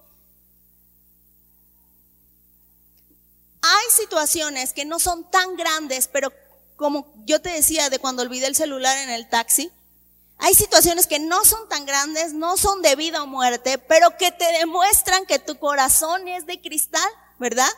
Hay 3.61 3.85
situaciones 3.95 4.73
que 4.73 4.85
no 4.85 4.99
son 4.99 5.29
tan 5.29 5.55
grandes, 5.57 6.07
pero 6.07 6.33
como 6.75 7.13
yo 7.25 7.41
te 7.41 7.49
decía 7.49 7.89
de 7.89 7.99
cuando 7.99 8.23
olvidé 8.23 8.47
el 8.47 8.55
celular 8.55 8.97
en 8.97 9.09
el 9.09 9.29
taxi, 9.29 9.71
hay 10.39 10.53
situaciones 10.53 11.05
que 11.05 11.19
no 11.19 11.43
son 11.43 11.67
tan 11.67 11.85
grandes, 11.85 12.33
no 12.33 12.55
son 12.55 12.81
de 12.81 12.95
vida 12.95 13.21
o 13.21 13.27
muerte, 13.27 13.77
pero 13.77 14.15
que 14.17 14.31
te 14.31 14.49
demuestran 14.53 15.25
que 15.25 15.37
tu 15.37 15.59
corazón 15.59 16.29
es 16.29 16.45
de 16.45 16.61
cristal, 16.61 17.09
¿verdad? 17.37 17.69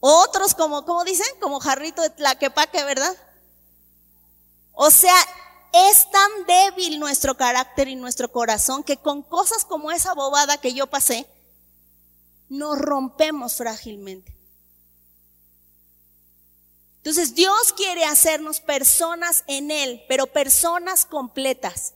Otros 0.00 0.54
como, 0.54 0.84
¿cómo 0.84 1.04
dicen? 1.04 1.28
Como 1.40 1.60
jarrito 1.60 2.02
de 2.02 2.10
tlaquepaque, 2.10 2.82
¿verdad? 2.82 3.16
O 4.72 4.90
sea, 4.90 5.14
es 5.72 6.10
tan 6.10 6.30
débil 6.48 6.98
nuestro 6.98 7.36
carácter 7.36 7.86
y 7.86 7.94
nuestro 7.94 8.32
corazón 8.32 8.82
que 8.82 8.96
con 8.96 9.22
cosas 9.22 9.64
como 9.64 9.92
esa 9.92 10.14
bobada 10.14 10.58
que 10.58 10.74
yo 10.74 10.88
pasé, 10.88 11.28
nos 12.48 12.76
rompemos 12.76 13.54
frágilmente. 13.54 14.39
Entonces 17.00 17.34
Dios 17.34 17.72
quiere 17.72 18.04
hacernos 18.04 18.60
personas 18.60 19.42
en 19.46 19.70
Él, 19.70 20.04
pero 20.06 20.26
personas 20.26 21.06
completas. 21.06 21.94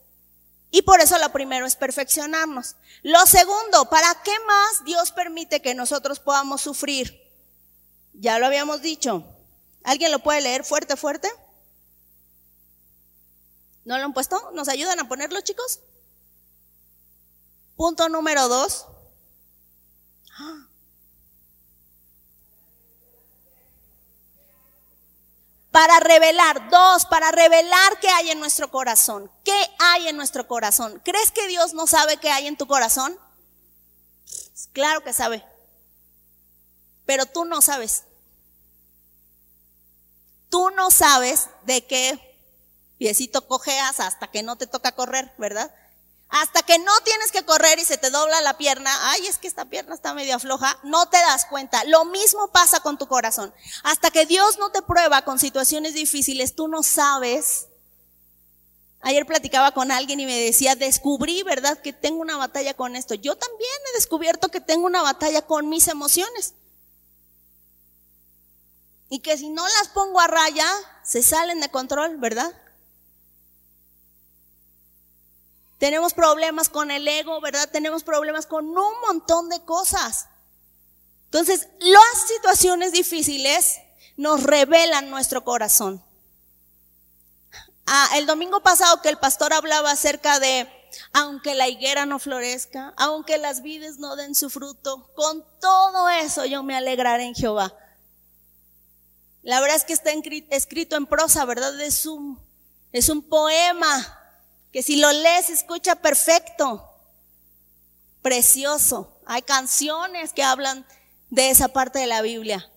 Y 0.71 0.83
por 0.83 1.01
eso 1.01 1.19
lo 1.19 1.31
primero 1.31 1.67
es 1.67 1.77
perfeccionarnos. 1.77 2.77
Lo 3.03 3.27
segundo, 3.27 3.89
¿para 3.91 4.23
qué 4.23 4.33
más 4.47 4.85
Dios 4.85 5.13
permite 5.13 5.61
que 5.61 5.75
nosotros 5.75 6.21
podamos 6.21 6.63
sufrir? 6.63 7.21
Ya 8.15 8.39
lo 8.39 8.47
habíamos 8.47 8.81
dicho. 8.81 9.25
¿Alguien 9.85 10.11
lo 10.11 10.21
puede 10.21 10.41
leer 10.41 10.65
fuerte, 10.65 10.97
fuerte? 10.97 11.31
¿No 13.85 13.99
lo 13.99 14.05
han 14.05 14.15
puesto? 14.15 14.51
¿Nos 14.53 14.69
ayudan 14.69 14.99
a 15.01 15.07
ponerlo, 15.07 15.41
chicos? 15.43 15.81
Punto 17.77 18.09
número 18.09 18.49
dos. 18.49 18.87
¡Ah! 20.39 20.67
Para 25.75 25.99
revelar, 25.99 26.71
dos, 26.71 27.05
para 27.05 27.33
revelar 27.33 27.99
qué 27.99 28.09
hay 28.09 28.31
en 28.31 28.39
nuestro 28.39 28.71
corazón. 28.71 29.29
¿Qué 29.43 29.57
hay 29.81 30.07
en 30.07 30.17
nuestro 30.17 30.47
corazón? 30.47 31.03
¿Crees 31.05 31.33
que 31.33 31.49
Dios 31.49 31.75
no 31.75 31.89
sabe 31.89 32.17
qué 32.19 32.31
hay 32.31 32.47
en 32.47 32.57
tu 32.57 32.69
corazón? 32.69 33.19
Claro 34.73 35.03
que 35.03 35.13
sabe. 35.13 35.45
Pero 37.07 37.27
tú 37.27 37.45
no 37.45 37.61
sabes. 37.61 38.05
Tú 40.49 40.71
no 40.71 40.93
sabes 40.93 41.49
de 41.65 41.85
qué 41.85 42.21
piecito 42.97 43.49
cojeas 43.49 43.99
hasta 43.99 44.31
que 44.31 44.45
no 44.45 44.55
te 44.55 44.69
toca 44.69 44.93
correr, 44.93 45.35
¿verdad? 45.39 45.75
Hasta 46.29 46.63
que 46.63 46.79
no 46.79 46.93
tienes 47.05 47.31
que 47.31 47.45
correr 47.45 47.79
y 47.79 47.85
se 47.85 47.97
te 47.97 48.11
dobla 48.11 48.41
la 48.41 48.57
pierna, 48.59 48.91
ay, 49.11 49.27
es 49.27 49.39
que 49.39 49.47
esta 49.47 49.67
pierna 49.67 49.95
está 49.95 50.15
medio 50.15 50.39
floja, 50.41 50.79
no 50.83 51.07
te 51.09 51.19
das 51.19 51.45
cuenta. 51.45 51.85
Lo 51.85 52.05
mismo 52.07 52.49
pasa 52.49 52.81
con 52.81 52.99
tu 52.99 53.07
corazón. 53.07 53.55
Hasta 53.85 54.11
que 54.11 54.27
Dios 54.27 54.59
no 54.59 54.71
te 54.71 54.83
prueba 54.83 55.23
con 55.23 55.39
situaciones 55.39 55.95
difíciles, 55.95 56.57
tú 56.57 56.67
no 56.67 56.83
sabes. 56.83 57.69
Ayer 59.01 59.27
platicaba 59.27 59.73
con 59.73 59.93
alguien 59.93 60.19
y 60.19 60.27
me 60.27 60.41
decía, 60.41 60.77
descubrí, 60.77 61.43
¿verdad?, 61.43 61.79
que 61.83 61.93
tengo 61.93 62.21
una 62.21 62.39
batalla 62.39 62.73
con 62.73 62.97
esto. 62.97 63.15
Yo 63.15 63.37
también 63.37 63.71
he 63.91 63.97
descubierto 63.97 64.49
que 64.49 64.63
tengo 64.63 64.87
una 64.87 65.03
batalla 65.03 65.43
con 65.43 65.69
mis 65.69 65.89
emociones. 65.89 66.55
Y 69.11 69.19
que 69.21 69.37
si 69.37 69.51
no 69.51 69.63
las 69.63 69.89
pongo 69.89 70.21
a 70.21 70.27
raya, 70.27 70.67
se 71.05 71.23
salen 71.23 71.61
de 71.61 71.69
control, 71.69 72.17
¿verdad? 72.17 72.51
Tenemos 75.79 76.15
problemas 76.15 76.69
con 76.69 76.91
el 76.91 77.07
ego, 77.07 77.41
¿verdad? 77.41 77.69
Tenemos 77.71 78.05
problemas 78.05 78.47
con 78.47 78.67
un 78.67 79.01
montón 79.07 79.49
de 79.49 79.65
cosas. 79.65 80.29
Entonces, 81.27 81.69
las 81.81 82.29
situaciones 82.29 82.93
difíciles 82.93 83.81
nos 84.17 84.45
revelan 84.45 85.11
nuestro 85.11 85.43
corazón. 85.43 86.03
Ah, 87.87 88.11
el 88.15 88.27
domingo 88.27 88.61
pasado 88.61 89.03
que 89.03 89.09
el 89.09 89.19
pastor 89.19 89.53
hablaba 89.53 89.91
acerca 89.91 90.39
de, 90.39 90.69
aunque 91.13 91.55
la 91.55 91.69
higuera 91.69 92.07
no 92.07 92.19
florezca, 92.19 92.95
aunque 92.97 93.37
las 93.37 93.63
vides 93.63 93.99
no 93.99 94.17
den 94.17 94.35
su 94.35 94.49
fruto, 94.49 95.11
con 95.15 95.45
todo 95.61 96.09
eso 96.09 96.47
yo 96.47 96.63
me 96.63 96.77
alegraré 96.77 97.25
en 97.25 97.35
Jehová. 97.35 97.75
La 99.43 99.61
verdad 99.61 99.77
es 99.77 99.85
que 99.85 99.93
está 99.93 100.11
escrito 100.51 100.97
en 100.97 101.07
prosa, 101.07 101.45
¿verdad? 101.45 101.79
Es 101.81 102.07
un, 102.07 102.41
es 102.93 103.11
un 103.11 103.23
poema 103.23 104.24
que 104.75 104.83
si 104.83 104.97
lo 104.97 105.13
lees 105.13 105.51
escucha 105.51 105.95
perfecto, 105.95 106.85
precioso. 108.23 109.21
Hay 109.25 109.43
canciones 109.43 110.33
que 110.33 110.43
hablan 110.43 110.85
de 111.31 111.51
esa 111.51 111.69
parte 111.69 112.01
de 112.01 112.09
la 112.09 112.23
Biblia. 112.23 112.69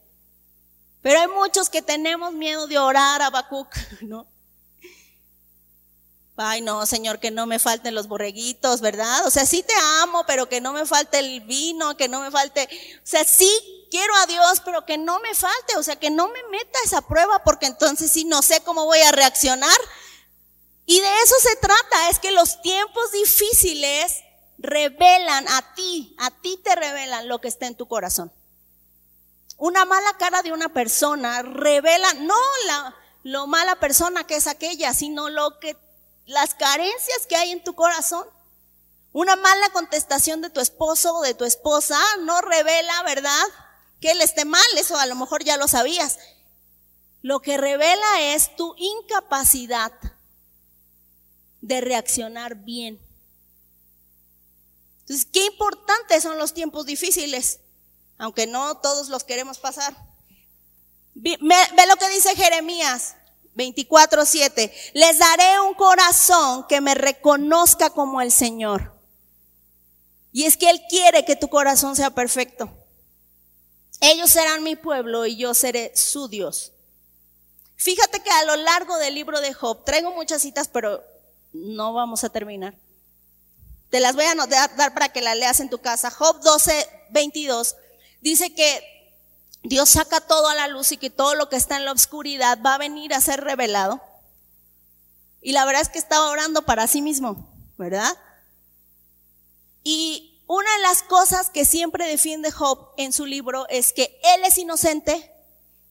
Pero 1.02 1.20
hay 1.20 1.28
muchos 1.28 1.72
que 1.72 1.82
tenemos 1.82 2.34
miedo 2.34 2.68
de 2.68 2.78
orar 2.78 3.24
a 3.24 3.32
Bacuc, 3.32 3.76
¿no? 4.02 4.28
Ay, 6.36 6.62
no, 6.62 6.86
Señor, 6.86 7.18
que 7.18 7.32
no 7.32 7.48
me 7.48 7.58
falten 7.58 7.96
los 7.96 8.08
borreguitos, 8.08 8.80
¿verdad? 8.80 9.26
O 9.26 9.32
sea, 9.32 9.48
sí 9.48 9.64
te 9.64 9.74
amo, 10.04 10.24
pero 10.28 10.48
que 10.48 10.62
no 10.62 10.74
me 10.74 10.86
falte 10.86 11.18
el 11.18 11.42
vino, 11.42 11.98
que 11.98 12.08
no 12.08 12.22
me 12.22 12.30
falte, 12.30 12.70
o 12.98 13.08
sea, 13.08 13.24
sí 13.24 13.52
quiero 13.90 14.16
a 14.18 14.28
Dios, 14.28 14.62
pero 14.64 14.86
que 14.86 15.00
no 15.00 15.20
me 15.22 15.34
falte, 15.34 15.78
o 15.78 15.82
sea, 15.82 15.96
que 15.96 16.12
no 16.12 16.28
me 16.28 16.44
meta 16.52 16.78
esa 16.86 17.02
prueba, 17.02 17.44
porque 17.44 17.66
entonces 17.66 18.12
sí 18.12 18.24
no 18.24 18.44
sé 18.44 18.62
cómo 18.62 18.86
voy 18.86 19.00
a 19.00 19.12
reaccionar 19.12 19.80
Y 20.90 21.02
de 21.02 21.22
eso 21.22 21.36
se 21.42 21.56
trata, 21.58 22.10
es 22.10 22.18
que 22.18 22.32
los 22.32 22.62
tiempos 22.62 23.12
difíciles 23.12 24.24
revelan 24.58 25.46
a 25.50 25.76
ti, 25.76 26.16
a 26.18 26.32
ti 26.32 26.58
te 26.64 26.74
revelan 26.76 27.28
lo 27.28 27.42
que 27.42 27.50
está 27.50 27.68
en 27.68 27.76
tu 27.76 27.90
corazón. 27.90 28.32
Una 29.58 29.84
mala 29.84 30.16
cara 30.18 30.42
de 30.44 30.54
una 30.54 30.70
persona 30.70 31.42
revela 31.42 32.14
no 32.14 32.40
la 32.68 32.96
lo 33.24 33.48
mala 33.48 33.76
persona 33.82 34.26
que 34.26 34.38
es 34.38 34.48
aquella, 34.48 34.94
sino 34.94 35.30
lo 35.30 35.60
que 35.60 35.76
las 36.26 36.54
carencias 36.54 37.28
que 37.28 37.36
hay 37.36 37.52
en 37.52 37.62
tu 37.62 37.76
corazón. 37.76 38.26
Una 39.12 39.36
mala 39.36 39.70
contestación 39.72 40.42
de 40.42 40.50
tu 40.50 40.62
esposo 40.62 41.16
o 41.16 41.22
de 41.22 41.34
tu 41.34 41.44
esposa 41.44 42.00
no 42.22 42.40
revela, 42.40 43.04
¿verdad? 43.04 43.46
Que 44.00 44.12
él 44.12 44.22
esté 44.22 44.46
mal, 44.46 44.64
eso 44.78 44.98
a 44.98 45.06
lo 45.06 45.16
mejor 45.16 45.44
ya 45.44 45.58
lo 45.58 45.68
sabías. 45.68 46.18
Lo 47.22 47.42
que 47.42 47.58
revela 47.58 48.22
es 48.22 48.56
tu 48.56 48.74
incapacidad 48.78 49.92
de 51.68 51.82
reaccionar 51.82 52.56
bien. 52.56 53.00
Entonces, 55.02 55.28
qué 55.32 55.46
importantes 55.46 56.24
son 56.24 56.38
los 56.38 56.54
tiempos 56.54 56.86
difíciles, 56.86 57.60
aunque 58.18 58.48
no 58.48 58.78
todos 58.78 59.10
los 59.10 59.24
queremos 59.24 59.58
pasar. 59.58 59.96
Ve, 61.14 61.38
lo 61.42 61.96
que 61.98 62.10
dice 62.10 62.36
Jeremías 62.36 63.16
24:7. 63.56 64.72
Les 64.94 65.18
daré 65.18 65.60
un 65.62 65.74
corazón 65.74 66.66
que 66.68 66.82
me 66.82 66.94
reconozca 66.94 67.90
como 67.90 68.22
el 68.22 68.32
Señor. 68.32 68.94
Y 70.32 70.46
es 70.46 70.58
que 70.58 70.70
Él 70.70 70.82
quiere 70.90 71.26
que 71.26 71.36
tu 71.36 71.48
corazón 71.48 71.96
sea 71.96 72.12
perfecto. 72.12 72.70
Ellos 74.00 74.30
serán 74.30 74.64
mi 74.64 74.76
pueblo 74.76 75.26
y 75.26 75.38
yo 75.38 75.54
seré 75.54 75.92
su 75.96 76.28
Dios. 76.28 76.74
Fíjate 77.78 78.22
que 78.22 78.30
a 78.30 78.44
lo 78.44 78.56
largo 78.58 78.98
del 78.98 79.16
libro 79.16 79.40
de 79.42 79.54
Job, 79.54 79.86
traigo 79.86 80.12
muchas 80.12 80.42
citas, 80.42 80.68
pero 80.68 81.04
no 81.54 81.94
vamos 81.94 82.24
a 82.24 82.30
terminar. 82.30 82.76
Te 83.90 84.00
las 84.00 84.16
voy 84.16 84.26
a 84.26 84.36
dar 84.36 84.94
para 84.94 85.10
que 85.10 85.22
las 85.22 85.38
leas 85.38 85.60
en 85.60 85.70
tu 85.70 85.80
casa. 85.80 86.12
Job 86.12 86.42
12, 86.42 86.90
22 87.12 87.76
dice 88.22 88.54
que 88.54 89.14
Dios 89.64 89.90
saca 89.90 90.22
todo 90.22 90.50
a 90.50 90.56
la 90.56 90.68
luz 90.68 90.92
y 90.92 90.98
que 90.98 91.10
todo 91.10 91.36
lo 91.36 91.50
que 91.50 91.56
está 91.56 91.78
en 91.78 91.86
la 91.86 91.92
oscuridad 91.92 92.60
va 92.66 92.76
a 92.76 92.80
venir 92.80 93.14
a 93.14 93.22
ser 93.22 93.44
revelado. 93.44 94.02
Y 95.42 95.54
la 95.54 95.66
verdad 95.66 95.82
es 95.82 95.90
que 95.90 96.00
estaba 96.00 96.30
orando 96.30 96.64
para 96.64 96.88
sí 96.88 97.02
mismo, 97.02 97.50
¿verdad? 97.78 98.18
Y 99.84 100.42
una 100.48 100.70
de 100.78 100.82
las 100.82 101.04
cosas 101.04 101.50
que 101.50 101.66
siempre 101.66 102.08
defiende 102.08 102.52
Job 102.52 102.92
en 102.98 103.14
su 103.14 103.26
libro 103.26 103.68
es 103.70 103.94
que 103.94 104.20
él 104.36 104.44
es 104.46 104.58
inocente 104.58 105.32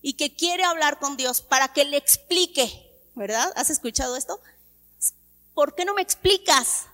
y 0.03 0.15
que 0.15 0.35
quiere 0.35 0.65
hablar 0.65 0.99
con 0.99 1.17
Dios 1.17 1.41
para 1.41 1.73
que 1.73 1.85
le 1.85 1.97
explique, 1.97 2.71
¿verdad? 3.15 3.53
¿Has 3.57 3.71
escuchado 3.71 4.17
esto? 4.17 4.41
¿Por 5.57 5.75
qué 5.75 5.87
no 5.87 5.95
me 5.95 6.03
explicas? 6.03 6.85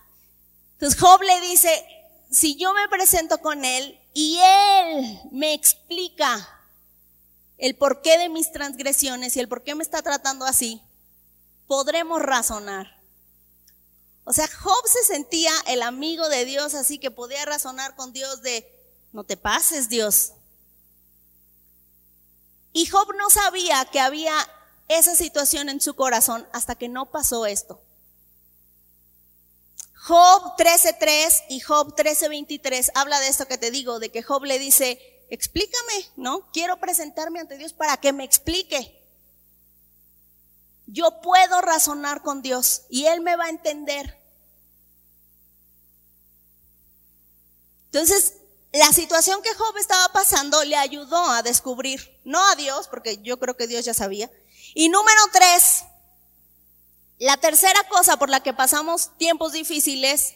Entonces 0.75 0.97
Job 0.97 1.21
le 1.21 1.41
dice, 1.41 1.85
si 2.31 2.55
yo 2.55 2.73
me 2.73 2.87
presento 2.87 3.39
con 3.39 3.65
él 3.65 3.99
y 4.13 4.39
él 4.39 5.19
me 5.33 5.53
explica 5.53 6.49
el 7.57 7.75
porqué 7.75 8.17
de 8.17 8.29
mis 8.29 8.53
transgresiones 8.53 9.35
y 9.35 9.41
el 9.41 9.49
por 9.49 9.63
qué 9.63 9.75
me 9.75 9.83
está 9.83 10.01
tratando 10.01 10.45
así, 10.45 10.81
podremos 11.67 12.21
razonar. 12.21 13.01
O 14.23 14.31
sea, 14.31 14.47
Job 14.47 14.87
se 14.87 15.03
sentía 15.03 15.51
el 15.67 15.81
amigo 15.81 16.29
de 16.29 16.45
Dios, 16.45 16.73
así 16.73 16.99
que 16.99 17.11
podía 17.11 17.43
razonar 17.43 17.97
con 17.97 18.13
Dios 18.13 18.41
de, 18.43 18.65
no 19.11 19.25
te 19.25 19.35
pases 19.35 19.89
Dios. 19.89 20.31
Y 22.71 22.85
Job 22.85 23.13
no 23.17 23.29
sabía 23.29 23.83
que 23.91 23.99
había 23.99 24.33
esa 24.87 25.17
situación 25.17 25.67
en 25.67 25.81
su 25.81 25.95
corazón 25.95 26.47
hasta 26.53 26.75
que 26.75 26.87
no 26.87 27.11
pasó 27.11 27.45
esto. 27.45 27.82
Job 30.05 30.57
13.3 30.57 31.45
y 31.47 31.61
Job 31.61 31.95
13.23 31.95 32.91
habla 32.93 33.21
de 33.21 33.29
esto 33.29 33.47
que 33.47 33.57
te 33.57 33.71
digo, 33.71 33.99
de 33.99 34.11
que 34.11 34.21
Job 34.21 34.43
le 34.43 34.59
dice, 34.59 34.99
explícame, 35.29 36.09
¿no? 36.17 36.51
Quiero 36.51 36.77
presentarme 36.77 37.39
ante 37.39 37.57
Dios 37.57 37.71
para 37.71 37.95
que 37.95 38.11
me 38.11 38.25
explique. 38.25 39.01
Yo 40.87 41.21
puedo 41.21 41.61
razonar 41.61 42.21
con 42.21 42.41
Dios 42.41 42.81
y 42.89 43.05
Él 43.05 43.21
me 43.21 43.37
va 43.37 43.45
a 43.45 43.49
entender. 43.49 44.19
Entonces, 47.85 48.33
la 48.73 48.91
situación 48.91 49.41
que 49.41 49.53
Job 49.53 49.77
estaba 49.77 50.11
pasando 50.11 50.65
le 50.65 50.75
ayudó 50.75 51.29
a 51.29 51.43
descubrir, 51.43 52.19
no 52.25 52.45
a 52.49 52.55
Dios, 52.55 52.89
porque 52.89 53.21
yo 53.21 53.39
creo 53.39 53.55
que 53.55 53.67
Dios 53.67 53.85
ya 53.85 53.93
sabía. 53.93 54.29
Y 54.73 54.89
número 54.89 55.21
tres, 55.31 55.85
la 57.23 57.37
tercera 57.37 57.81
cosa 57.87 58.17
por 58.17 58.29
la 58.29 58.41
que 58.41 58.53
pasamos 58.53 59.11
tiempos 59.17 59.53
difíciles 59.53 60.33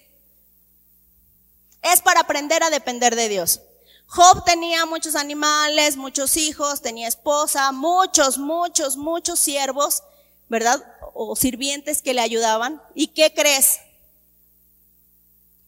es 1.82 2.02
para 2.02 2.22
aprender 2.22 2.64
a 2.64 2.70
depender 2.70 3.16
de 3.16 3.28
Dios. 3.28 3.60
Job 4.06 4.46
tenía 4.46 4.86
muchos 4.86 5.16
animales, 5.16 5.98
muchos 5.98 6.38
hijos, 6.38 6.82
tenía 6.82 7.10
esposa, 7.10 7.74
muchos, 7.74 8.38
muchos, 8.38 8.96
muchos 8.96 9.38
siervos, 9.38 10.02
¿verdad? 10.48 10.82
O 11.14 11.36
sirvientes 11.36 12.02
que 12.02 12.14
le 12.14 12.22
ayudaban. 12.22 12.82
¿Y 12.96 13.08
qué 13.08 13.34
crees? 13.34 13.80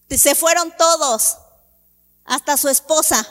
Se 0.10 0.36
fueron 0.36 0.74
todos, 0.78 1.38
hasta 2.24 2.56
su 2.56 2.70
esposa. 2.70 3.28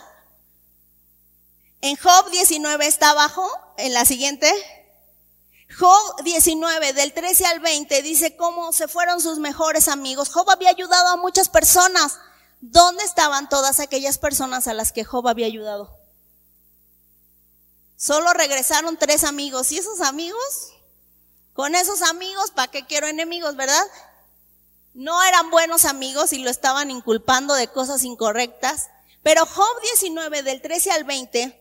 En 1.80 1.96
Job 1.96 2.30
19 2.30 2.86
está 2.86 3.10
abajo, 3.10 3.50
en 3.78 3.94
la 3.94 4.04
siguiente. 4.04 4.52
Job 5.78 6.22
19, 6.24 6.92
del 6.92 7.12
13 7.12 7.46
al 7.46 7.60
20, 7.60 8.02
dice 8.02 8.36
cómo 8.36 8.72
se 8.72 8.88
fueron 8.88 9.20
sus 9.20 9.38
mejores 9.38 9.86
amigos. 9.86 10.28
Job 10.28 10.50
había 10.50 10.70
ayudado 10.70 11.06
a 11.08 11.16
muchas 11.16 11.48
personas. 11.48 12.18
¿Dónde 12.60 13.04
estaban 13.04 13.48
todas 13.48 13.78
aquellas 13.78 14.18
personas 14.18 14.66
a 14.66 14.74
las 14.74 14.90
que 14.90 15.04
Job 15.04 15.28
había 15.28 15.46
ayudado? 15.46 15.96
Solo 17.96 18.32
regresaron 18.32 18.96
tres 18.96 19.22
amigos. 19.22 19.70
¿Y 19.70 19.78
esos 19.78 20.00
amigos? 20.00 20.72
Con 21.52 21.76
esos 21.76 22.02
amigos, 22.02 22.50
¿para 22.50 22.72
qué 22.72 22.84
quiero 22.84 23.06
enemigos, 23.06 23.54
verdad? 23.54 23.86
No 24.94 25.22
eran 25.22 25.50
buenos 25.50 25.84
amigos 25.84 26.32
y 26.32 26.38
lo 26.42 26.50
estaban 26.50 26.90
inculpando 26.90 27.54
de 27.54 27.68
cosas 27.68 28.02
incorrectas. 28.02 28.88
Pero 29.22 29.46
Job 29.46 29.80
19, 29.82 30.42
del 30.42 30.60
13 30.60 30.90
al 30.90 31.04
20, 31.04 31.57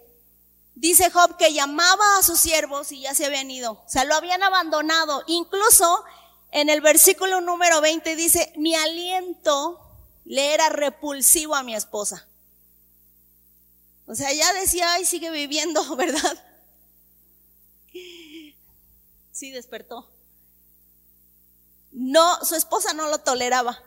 Dice 0.79 1.09
Job 1.09 1.37
que 1.37 1.53
llamaba 1.53 2.19
a 2.19 2.23
sus 2.23 2.39
siervos 2.39 2.91
y 2.91 3.01
ya 3.01 3.15
se 3.15 3.25
habían 3.25 3.49
ido. 3.49 3.71
O 3.71 3.89
sea, 3.89 4.03
lo 4.03 4.13
habían 4.13 4.43
abandonado. 4.43 5.23
Incluso 5.25 6.03
en 6.51 6.69
el 6.69 6.81
versículo 6.81 7.41
número 7.41 7.81
20 7.81 8.15
dice, 8.15 8.53
mi 8.57 8.75
aliento 8.75 9.81
le 10.23 10.53
era 10.53 10.69
repulsivo 10.69 11.55
a 11.55 11.63
mi 11.63 11.73
esposa. 11.73 12.27
O 14.05 14.13
sea, 14.13 14.31
ya 14.33 14.53
decía, 14.53 14.93
ay, 14.93 15.03
sigue 15.03 15.31
viviendo, 15.31 15.95
¿verdad? 15.95 16.45
Sí, 19.31 19.49
despertó. 19.49 20.07
No, 21.91 22.45
su 22.45 22.53
esposa 22.53 22.93
no 22.93 23.07
lo 23.07 23.17
toleraba. 23.17 23.81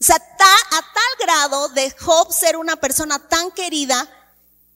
O 0.00 0.04
sea, 0.04 0.16
a 0.16 0.18
tal 0.18 1.18
grado 1.20 1.68
de 1.68 1.88
Job 1.92 2.32
ser 2.32 2.56
una 2.56 2.74
persona 2.74 3.28
tan 3.28 3.52
querida, 3.52 4.08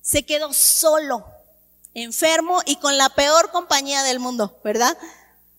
se 0.00 0.24
quedó 0.24 0.52
solo 0.52 1.39
enfermo 1.94 2.62
y 2.66 2.76
con 2.76 2.96
la 2.96 3.08
peor 3.10 3.50
compañía 3.50 4.02
del 4.02 4.20
mundo, 4.20 4.58
¿verdad? 4.62 4.96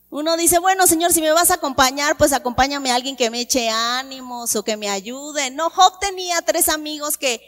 Uno 0.10 0.36
dice, 0.36 0.60
bueno, 0.60 0.88
Señor, 0.88 1.14
si 1.14 1.22
me 1.22 1.32
vas 1.32 1.52
a 1.52 1.56
acompañar, 1.56 2.18
pues 2.18 2.34
acompáñame 2.34 2.92
a 2.92 2.96
alguien 2.96 3.16
que 3.16 3.30
me 3.30 3.42
eche 3.42 3.70
ánimos 3.70 4.56
o 4.56 4.64
que 4.64 4.76
me 4.76 4.90
ayude. 4.90 5.52
No, 5.52 5.70
Job 5.70 6.00
tenía 6.00 6.42
tres 6.42 6.68
amigos 6.68 7.18
que 7.18 7.42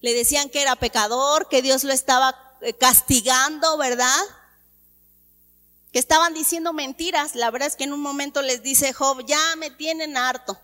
le 0.00 0.14
decían 0.14 0.48
que 0.48 0.62
era 0.62 0.76
pecador, 0.76 1.48
que 1.48 1.60
Dios 1.60 1.84
lo 1.84 1.92
estaba 1.92 2.34
eh, 2.62 2.72
castigando, 2.72 3.76
¿verdad? 3.76 4.22
Que 5.92 5.98
estaban 5.98 6.32
diciendo 6.32 6.72
mentiras. 6.72 7.34
La 7.34 7.50
verdad 7.50 7.68
es 7.68 7.76
que 7.76 7.84
en 7.84 7.92
un 7.92 8.00
momento 8.00 8.40
les 8.40 8.62
dice 8.62 8.94
Job, 8.94 9.26
ya 9.26 9.56
me 9.56 9.70
tienen 9.70 10.16
harto 10.16 10.58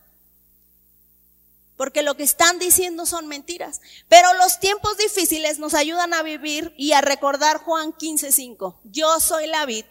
porque 1.76 2.02
lo 2.02 2.16
que 2.16 2.22
están 2.22 2.58
diciendo 2.58 3.06
son 3.06 3.26
mentiras. 3.26 3.80
Pero 4.08 4.32
los 4.34 4.60
tiempos 4.60 4.96
difíciles 4.96 5.58
nos 5.58 5.74
ayudan 5.74 6.14
a 6.14 6.22
vivir 6.22 6.74
y 6.76 6.92
a 6.92 7.00
recordar 7.00 7.58
Juan 7.58 7.92
15:5. 7.92 8.80
Yo 8.84 9.20
soy 9.20 9.46
la 9.46 9.66
vid, 9.66 9.84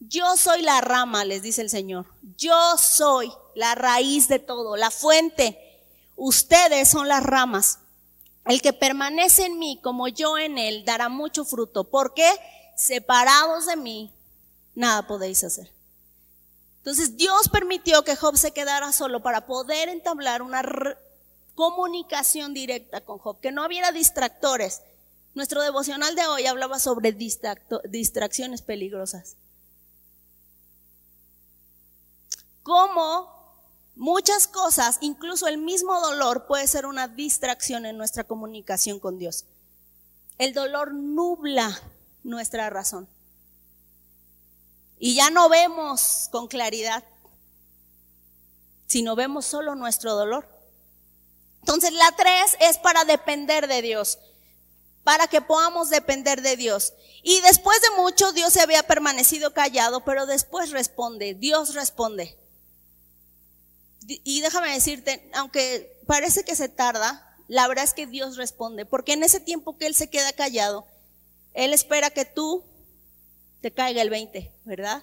yo 0.00 0.36
soy 0.36 0.62
la 0.62 0.80
rama, 0.80 1.24
les 1.24 1.42
dice 1.42 1.62
el 1.62 1.70
Señor. 1.70 2.06
Yo 2.36 2.76
soy 2.78 3.30
la 3.54 3.74
raíz 3.74 4.28
de 4.28 4.38
todo, 4.38 4.76
la 4.76 4.90
fuente. 4.90 5.58
Ustedes 6.16 6.88
son 6.88 7.08
las 7.08 7.22
ramas. 7.22 7.78
El 8.46 8.62
que 8.62 8.72
permanece 8.72 9.44
en 9.44 9.58
mí 9.58 9.78
como 9.82 10.08
yo 10.08 10.38
en 10.38 10.58
él 10.58 10.84
dará 10.84 11.08
mucho 11.08 11.44
fruto, 11.44 11.84
porque 11.84 12.26
separados 12.76 13.66
de 13.66 13.76
mí, 13.76 14.12
nada 14.74 15.06
podéis 15.06 15.44
hacer. 15.44 15.70
Entonces 16.80 17.16
Dios 17.16 17.48
permitió 17.48 18.04
que 18.04 18.16
Job 18.16 18.36
se 18.36 18.52
quedara 18.52 18.92
solo 18.92 19.22
para 19.22 19.46
poder 19.46 19.88
entablar 19.88 20.42
una 20.42 20.62
comunicación 21.54 22.52
directa 22.54 23.02
con 23.02 23.18
Job, 23.18 23.40
que 23.40 23.52
no 23.52 23.66
hubiera 23.66 23.92
distractores. 23.92 24.82
Nuestro 25.34 25.62
devocional 25.62 26.14
de 26.16 26.26
hoy 26.26 26.46
hablaba 26.46 26.78
sobre 26.78 27.12
distracciones 27.12 28.62
peligrosas. 28.62 29.36
cómo 32.62 33.28
muchas 33.96 34.46
cosas, 34.46 34.98
incluso 35.00 35.48
el 35.48 35.58
mismo 35.58 36.00
dolor, 36.00 36.46
puede 36.46 36.68
ser 36.68 36.86
una 36.86 37.08
distracción 37.08 37.84
en 37.84 37.98
nuestra 37.98 38.22
comunicación 38.22 39.00
con 39.00 39.18
Dios. 39.18 39.44
El 40.38 40.54
dolor 40.54 40.94
nubla 40.94 41.76
nuestra 42.22 42.70
razón. 42.70 43.08
Y 45.02 45.14
ya 45.14 45.30
no 45.30 45.48
vemos 45.48 46.28
con 46.30 46.46
claridad, 46.46 47.02
sino 48.86 49.16
vemos 49.16 49.46
solo 49.46 49.74
nuestro 49.74 50.14
dolor. 50.14 50.46
Entonces 51.60 51.94
la 51.94 52.12
tres 52.12 52.54
es 52.60 52.76
para 52.76 53.04
depender 53.04 53.66
de 53.66 53.80
Dios, 53.80 54.18
para 55.02 55.26
que 55.26 55.40
podamos 55.40 55.88
depender 55.88 56.42
de 56.42 56.58
Dios. 56.58 56.92
Y 57.22 57.40
después 57.40 57.80
de 57.80 58.02
mucho 58.02 58.32
Dios 58.32 58.52
se 58.52 58.60
había 58.60 58.82
permanecido 58.82 59.54
callado, 59.54 60.04
pero 60.04 60.26
después 60.26 60.70
responde, 60.70 61.32
Dios 61.32 61.74
responde. 61.74 62.36
Y 64.06 64.42
déjame 64.42 64.74
decirte, 64.74 65.30
aunque 65.32 65.98
parece 66.06 66.44
que 66.44 66.54
se 66.54 66.68
tarda, 66.68 67.26
la 67.48 67.66
verdad 67.68 67.84
es 67.84 67.94
que 67.94 68.06
Dios 68.06 68.36
responde, 68.36 68.84
porque 68.84 69.14
en 69.14 69.22
ese 69.22 69.40
tiempo 69.40 69.78
que 69.78 69.86
Él 69.86 69.94
se 69.94 70.10
queda 70.10 70.34
callado, 70.34 70.84
Él 71.54 71.72
espera 71.72 72.10
que 72.10 72.26
tú 72.26 72.64
te 73.60 73.72
caiga 73.72 74.02
el 74.02 74.10
20, 74.10 74.52
¿verdad? 74.64 75.02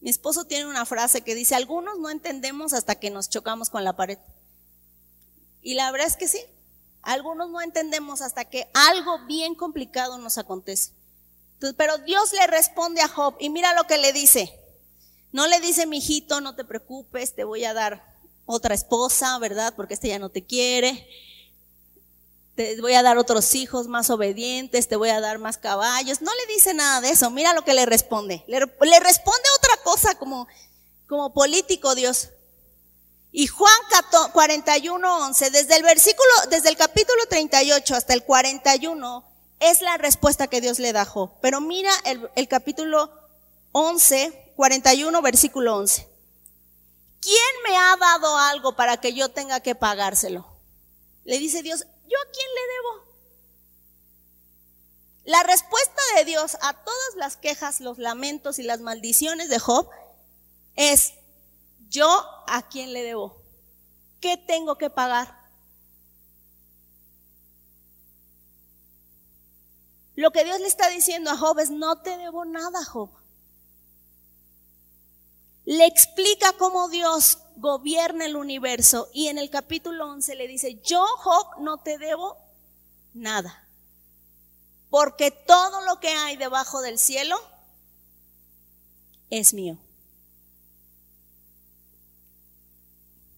Mi 0.00 0.10
esposo 0.10 0.44
tiene 0.44 0.66
una 0.66 0.86
frase 0.86 1.22
que 1.22 1.34
dice, 1.34 1.54
algunos 1.54 1.98
no 1.98 2.10
entendemos 2.10 2.72
hasta 2.72 2.94
que 2.94 3.10
nos 3.10 3.28
chocamos 3.28 3.68
con 3.70 3.84
la 3.84 3.96
pared. 3.96 4.18
Y 5.60 5.74
la 5.74 5.90
verdad 5.90 6.06
es 6.06 6.16
que 6.16 6.28
sí, 6.28 6.40
algunos 7.02 7.50
no 7.50 7.60
entendemos 7.60 8.22
hasta 8.22 8.44
que 8.44 8.70
algo 8.74 9.26
bien 9.26 9.54
complicado 9.54 10.18
nos 10.18 10.38
acontece. 10.38 10.92
pero 11.76 11.98
Dios 11.98 12.32
le 12.32 12.46
responde 12.46 13.00
a 13.00 13.08
Job 13.08 13.34
y 13.40 13.50
mira 13.50 13.74
lo 13.74 13.84
que 13.84 13.98
le 13.98 14.12
dice. 14.12 14.52
No 15.32 15.46
le 15.46 15.60
dice, 15.60 15.86
mi 15.86 15.98
hijito, 15.98 16.40
no 16.40 16.54
te 16.54 16.64
preocupes, 16.64 17.34
te 17.34 17.44
voy 17.44 17.64
a 17.64 17.74
dar 17.74 18.16
otra 18.46 18.74
esposa, 18.74 19.38
¿verdad? 19.38 19.74
Porque 19.76 19.94
este 19.94 20.08
ya 20.08 20.18
no 20.18 20.30
te 20.30 20.46
quiere 20.46 21.06
te 22.58 22.80
voy 22.80 22.94
a 22.94 23.04
dar 23.04 23.18
otros 23.18 23.54
hijos 23.54 23.86
más 23.86 24.10
obedientes, 24.10 24.88
te 24.88 24.96
voy 24.96 25.10
a 25.10 25.20
dar 25.20 25.38
más 25.38 25.58
caballos. 25.58 26.22
No 26.22 26.32
le 26.34 26.52
dice 26.52 26.74
nada 26.74 27.00
de 27.00 27.10
eso. 27.10 27.30
Mira 27.30 27.54
lo 27.54 27.62
que 27.62 27.72
le 27.72 27.86
responde. 27.86 28.42
Le, 28.48 28.58
responde 28.58 29.42
otra 29.58 29.76
cosa 29.84 30.16
como, 30.16 30.48
como 31.06 31.32
político 31.32 31.94
Dios. 31.94 32.30
Y 33.30 33.46
Juan 33.46 33.78
41, 34.32 35.18
11, 35.26 35.50
desde 35.50 35.76
el 35.76 35.84
versículo, 35.84 36.28
desde 36.50 36.68
el 36.68 36.76
capítulo 36.76 37.26
38 37.28 37.94
hasta 37.94 38.12
el 38.12 38.24
41, 38.24 39.24
es 39.60 39.80
la 39.80 39.96
respuesta 39.96 40.48
que 40.48 40.60
Dios 40.60 40.80
le 40.80 40.92
da 40.92 41.04
Job. 41.04 41.30
Pero 41.40 41.60
mira 41.60 41.92
el, 42.06 42.28
el 42.34 42.48
capítulo 42.48 43.08
11, 43.70 44.52
41, 44.56 45.22
versículo 45.22 45.76
11. 45.76 46.08
¿Quién 47.20 47.36
me 47.68 47.76
ha 47.76 47.94
dado 47.98 48.36
algo 48.36 48.74
para 48.74 48.96
que 48.96 49.14
yo 49.14 49.28
tenga 49.28 49.60
que 49.60 49.76
pagárselo? 49.76 50.44
Le 51.24 51.38
dice 51.38 51.62
Dios, 51.62 51.86
¿yo 52.08 52.16
a 52.18 52.30
quién 52.32 52.48
le 52.54 52.60
debo? 52.74 53.08
La 55.24 55.42
respuesta 55.42 56.02
de 56.16 56.24
Dios 56.24 56.56
a 56.62 56.72
todas 56.72 57.14
las 57.16 57.36
quejas, 57.36 57.80
los 57.80 57.98
lamentos 57.98 58.58
y 58.58 58.62
las 58.62 58.80
maldiciones 58.80 59.50
de 59.50 59.58
Job 59.58 59.90
es, 60.74 61.12
¿yo 61.90 62.08
a 62.46 62.66
quién 62.68 62.92
le 62.92 63.02
debo? 63.02 63.36
¿Qué 64.20 64.36
tengo 64.36 64.78
que 64.78 64.88
pagar? 64.88 65.38
Lo 70.16 70.30
que 70.30 70.44
Dios 70.44 70.58
le 70.60 70.66
está 70.66 70.88
diciendo 70.88 71.30
a 71.30 71.36
Job 71.36 71.58
es, 71.58 71.70
no 71.70 72.00
te 72.00 72.16
debo 72.16 72.44
nada, 72.44 72.84
Job. 72.84 73.10
Le 75.68 75.84
explica 75.84 76.54
cómo 76.54 76.88
Dios 76.88 77.40
gobierna 77.56 78.24
el 78.24 78.36
universo 78.36 79.10
y 79.12 79.28
en 79.28 79.36
el 79.36 79.50
capítulo 79.50 80.08
11 80.12 80.34
le 80.34 80.48
dice, 80.48 80.80
yo 80.82 81.04
Job 81.18 81.60
no 81.60 81.76
te 81.76 81.98
debo 81.98 82.38
nada, 83.12 83.68
porque 84.88 85.30
todo 85.30 85.82
lo 85.82 86.00
que 86.00 86.08
hay 86.08 86.38
debajo 86.38 86.80
del 86.80 86.98
cielo 86.98 87.38
es 89.28 89.52
mío. 89.52 89.76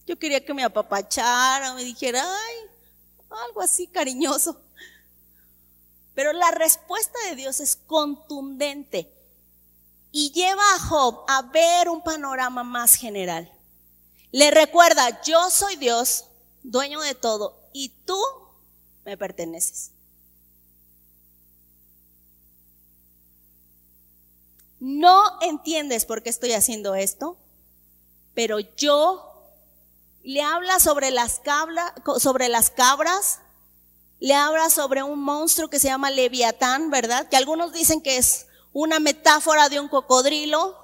Yo 0.07 0.17
quería 0.17 0.45
que 0.45 0.53
me 0.53 0.63
apapachara, 0.63 1.73
me 1.73 1.83
dijera, 1.83 2.23
ay, 2.23 2.55
algo 3.45 3.59
así 3.59 3.87
cariñoso. 3.87 4.55
Pero 6.15 6.31
la 6.31 6.51
respuesta 6.51 7.19
de 7.27 7.35
Dios 7.35 7.59
es 7.59 7.75
contundente 7.75 9.20
y 10.11 10.31
lleva 10.31 10.63
a 10.75 10.79
Job 10.79 11.23
a 11.27 11.41
ver 11.43 11.89
un 11.89 12.03
panorama 12.03 12.63
más 12.63 12.95
general. 12.95 13.51
Le 14.31 14.51
recuerda, 14.51 15.21
yo 15.23 15.49
soy 15.49 15.75
Dios, 15.75 16.25
dueño 16.63 17.01
de 17.01 17.15
todo, 17.15 17.59
y 17.73 17.89
tú 18.05 18.19
me 19.05 19.17
perteneces. 19.17 19.91
No 24.79 25.39
entiendes 25.41 26.05
por 26.05 26.23
qué 26.23 26.29
estoy 26.29 26.53
haciendo 26.53 26.95
esto, 26.95 27.37
pero 28.33 28.59
yo 28.59 29.27
le 30.23 30.41
habla 30.41 30.79
sobre 30.79 31.11
las, 31.11 31.39
cabras, 31.39 33.39
le 34.19 34.33
habla 34.33 34.69
sobre 34.69 35.03
un 35.03 35.21
monstruo 35.21 35.69
que 35.69 35.79
se 35.79 35.87
llama 35.87 36.09
Leviatán, 36.09 36.89
¿verdad? 36.89 37.27
Que 37.29 37.37
algunos 37.37 37.73
dicen 37.73 38.01
que 38.01 38.17
es 38.17 38.47
una 38.73 38.99
metáfora 38.99 39.69
de 39.69 39.79
un 39.79 39.87
cocodrilo, 39.87 40.77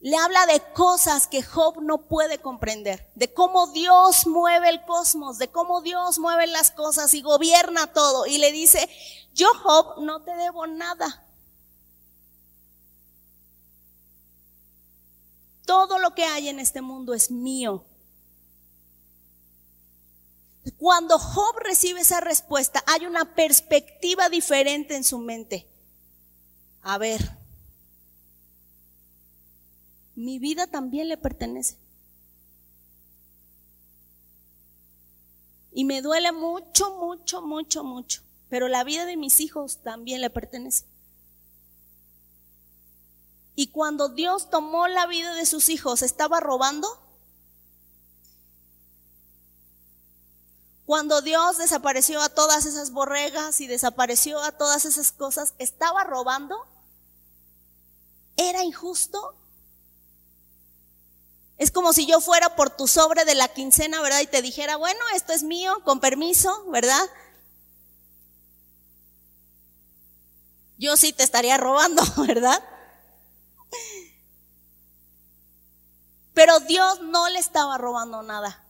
le 0.00 0.16
habla 0.16 0.46
de 0.46 0.60
cosas 0.72 1.28
que 1.28 1.44
Job 1.44 1.80
no 1.80 1.98
puede 2.08 2.40
comprender, 2.40 3.08
de 3.14 3.32
cómo 3.32 3.68
Dios 3.68 4.26
mueve 4.26 4.68
el 4.68 4.84
cosmos, 4.84 5.38
de 5.38 5.48
cómo 5.48 5.80
Dios 5.80 6.18
mueve 6.18 6.48
las 6.48 6.72
cosas 6.72 7.14
y 7.14 7.22
gobierna 7.22 7.86
todo. 7.92 8.26
Y 8.26 8.38
le 8.38 8.50
dice, 8.50 8.90
yo 9.32 9.46
Job 9.62 10.02
no 10.02 10.22
te 10.22 10.34
debo 10.36 10.66
nada. 10.66 11.24
Todo 15.64 16.00
lo 16.00 16.14
que 16.16 16.24
hay 16.24 16.48
en 16.48 16.58
este 16.58 16.82
mundo 16.82 17.14
es 17.14 17.30
mío. 17.30 17.84
Cuando 20.78 21.18
Job 21.18 21.56
recibe 21.58 22.00
esa 22.00 22.20
respuesta, 22.20 22.84
hay 22.86 23.06
una 23.06 23.34
perspectiva 23.34 24.28
diferente 24.28 24.94
en 24.94 25.02
su 25.02 25.18
mente. 25.18 25.66
A 26.82 26.98
ver, 26.98 27.36
mi 30.14 30.38
vida 30.38 30.66
también 30.66 31.08
le 31.08 31.16
pertenece. 31.16 31.76
Y 35.72 35.84
me 35.84 36.02
duele 36.02 36.32
mucho, 36.32 36.96
mucho, 36.96 37.42
mucho, 37.42 37.82
mucho. 37.82 38.22
Pero 38.48 38.68
la 38.68 38.84
vida 38.84 39.06
de 39.06 39.16
mis 39.16 39.40
hijos 39.40 39.78
también 39.82 40.20
le 40.20 40.30
pertenece. 40.30 40.84
Y 43.54 43.68
cuando 43.68 44.08
Dios 44.08 44.50
tomó 44.50 44.86
la 44.86 45.06
vida 45.06 45.34
de 45.34 45.46
sus 45.46 45.68
hijos, 45.70 46.02
¿estaba 46.02 46.40
robando? 46.40 46.88
Cuando 50.86 51.22
Dios 51.22 51.58
desapareció 51.58 52.20
a 52.20 52.28
todas 52.28 52.66
esas 52.66 52.90
borregas 52.90 53.60
y 53.60 53.66
desapareció 53.66 54.42
a 54.42 54.52
todas 54.52 54.84
esas 54.84 55.12
cosas, 55.12 55.54
¿estaba 55.58 56.04
robando? 56.04 56.56
¿Era 58.36 58.64
injusto? 58.64 59.34
Es 61.58 61.70
como 61.70 61.92
si 61.92 62.06
yo 62.06 62.20
fuera 62.20 62.56
por 62.56 62.70
tu 62.70 62.88
sobre 62.88 63.24
de 63.24 63.36
la 63.36 63.46
quincena, 63.48 64.02
¿verdad? 64.02 64.20
Y 64.20 64.26
te 64.26 64.42
dijera, 64.42 64.76
bueno, 64.76 65.00
esto 65.14 65.32
es 65.32 65.44
mío, 65.44 65.80
con 65.84 66.00
permiso, 66.00 66.64
¿verdad? 66.70 67.00
Yo 70.78 70.96
sí 70.96 71.12
te 71.12 71.22
estaría 71.22 71.56
robando, 71.58 72.02
¿verdad? 72.26 72.60
Pero 76.34 76.58
Dios 76.60 77.00
no 77.02 77.28
le 77.28 77.38
estaba 77.38 77.78
robando 77.78 78.22
nada. 78.22 78.61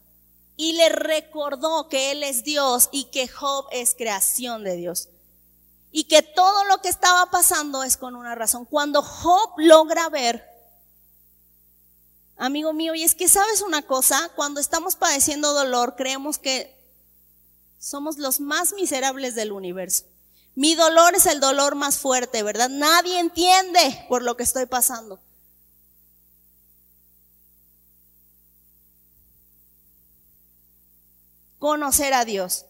Y 0.63 0.75
le 0.75 0.91
recordó 0.91 1.89
que 1.89 2.13
Él 2.13 2.23
es 2.23 2.45
Dios 2.45 2.89
y 2.93 3.07
que 3.07 3.27
Job 3.27 3.67
es 3.73 3.97
creación 3.97 4.63
de 4.63 4.77
Dios. 4.77 5.09
Y 5.91 6.05
que 6.05 6.23
todo 6.23 6.63
lo 6.67 6.79
que 6.81 6.89
estaba 6.89 7.33
pasando 7.33 7.83
es 7.83 7.97
con 7.97 8.15
una 8.15 8.37
razón. 8.37 8.65
Cuando 8.65 9.03
Job 9.03 9.55
logra 9.57 10.09
ver 10.09 10.49
amigo 12.37 12.73
mío, 12.73 12.95
y 12.95 13.03
es 13.03 13.17
que 13.17 13.27
sabes 13.27 13.61
una 13.61 13.83
cosa, 13.83 14.31
cuando 14.37 14.61
estamos 14.61 14.95
padeciendo 14.95 15.53
dolor, 15.53 15.97
creemos 15.97 16.39
que 16.39 16.73
somos 17.81 18.19
los 18.19 18.39
más 18.39 18.73
miserables 18.73 19.35
del 19.35 19.51
universo. 19.51 20.05
Mi 20.55 20.77
dolor 20.77 21.17
es 21.17 21.27
el 21.27 21.41
dolor 21.41 21.75
más 21.75 21.99
fuerte, 21.99 22.45
¿verdad? 22.45 22.69
Nadie 22.69 23.19
entiende 23.19 24.07
por 24.09 24.23
lo 24.23 24.37
que 24.37 24.45
estoy 24.45 24.67
pasando. 24.67 25.19
Conocer 31.63 32.13
a 32.13 32.25
Dios. 32.25 32.65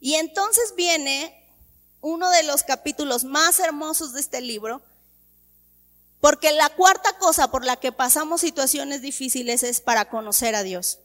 Y 0.00 0.14
entonces 0.14 0.72
viene 0.74 1.46
uno 2.00 2.30
de 2.30 2.42
los 2.42 2.62
capítulos 2.62 3.24
más 3.24 3.58
hermosos 3.58 4.14
de 4.14 4.20
este 4.20 4.40
libro, 4.40 4.80
Porque 6.18 6.52
la 6.52 6.70
cuarta 6.70 7.18
cosa 7.18 7.50
por 7.50 7.66
la 7.66 7.76
que 7.76 7.92
pasamos 7.92 8.40
situaciones 8.40 9.02
difíciles 9.02 9.62
es 9.62 9.82
para 9.82 10.08
conocer 10.08 10.54
a 10.54 10.62
Dios. 10.62 11.00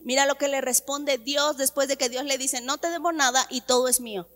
Mira 0.00 0.26
lo 0.26 0.34
que 0.34 0.48
le 0.48 0.60
responde 0.60 1.18
Dios 1.18 1.56
después 1.56 1.86
de 1.86 1.96
que 1.96 2.08
Dios 2.08 2.24
le 2.24 2.36
dice, 2.36 2.60
no 2.60 2.78
te 2.78 2.90
debo 2.90 3.12
nada 3.12 3.46
y 3.48 3.60
todo 3.60 3.86
es 3.86 4.00
mío. 4.00 4.26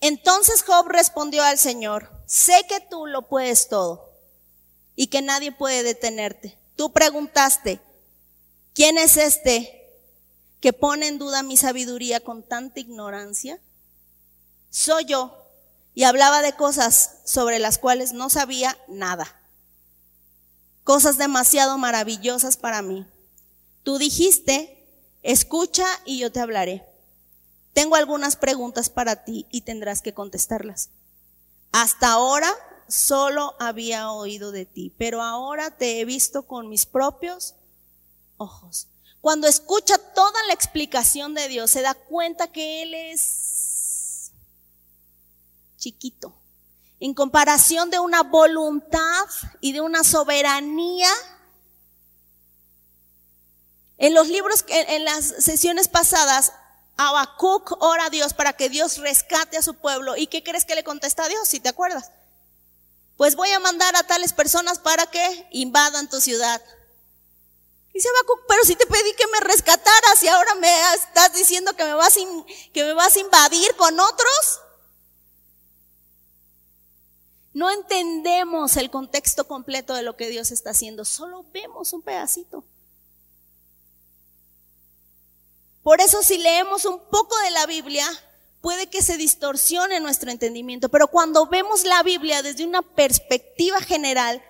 Entonces 0.00 0.64
Job 0.64 0.88
respondió 0.88 1.44
al 1.44 1.58
Señor, 1.58 2.10
sé 2.26 2.66
que 2.68 2.80
tú 2.80 3.06
lo 3.06 3.28
puedes 3.28 3.68
todo 3.68 4.07
y 5.00 5.06
que 5.06 5.22
nadie 5.22 5.52
puede 5.52 5.84
detenerte. 5.84 6.58
Tú 6.74 6.92
preguntaste, 6.92 7.80
¿quién 8.74 8.98
es 8.98 9.16
este 9.16 9.94
que 10.60 10.72
pone 10.72 11.06
en 11.06 11.18
duda 11.18 11.44
mi 11.44 11.56
sabiduría 11.56 12.18
con 12.18 12.42
tanta 12.42 12.80
ignorancia? 12.80 13.60
soy 14.70 15.04
yo. 15.04 15.36
Y 15.94 16.02
hablaba 16.02 16.42
de 16.42 16.52
cosas 16.54 17.20
sobre 17.24 17.60
las 17.60 17.78
cuales 17.78 18.12
no 18.12 18.28
sabía 18.28 18.76
nada. 18.88 19.40
Cosas 20.82 21.16
demasiado 21.16 21.78
maravillosas 21.78 22.56
para 22.56 22.82
mí. 22.82 23.06
Tú 23.84 23.98
dijiste, 23.98 24.84
escucha 25.22 25.86
y 26.04 26.18
yo 26.18 26.32
te 26.32 26.40
hablaré. 26.40 26.84
Tengo 27.72 27.94
algunas 27.94 28.34
preguntas 28.34 28.90
para 28.90 29.24
ti 29.24 29.46
y 29.52 29.60
tendrás 29.60 30.02
que 30.02 30.12
contestarlas. 30.12 30.90
Hasta 31.70 32.10
ahora 32.10 32.52
solo 32.88 33.54
había 33.58 34.10
oído 34.10 34.50
de 34.50 34.66
ti, 34.66 34.92
pero 34.98 35.22
ahora 35.22 35.70
te 35.70 36.00
he 36.00 36.04
visto 36.04 36.42
con 36.46 36.68
mis 36.68 36.86
propios 36.86 37.54
ojos. 38.36 38.88
Cuando 39.20 39.46
escucha 39.46 39.98
toda 39.98 40.46
la 40.46 40.54
explicación 40.54 41.34
de 41.34 41.48
Dios, 41.48 41.70
se 41.70 41.82
da 41.82 41.94
cuenta 41.94 42.48
que 42.48 42.82
Él 42.82 42.94
es 42.94 44.32
chiquito. 45.76 46.34
En 47.00 47.14
comparación 47.14 47.90
de 47.90 47.98
una 47.98 48.22
voluntad 48.22 49.26
y 49.60 49.72
de 49.72 49.80
una 49.80 50.02
soberanía. 50.04 51.10
En 53.98 54.14
los 54.14 54.28
libros, 54.28 54.64
en, 54.68 55.04
las 55.04 55.24
sesiones 55.24 55.88
pasadas, 55.88 56.52
Habacuc 56.96 57.80
ora 57.82 58.06
a 58.06 58.10
Dios 58.10 58.34
para 58.34 58.52
que 58.52 58.68
Dios 58.68 58.98
rescate 58.98 59.56
a 59.56 59.62
su 59.62 59.74
pueblo. 59.74 60.16
¿Y 60.16 60.26
qué 60.28 60.42
crees 60.42 60.64
que 60.64 60.74
le 60.74 60.84
contesta 60.84 61.24
a 61.24 61.28
Dios, 61.28 61.46
si 61.48 61.60
te 61.60 61.68
acuerdas? 61.68 62.10
Pues 63.18 63.34
voy 63.34 63.50
a 63.50 63.58
mandar 63.58 63.96
a 63.96 64.04
tales 64.04 64.32
personas 64.32 64.78
para 64.78 65.04
que 65.06 65.48
invadan 65.50 66.08
tu 66.08 66.20
ciudad. 66.20 66.62
Dice 67.92 68.08
Habacuc, 68.08 68.46
pero 68.46 68.62
si 68.62 68.76
te 68.76 68.86
pedí 68.86 69.12
que 69.14 69.26
me 69.26 69.40
rescataras 69.40 70.22
y 70.22 70.28
ahora 70.28 70.54
me 70.54 70.94
estás 70.94 71.32
diciendo 71.34 71.74
que 71.74 71.82
me 71.82 71.94
vas, 71.94 72.14
que 72.72 72.84
me 72.84 72.92
vas 72.94 73.16
a 73.16 73.18
invadir 73.18 73.74
con 73.74 73.98
otros. 73.98 74.60
No 77.54 77.72
entendemos 77.72 78.76
el 78.76 78.88
contexto 78.88 79.48
completo 79.48 79.94
de 79.94 80.02
lo 80.02 80.16
que 80.16 80.28
Dios 80.28 80.52
está 80.52 80.70
haciendo, 80.70 81.04
solo 81.04 81.44
vemos 81.52 81.92
un 81.92 82.02
pedacito. 82.02 82.62
Por 85.82 86.00
eso 86.00 86.22
si 86.22 86.38
leemos 86.38 86.84
un 86.84 87.00
poco 87.10 87.36
de 87.38 87.50
la 87.50 87.66
Biblia, 87.66 88.06
puede 88.60 88.88
que 88.88 89.02
se 89.02 89.16
distorsione 89.16 90.00
nuestro 90.00 90.30
entendimiento, 90.30 90.88
pero 90.88 91.08
cuando 91.08 91.46
vemos 91.46 91.84
la 91.84 92.02
Biblia 92.02 92.42
desde 92.42 92.64
una 92.64 92.82
perspectiva 92.82 93.80
general, 93.80 94.42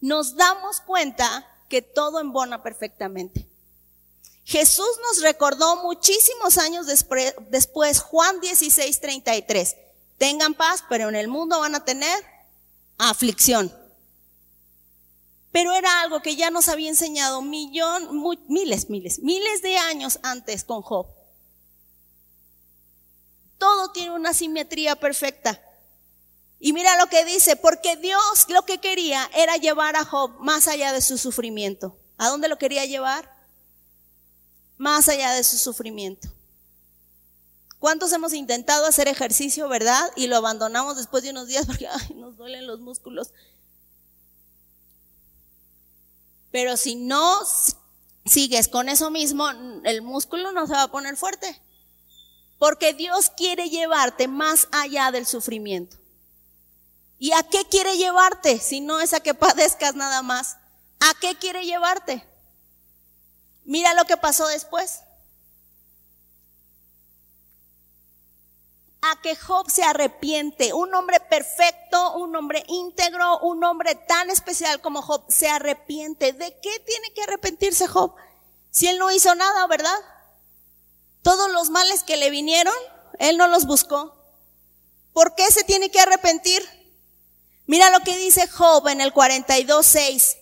nos 0.00 0.36
damos 0.36 0.80
cuenta 0.80 1.46
que 1.68 1.82
todo 1.82 2.20
embona 2.20 2.62
perfectamente. 2.62 3.46
Jesús 4.44 4.88
nos 5.02 5.20
recordó 5.20 5.82
muchísimos 5.82 6.56
años 6.56 6.86
después, 6.86 8.00
Juan 8.00 8.40
16, 8.40 9.00
33. 9.00 9.76
Tengan 10.16 10.54
paz, 10.54 10.82
pero 10.88 11.10
en 11.10 11.16
el 11.16 11.28
mundo 11.28 11.60
van 11.60 11.74
a 11.74 11.84
tener 11.84 12.18
aflicción. 12.96 13.70
Pero 15.52 15.72
era 15.72 16.00
algo 16.00 16.22
que 16.22 16.36
ya 16.36 16.50
nos 16.50 16.68
había 16.68 16.88
enseñado 16.88 17.42
millón, 17.42 18.22
miles, 18.48 18.88
miles, 18.88 19.18
miles 19.18 19.60
de 19.60 19.76
años 19.76 20.18
antes 20.22 20.64
con 20.64 20.80
Job. 20.80 21.06
Todo 23.58 23.90
tiene 23.90 24.12
una 24.12 24.32
simetría 24.32 24.96
perfecta. 24.96 25.60
Y 26.60 26.72
mira 26.72 26.96
lo 26.96 27.08
que 27.08 27.24
dice, 27.24 27.56
porque 27.56 27.96
Dios 27.96 28.46
lo 28.48 28.64
que 28.64 28.78
quería 28.78 29.28
era 29.34 29.56
llevar 29.56 29.96
a 29.96 30.04
Job 30.04 30.38
más 30.40 30.66
allá 30.66 30.92
de 30.92 31.00
su 31.00 31.18
sufrimiento. 31.18 31.96
¿A 32.16 32.28
dónde 32.28 32.48
lo 32.48 32.58
quería 32.58 32.84
llevar? 32.84 33.32
Más 34.76 35.08
allá 35.08 35.32
de 35.32 35.44
su 35.44 35.58
sufrimiento. 35.58 36.28
¿Cuántos 37.78 38.12
hemos 38.12 38.32
intentado 38.32 38.86
hacer 38.86 39.06
ejercicio, 39.06 39.68
verdad? 39.68 40.10
Y 40.16 40.26
lo 40.26 40.36
abandonamos 40.36 40.96
después 40.96 41.22
de 41.22 41.30
unos 41.30 41.46
días 41.46 41.66
porque 41.66 41.88
nos 42.16 42.36
duelen 42.36 42.66
los 42.66 42.80
músculos. 42.80 43.32
Pero 46.50 46.76
si 46.76 46.96
no 46.96 47.40
sigues 48.24 48.68
con 48.68 48.88
eso 48.88 49.10
mismo, 49.10 49.48
el 49.84 50.02
músculo 50.02 50.50
no 50.50 50.66
se 50.66 50.72
va 50.72 50.84
a 50.84 50.90
poner 50.90 51.16
fuerte. 51.16 51.60
Porque 52.58 52.92
Dios 52.92 53.30
quiere 53.30 53.70
llevarte 53.70 54.28
más 54.28 54.68
allá 54.72 55.10
del 55.10 55.26
sufrimiento. 55.26 55.96
¿Y 57.18 57.32
a 57.32 57.42
qué 57.42 57.64
quiere 57.64 57.96
llevarte? 57.96 58.58
Si 58.58 58.80
no 58.80 59.00
es 59.00 59.12
a 59.12 59.20
que 59.20 59.34
padezcas 59.34 59.94
nada 59.94 60.22
más. 60.22 60.56
¿A 61.00 61.14
qué 61.20 61.36
quiere 61.36 61.64
llevarte? 61.64 62.24
Mira 63.64 63.94
lo 63.94 64.04
que 64.04 64.16
pasó 64.16 64.46
después. 64.48 65.02
a 69.00 69.20
que 69.22 69.36
Job 69.36 69.70
se 69.70 69.82
arrepiente. 69.82 70.72
Un 70.72 70.94
hombre 70.94 71.20
perfecto, 71.20 72.16
un 72.16 72.34
hombre 72.36 72.64
íntegro, 72.68 73.38
un 73.40 73.62
hombre 73.64 73.94
tan 73.94 74.30
especial 74.30 74.80
como 74.80 75.02
Job 75.02 75.24
se 75.28 75.48
arrepiente. 75.48 76.32
¿De 76.32 76.58
qué 76.60 76.80
tiene 76.80 77.12
que 77.12 77.22
arrepentirse 77.22 77.86
Job? 77.86 78.14
Si 78.70 78.88
él 78.88 78.98
no 78.98 79.10
hizo 79.10 79.34
nada, 79.34 79.66
¿verdad? 79.66 79.96
Todos 81.28 81.52
los 81.52 81.68
males 81.68 82.04
que 82.04 82.16
le 82.16 82.30
vinieron, 82.30 82.72
él 83.18 83.36
no 83.36 83.48
los 83.48 83.66
buscó. 83.66 84.16
¿Por 85.12 85.34
qué 85.34 85.44
se 85.50 85.62
tiene 85.62 85.90
que 85.90 86.00
arrepentir? 86.00 86.62
Mira 87.66 87.90
lo 87.90 88.00
que 88.00 88.16
dice 88.16 88.48
Job 88.48 88.88
en 88.88 89.02
el 89.02 89.12
42.6. 89.12 90.38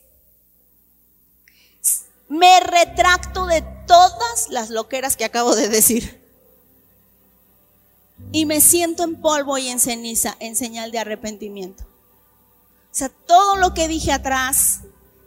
Me 2.29 2.61
retracto 2.61 3.47
de 3.47 3.63
todas 3.89 4.49
las 4.51 4.71
loqueras 4.71 5.17
que 5.17 5.25
acabo 5.25 5.57
de 5.57 5.69
decir 5.69 6.23
y 8.31 8.47
me 8.47 8.61
siento 8.61 9.03
en 9.03 9.21
polvo 9.21 9.59
y 9.59 9.67
en 9.67 9.81
ceniza 9.81 10.37
en 10.39 10.55
señal 10.55 10.93
de 10.93 11.01
arrepentimiento. 11.01 11.83
O 11.83 12.95
sea, 12.95 13.09
todo 13.09 13.57
lo 13.57 13.75
que 13.75 13.89
dije 13.89 14.13
atrás 14.13 14.83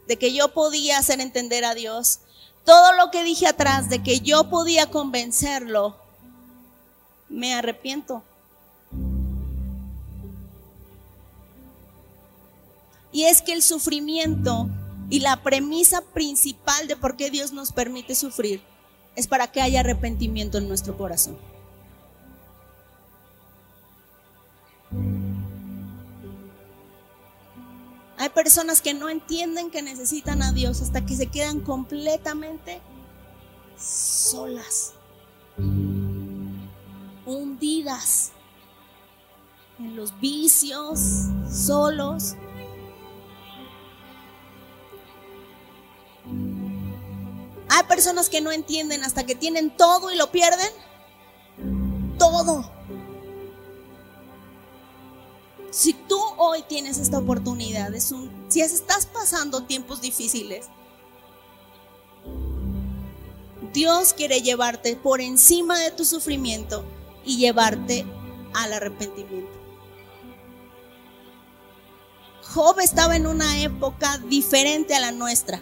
de 0.07 0.17
que 0.17 0.33
yo 0.33 0.53
podía 0.53 0.99
hacer 0.99 1.19
entender 1.19 1.65
a 1.65 1.75
Dios, 1.75 2.21
todo 2.69 2.93
lo 2.93 3.09
que 3.09 3.23
dije 3.23 3.47
atrás 3.47 3.89
de 3.89 4.03
que 4.03 4.19
yo 4.19 4.47
podía 4.47 4.91
convencerlo, 4.91 5.97
me 7.27 7.55
arrepiento. 7.55 8.21
Y 13.11 13.23
es 13.23 13.41
que 13.41 13.53
el 13.53 13.63
sufrimiento 13.63 14.69
y 15.09 15.21
la 15.21 15.41
premisa 15.41 16.01
principal 16.13 16.87
de 16.87 16.95
por 16.95 17.17
qué 17.17 17.31
Dios 17.31 17.53
nos 17.53 17.71
permite 17.71 18.13
sufrir 18.13 18.61
es 19.15 19.25
para 19.25 19.51
que 19.51 19.61
haya 19.61 19.79
arrepentimiento 19.79 20.59
en 20.59 20.67
nuestro 20.67 20.95
corazón. 20.95 21.39
Hay 28.19 28.27
personas 28.27 28.81
que 28.81 28.93
no 28.93 29.07
entienden 29.07 29.71
que 29.71 29.81
necesitan 29.81 30.43
a 30.43 30.51
Dios 30.51 30.81
hasta 30.81 31.05
que 31.05 31.15
se 31.15 31.27
quedan 31.27 31.61
completamente 31.61 32.81
solas, 33.77 34.91
hundidas 37.25 38.33
en 39.79 39.95
los 39.95 40.19
vicios, 40.19 40.99
solos. 41.49 42.35
Hay 47.69 47.83
personas 47.87 48.27
que 48.27 48.41
no 48.41 48.51
entienden 48.51 49.05
hasta 49.05 49.25
que 49.25 49.35
tienen 49.35 49.77
todo 49.77 50.11
y 50.11 50.17
lo 50.17 50.29
pierden. 50.29 50.69
Todo. 52.17 52.69
Si 55.71 55.93
tú 55.93 56.19
hoy 56.37 56.63
tienes 56.63 56.97
esta 56.97 57.19
oportunidad, 57.19 57.93
es 57.93 58.11
un, 58.11 58.31
si 58.47 58.61
estás 58.61 59.05
pasando 59.05 59.63
tiempos 59.63 60.01
difíciles, 60.01 60.67
Dios 63.73 64.13
quiere 64.13 64.41
llevarte 64.41 64.95
por 64.95 65.21
encima 65.21 65.77
de 65.79 65.91
tu 65.91 66.05
sufrimiento 66.05 66.83
y 67.23 67.37
llevarte 67.37 68.05
al 68.53 68.73
arrepentimiento. 68.73 69.59
Job 72.53 72.79
estaba 72.79 73.15
en 73.15 73.27
una 73.27 73.61
época 73.61 74.17
diferente 74.27 74.95
a 74.95 74.99
la 74.99 75.11
nuestra. 75.11 75.61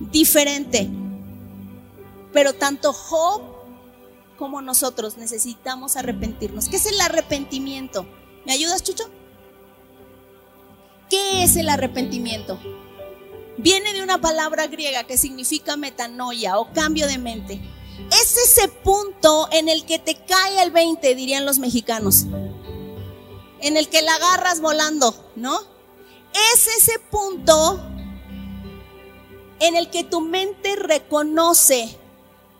Diferente. 0.00 0.90
Pero 2.32 2.54
tanto 2.54 2.92
Job 2.92 3.59
cómo 4.40 4.62
nosotros 4.62 5.18
necesitamos 5.18 5.96
arrepentirnos. 5.98 6.70
¿Qué 6.70 6.76
es 6.76 6.86
el 6.86 6.98
arrepentimiento? 7.02 8.06
¿Me 8.46 8.54
ayudas, 8.54 8.82
Chucho? 8.82 9.04
¿Qué 11.10 11.44
es 11.44 11.56
el 11.56 11.68
arrepentimiento? 11.68 12.58
Viene 13.58 13.92
de 13.92 14.02
una 14.02 14.18
palabra 14.18 14.66
griega 14.66 15.04
que 15.04 15.18
significa 15.18 15.76
metanoia 15.76 16.58
o 16.58 16.72
cambio 16.72 17.06
de 17.06 17.18
mente. 17.18 17.60
Es 18.10 18.34
ese 18.38 18.68
punto 18.68 19.46
en 19.52 19.68
el 19.68 19.84
que 19.84 19.98
te 19.98 20.14
cae 20.14 20.62
el 20.62 20.70
20, 20.70 21.14
dirían 21.14 21.44
los 21.44 21.58
mexicanos. 21.58 22.24
En 23.60 23.76
el 23.76 23.90
que 23.90 24.00
la 24.00 24.14
agarras 24.14 24.62
volando, 24.62 25.14
¿no? 25.36 25.60
Es 26.54 26.66
ese 26.78 26.98
punto 27.10 27.78
en 29.58 29.76
el 29.76 29.90
que 29.90 30.02
tu 30.02 30.22
mente 30.22 30.76
reconoce 30.76 31.94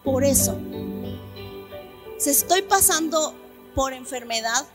por 0.04 0.24
eso. 0.24 0.58
Se 2.20 2.30
estoy 2.30 2.60
pasando 2.60 3.34
por 3.74 3.94
enfermedad 3.94 4.66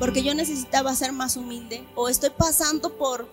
porque 0.00 0.24
yo 0.24 0.34
necesitaba 0.34 0.96
ser 0.96 1.12
más 1.12 1.36
humilde 1.36 1.86
o 1.94 2.08
estoy 2.08 2.30
pasando 2.30 2.96
por 2.96 3.30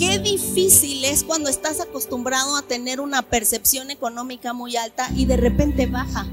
qué 0.00 0.18
difícil 0.18 1.04
es 1.04 1.22
cuando 1.22 1.48
estás 1.48 1.80
acostumbrado 1.80 2.56
a 2.56 2.62
tener 2.62 3.00
una 3.00 3.22
percepción 3.22 3.92
económica 3.92 4.52
muy 4.52 4.76
alta 4.76 5.08
y 5.14 5.26
de 5.26 5.36
repente 5.36 5.86
baja. 5.86 6.26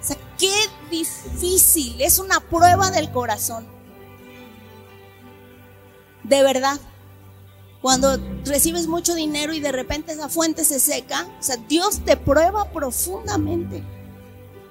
O 0.00 0.04
sea, 0.04 0.16
qué 0.36 0.52
difícil, 0.90 2.00
es 2.00 2.18
una 2.18 2.40
prueba 2.40 2.90
del 2.90 3.12
corazón. 3.12 3.68
De 6.24 6.42
verdad. 6.42 6.80
Cuando 7.80 8.18
recibes 8.44 8.88
mucho 8.88 9.14
dinero 9.14 9.52
y 9.52 9.60
de 9.60 9.70
repente 9.70 10.12
esa 10.12 10.28
fuente 10.28 10.64
se 10.64 10.80
seca, 10.80 11.26
o 11.38 11.42
sea, 11.42 11.56
Dios 11.68 12.04
te 12.04 12.16
prueba 12.16 12.70
profundamente. 12.72 13.84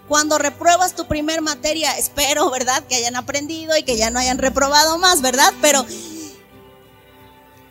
Cuando 0.08 0.38
repruebas 0.38 0.95
tu 0.95 1.05
primer 1.08 1.41
materia, 1.41 1.97
espero, 1.97 2.49
¿verdad? 2.49 2.84
Que 2.88 2.95
hayan 2.95 3.16
aprendido 3.16 3.78
y 3.78 3.84
que 3.84 3.97
ya 3.97 4.10
no 4.10 4.20
hayan 4.20 4.38
reprobado 4.38 4.97
más, 4.97 5.22
¿verdad? 5.22 5.53
Pero 5.62 5.86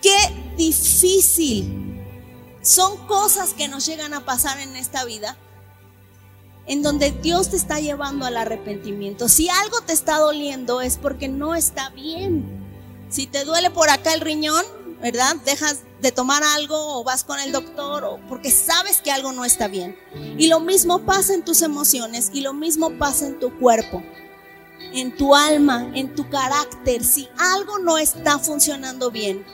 qué 0.03 0.17
difícil. 0.57 2.03
Son 2.63 3.07
cosas 3.07 3.55
que 3.55 3.69
nos 3.69 3.87
llegan 3.87 4.13
a 4.13 4.25
pasar 4.25 4.59
en 4.61 4.75
esta 4.77 5.05
vida 5.05 5.37
en 6.67 6.83
donde 6.83 7.13
Dios 7.13 7.51
te 7.51 7.57
está 7.57 7.79
llevando 7.79 8.27
al 8.27 8.37
arrepentimiento. 8.37 9.29
Si 9.29 9.49
algo 9.49 9.81
te 9.83 9.93
está 9.93 10.19
doliendo 10.19 10.81
es 10.81 10.97
porque 10.97 11.29
no 11.29 11.55
está 11.55 11.91
bien. 11.91 12.45
Si 13.09 13.27
te 13.27 13.45
duele 13.45 13.71
por 13.71 13.89
acá 13.89 14.13
el 14.15 14.21
riñón, 14.21 14.65
¿verdad? 15.01 15.37
Dejas 15.45 15.81
de 16.01 16.13
tomar 16.13 16.43
algo 16.43 16.99
o 16.99 17.05
vas 17.05 17.25
con 17.25 17.39
el 17.41 17.53
doctor 17.53 18.05
o 18.05 18.19
porque 18.29 18.51
sabes 18.51 19.01
que 19.01 19.11
algo 19.11 19.33
no 19.33 19.45
está 19.45 19.69
bien. 19.69 19.99
Y 20.39 20.49
lo 20.49 20.61
mismo 20.61 21.01
pasa 21.05 21.35
en 21.35 21.45
tus 21.45 21.63
emociones 21.63 22.31
y 22.33 22.41
lo 22.41 22.53
mismo 22.53 22.91
pasa 22.99 23.27
en 23.27 23.39
tu 23.39 23.59
cuerpo, 23.59 24.03
en 24.93 25.17
tu 25.17 25.35
alma, 25.35 25.91
en 25.95 26.15
tu 26.15 26.29
carácter. 26.29 27.05
Si 27.05 27.29
algo 27.39 27.79
no 27.79 27.99
está 27.99 28.39
funcionando 28.39 29.11
bien, 29.11 29.45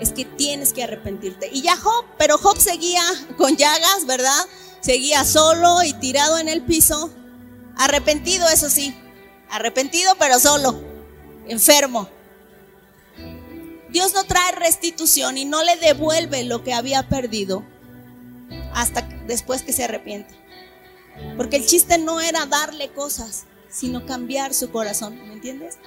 es 0.00 0.12
que 0.12 0.24
tienes 0.24 0.72
que 0.72 0.82
arrepentirte. 0.82 1.48
Y 1.52 1.62
ya 1.62 1.76
Job, 1.76 2.04
pero 2.18 2.38
Job 2.38 2.58
seguía 2.58 3.02
con 3.36 3.56
llagas, 3.56 4.06
¿verdad? 4.06 4.46
Seguía 4.80 5.24
solo 5.24 5.82
y 5.82 5.92
tirado 5.94 6.38
en 6.38 6.48
el 6.48 6.62
piso, 6.62 7.10
arrepentido, 7.76 8.48
eso 8.48 8.70
sí, 8.70 8.94
arrepentido 9.50 10.14
pero 10.18 10.38
solo, 10.38 10.80
enfermo. 11.46 12.08
Dios 13.90 14.12
no 14.14 14.24
trae 14.24 14.52
restitución 14.52 15.38
y 15.38 15.44
no 15.44 15.62
le 15.62 15.76
devuelve 15.76 16.44
lo 16.44 16.62
que 16.62 16.74
había 16.74 17.08
perdido 17.08 17.64
hasta 18.74 19.02
después 19.26 19.62
que 19.62 19.72
se 19.72 19.84
arrepiente. 19.84 20.34
Porque 21.36 21.56
el 21.56 21.66
chiste 21.66 21.98
no 21.98 22.20
era 22.20 22.46
darle 22.46 22.90
cosas, 22.90 23.44
sino 23.70 24.06
cambiar 24.06 24.54
su 24.54 24.70
corazón, 24.70 25.16
¿me 25.26 25.32
entiendes? 25.32 25.78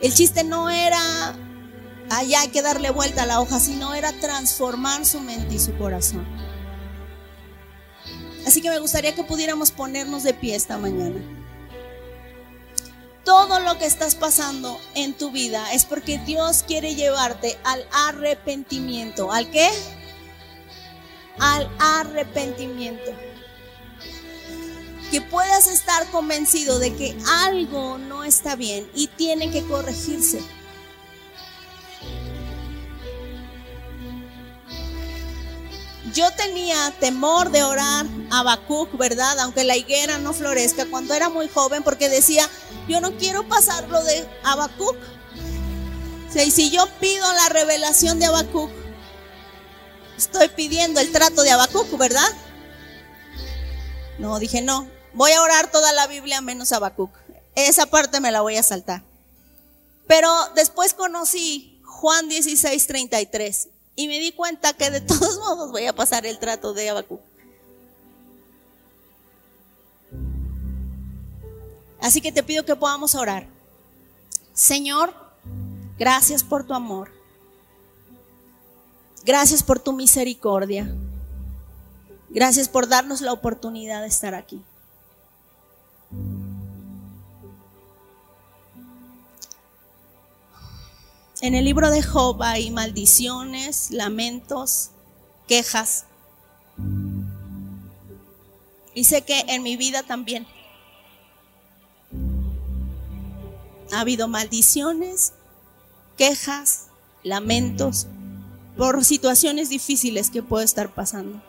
El 0.00 0.14
chiste 0.14 0.44
no 0.44 0.70
era, 0.70 1.36
allá 2.10 2.40
hay 2.40 2.48
que 2.48 2.62
darle 2.62 2.90
vuelta 2.90 3.24
a 3.24 3.26
la 3.26 3.40
hoja, 3.40 3.60
sino 3.60 3.94
era 3.94 4.12
transformar 4.12 5.04
su 5.04 5.20
mente 5.20 5.54
y 5.54 5.58
su 5.58 5.76
corazón. 5.76 6.26
Así 8.46 8.60
que 8.60 8.70
me 8.70 8.78
gustaría 8.78 9.14
que 9.14 9.22
pudiéramos 9.22 9.70
ponernos 9.70 10.22
de 10.22 10.34
pie 10.34 10.56
esta 10.56 10.78
mañana 10.78 11.20
todo 13.24 13.60
lo 13.60 13.78
que 13.78 13.86
estás 13.86 14.14
pasando 14.14 14.80
en 14.94 15.14
tu 15.14 15.30
vida 15.30 15.72
es 15.72 15.84
porque 15.84 16.18
Dios 16.18 16.64
quiere 16.66 16.94
llevarte 16.94 17.58
al 17.64 17.86
arrepentimiento. 17.92 19.32
¿Al 19.32 19.50
qué? 19.50 19.68
Al 21.38 21.70
arrepentimiento. 21.78 23.12
Que 25.10 25.20
puedas 25.20 25.66
estar 25.66 26.10
convencido 26.10 26.78
de 26.78 26.94
que 26.94 27.16
algo 27.44 27.98
no 27.98 28.24
está 28.24 28.56
bien 28.56 28.90
y 28.94 29.08
tiene 29.08 29.50
que 29.50 29.62
corregirse. 29.66 30.40
Yo 36.14 36.30
tenía 36.32 36.92
temor 37.00 37.50
de 37.50 37.62
orar 37.62 38.06
a 38.30 38.40
Habacuc, 38.40 38.96
¿verdad? 38.98 39.38
Aunque 39.40 39.64
la 39.64 39.76
higuera 39.76 40.18
no 40.18 40.34
florezca, 40.34 40.86
cuando 40.86 41.14
era 41.14 41.30
muy 41.30 41.48
joven, 41.48 41.82
porque 41.82 42.10
decía, 42.10 42.48
yo 42.86 43.00
no 43.00 43.16
quiero 43.16 43.48
pasar 43.48 43.88
lo 43.88 44.02
de 44.04 44.28
Habacuc. 44.44 44.96
y 46.34 46.50
si 46.50 46.70
yo 46.70 46.86
pido 47.00 47.32
la 47.32 47.48
revelación 47.48 48.18
de 48.18 48.26
Habacuc, 48.26 48.70
estoy 50.18 50.48
pidiendo 50.48 51.00
el 51.00 51.10
trato 51.12 51.42
de 51.42 51.50
Habacuc, 51.50 51.96
¿verdad? 51.96 52.28
No, 54.18 54.38
dije, 54.38 54.60
no, 54.60 54.86
voy 55.14 55.32
a 55.32 55.40
orar 55.40 55.70
toda 55.70 55.92
la 55.92 56.06
Biblia 56.08 56.42
menos 56.42 56.72
Habacuc. 56.72 57.10
Esa 57.54 57.86
parte 57.86 58.20
me 58.20 58.32
la 58.32 58.42
voy 58.42 58.56
a 58.56 58.62
saltar. 58.62 59.02
Pero 60.06 60.30
después 60.54 60.92
conocí 60.92 61.80
Juan 61.84 62.28
16, 62.28 62.86
33 62.86 63.68
y 63.96 64.08
me 64.08 64.18
di 64.18 64.32
cuenta 64.32 64.72
que 64.72 64.90
de 64.90 65.00
todos 65.02 65.38
modos 65.38 65.70
voy 65.70 65.86
a 65.86 65.94
pasar 65.94 66.26
el 66.26 66.38
trato 66.38 66.72
de 66.72 66.90
Habacuc. 66.90 67.20
Así 72.00 72.20
que 72.20 72.32
te 72.32 72.42
pido 72.42 72.64
que 72.64 72.74
podamos 72.74 73.14
orar. 73.14 73.46
Señor, 74.52 75.14
gracias 75.98 76.42
por 76.42 76.66
tu 76.66 76.74
amor. 76.74 77.12
Gracias 79.24 79.62
por 79.62 79.78
tu 79.78 79.92
misericordia. 79.92 80.92
Gracias 82.28 82.68
por 82.68 82.88
darnos 82.88 83.20
la 83.20 83.32
oportunidad 83.32 84.02
de 84.02 84.08
estar 84.08 84.34
aquí. 84.34 84.60
En 91.42 91.56
el 91.56 91.64
libro 91.64 91.90
de 91.90 92.04
Job 92.04 92.40
hay 92.44 92.70
maldiciones, 92.70 93.90
lamentos, 93.90 94.92
quejas. 95.48 96.04
Y 98.94 99.02
sé 99.02 99.22
que 99.22 99.40
en 99.48 99.64
mi 99.64 99.76
vida 99.76 100.04
también 100.04 100.46
ha 103.92 103.98
habido 103.98 104.28
maldiciones, 104.28 105.32
quejas, 106.16 106.86
lamentos 107.24 108.06
por 108.76 109.04
situaciones 109.04 109.68
difíciles 109.68 110.30
que 110.30 110.44
puedo 110.44 110.62
estar 110.62 110.94
pasando. 110.94 111.42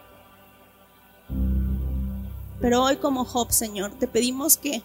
Pero 2.59 2.81
hoy 2.81 2.95
como 2.97 3.25
Job, 3.25 3.51
Señor, 3.51 3.91
te 3.91 4.07
pedimos 4.07 4.57
que 4.57 4.81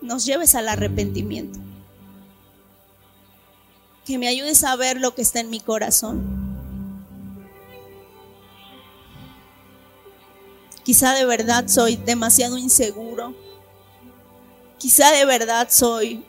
nos 0.00 0.26
lleves 0.26 0.56
al 0.56 0.68
arrepentimiento 0.68 1.60
que 4.04 4.18
me 4.18 4.28
ayudes 4.28 4.64
a 4.64 4.76
ver 4.76 5.00
lo 5.00 5.14
que 5.14 5.22
está 5.22 5.40
en 5.40 5.50
mi 5.50 5.60
corazón. 5.60 6.42
Quizá 10.84 11.14
de 11.14 11.24
verdad 11.24 11.68
soy 11.68 11.96
demasiado 11.96 12.58
inseguro. 12.58 13.34
Quizá 14.78 15.12
de 15.12 15.24
verdad 15.24 15.68
soy 15.70 16.24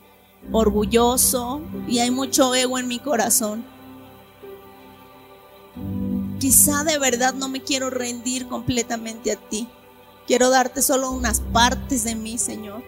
orgulloso 0.51 1.61
y 1.87 1.99
hay 1.99 2.11
mucho 2.11 2.53
ego 2.53 2.77
en 2.77 2.87
mi 2.87 2.99
corazón. 2.99 3.65
Quizá 6.39 6.83
de 6.83 6.99
verdad 6.99 7.33
no 7.33 7.49
me 7.49 7.63
quiero 7.63 7.89
rendir 7.89 8.47
completamente 8.47 9.31
a 9.31 9.37
ti. 9.37 9.67
Quiero 10.27 10.49
darte 10.49 10.81
solo 10.81 11.09
unas 11.11 11.39
partes 11.39 12.03
de 12.03 12.15
mí, 12.15 12.37
Señor. 12.37 12.83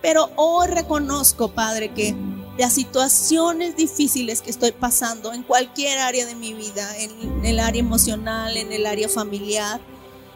Pero 0.00 0.30
hoy 0.36 0.68
reconozco, 0.68 1.52
Padre, 1.52 1.92
que 1.92 2.14
las 2.60 2.74
situaciones 2.74 3.74
difíciles 3.74 4.42
que 4.42 4.50
estoy 4.50 4.72
pasando 4.72 5.32
en 5.32 5.42
cualquier 5.42 5.98
área 5.98 6.26
de 6.26 6.34
mi 6.34 6.52
vida, 6.52 6.94
en 6.98 7.42
el 7.46 7.58
área 7.58 7.80
emocional, 7.80 8.54
en 8.58 8.70
el 8.70 8.84
área 8.84 9.08
familiar, 9.08 9.80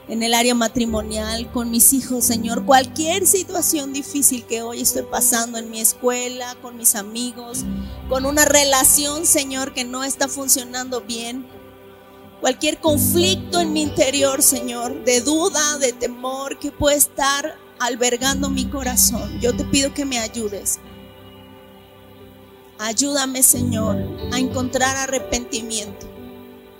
en 0.09 0.23
el 0.23 0.33
área 0.33 0.55
matrimonial, 0.55 1.53
con 1.53 1.71
mis 1.71 1.93
hijos, 1.93 2.25
Señor, 2.25 2.65
cualquier 2.65 3.27
situación 3.27 3.93
difícil 3.93 4.47
que 4.47 4.63
hoy 4.63 4.81
estoy 4.81 5.03
pasando 5.03 5.59
en 5.59 5.71
mi 5.71 5.81
escuela, 5.81 6.57
con 6.63 6.79
mis 6.79 6.95
amigos, 6.95 7.67
con 8.09 8.25
una 8.25 8.47
relación, 8.47 9.27
Señor, 9.27 9.75
que 9.75 9.85
no 9.85 10.03
está 10.03 10.27
funcionando 10.27 11.03
bien, 11.03 11.47
cualquier 12.41 12.79
conflicto 12.79 13.61
en 13.61 13.75
mi 13.75 13.83
interior, 13.83 14.43
Señor, 14.43 15.05
de 15.05 15.21
duda, 15.21 15.77
de 15.77 15.93
temor 15.93 16.59
que 16.59 16.73
puede 16.73 16.97
estar 16.97 17.59
albergando 17.81 18.49
mi 18.49 18.65
corazón. 18.65 19.39
Yo 19.43 19.55
te 19.55 19.65
pido 19.65 19.93
que 19.93 20.07
me 20.07 20.19
ayudes. 20.19 20.81
Ayúdame, 22.79 23.43
Señor, 23.43 23.97
a 24.33 24.39
encontrar 24.39 24.97
arrepentimiento, 24.97 26.07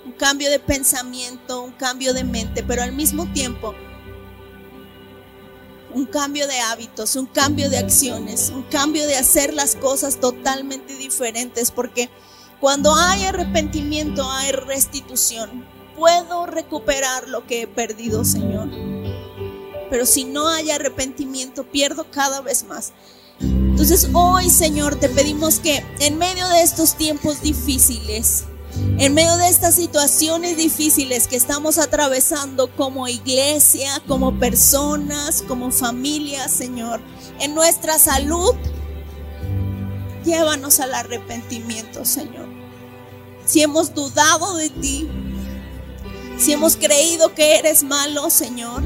un 0.05 0.11
cambio 0.11 0.49
de 0.49 0.59
pensamiento, 0.59 1.61
un 1.61 1.71
cambio 1.71 2.13
de 2.13 2.23
mente, 2.23 2.63
pero 2.63 2.83
al 2.83 2.91
mismo 2.91 3.31
tiempo 3.31 3.73
un 5.95 6.05
cambio 6.05 6.45
de 6.45 6.59
hábitos, 6.59 7.15
un 7.15 7.25
cambio 7.25 7.69
de 7.69 7.77
acciones, 7.77 8.51
un 8.53 8.63
cambio 8.63 9.07
de 9.07 9.15
hacer 9.15 9.53
las 9.53 9.77
cosas 9.77 10.19
totalmente 10.19 10.93
diferentes, 10.97 11.71
porque 11.71 12.09
cuando 12.59 12.93
hay 12.93 13.23
arrepentimiento 13.23 14.29
hay 14.29 14.51
restitución. 14.51 15.65
Puedo 15.95 16.45
recuperar 16.45 17.29
lo 17.29 17.47
que 17.47 17.61
he 17.61 17.67
perdido, 17.67 18.25
Señor. 18.25 18.69
Pero 19.89 20.05
si 20.05 20.25
no 20.25 20.49
hay 20.49 20.69
arrepentimiento, 20.71 21.63
pierdo 21.63 22.11
cada 22.11 22.41
vez 22.41 22.65
más. 22.65 22.91
Entonces 23.39 24.09
hoy, 24.13 24.49
Señor, 24.49 24.95
te 24.95 25.09
pedimos 25.09 25.59
que 25.59 25.83
en 25.99 26.17
medio 26.17 26.47
de 26.49 26.61
estos 26.61 26.95
tiempos 26.95 27.41
difíciles, 27.41 28.45
en 28.97 29.13
medio 29.13 29.37
de 29.37 29.49
estas 29.49 29.75
situaciones 29.75 30.57
difíciles 30.57 31.27
que 31.27 31.35
estamos 31.35 31.77
atravesando 31.77 32.73
como 32.75 33.07
iglesia, 33.07 34.01
como 34.07 34.39
personas, 34.39 35.41
como 35.41 35.71
familia, 35.71 36.47
Señor, 36.47 37.01
en 37.39 37.55
nuestra 37.55 37.99
salud, 37.99 38.53
llévanos 40.23 40.79
al 40.79 40.93
arrepentimiento, 40.93 42.05
Señor. 42.05 42.47
Si 43.45 43.61
hemos 43.61 43.93
dudado 43.93 44.55
de 44.55 44.69
ti, 44.69 45.07
si 46.37 46.51
hemos 46.51 46.75
creído 46.75 47.33
que 47.33 47.57
eres 47.57 47.83
malo, 47.83 48.29
Señor, 48.29 48.81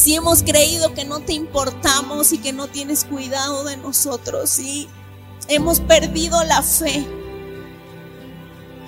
si 0.00 0.14
hemos 0.14 0.42
creído 0.42 0.94
que 0.94 1.04
no 1.04 1.20
te 1.20 1.34
importamos 1.34 2.32
y 2.32 2.38
que 2.38 2.54
no 2.54 2.68
tienes 2.68 3.04
cuidado 3.04 3.64
de 3.64 3.76
nosotros, 3.76 4.48
si 4.48 4.88
hemos 5.46 5.80
perdido 5.80 6.42
la 6.44 6.62
fe, 6.62 7.06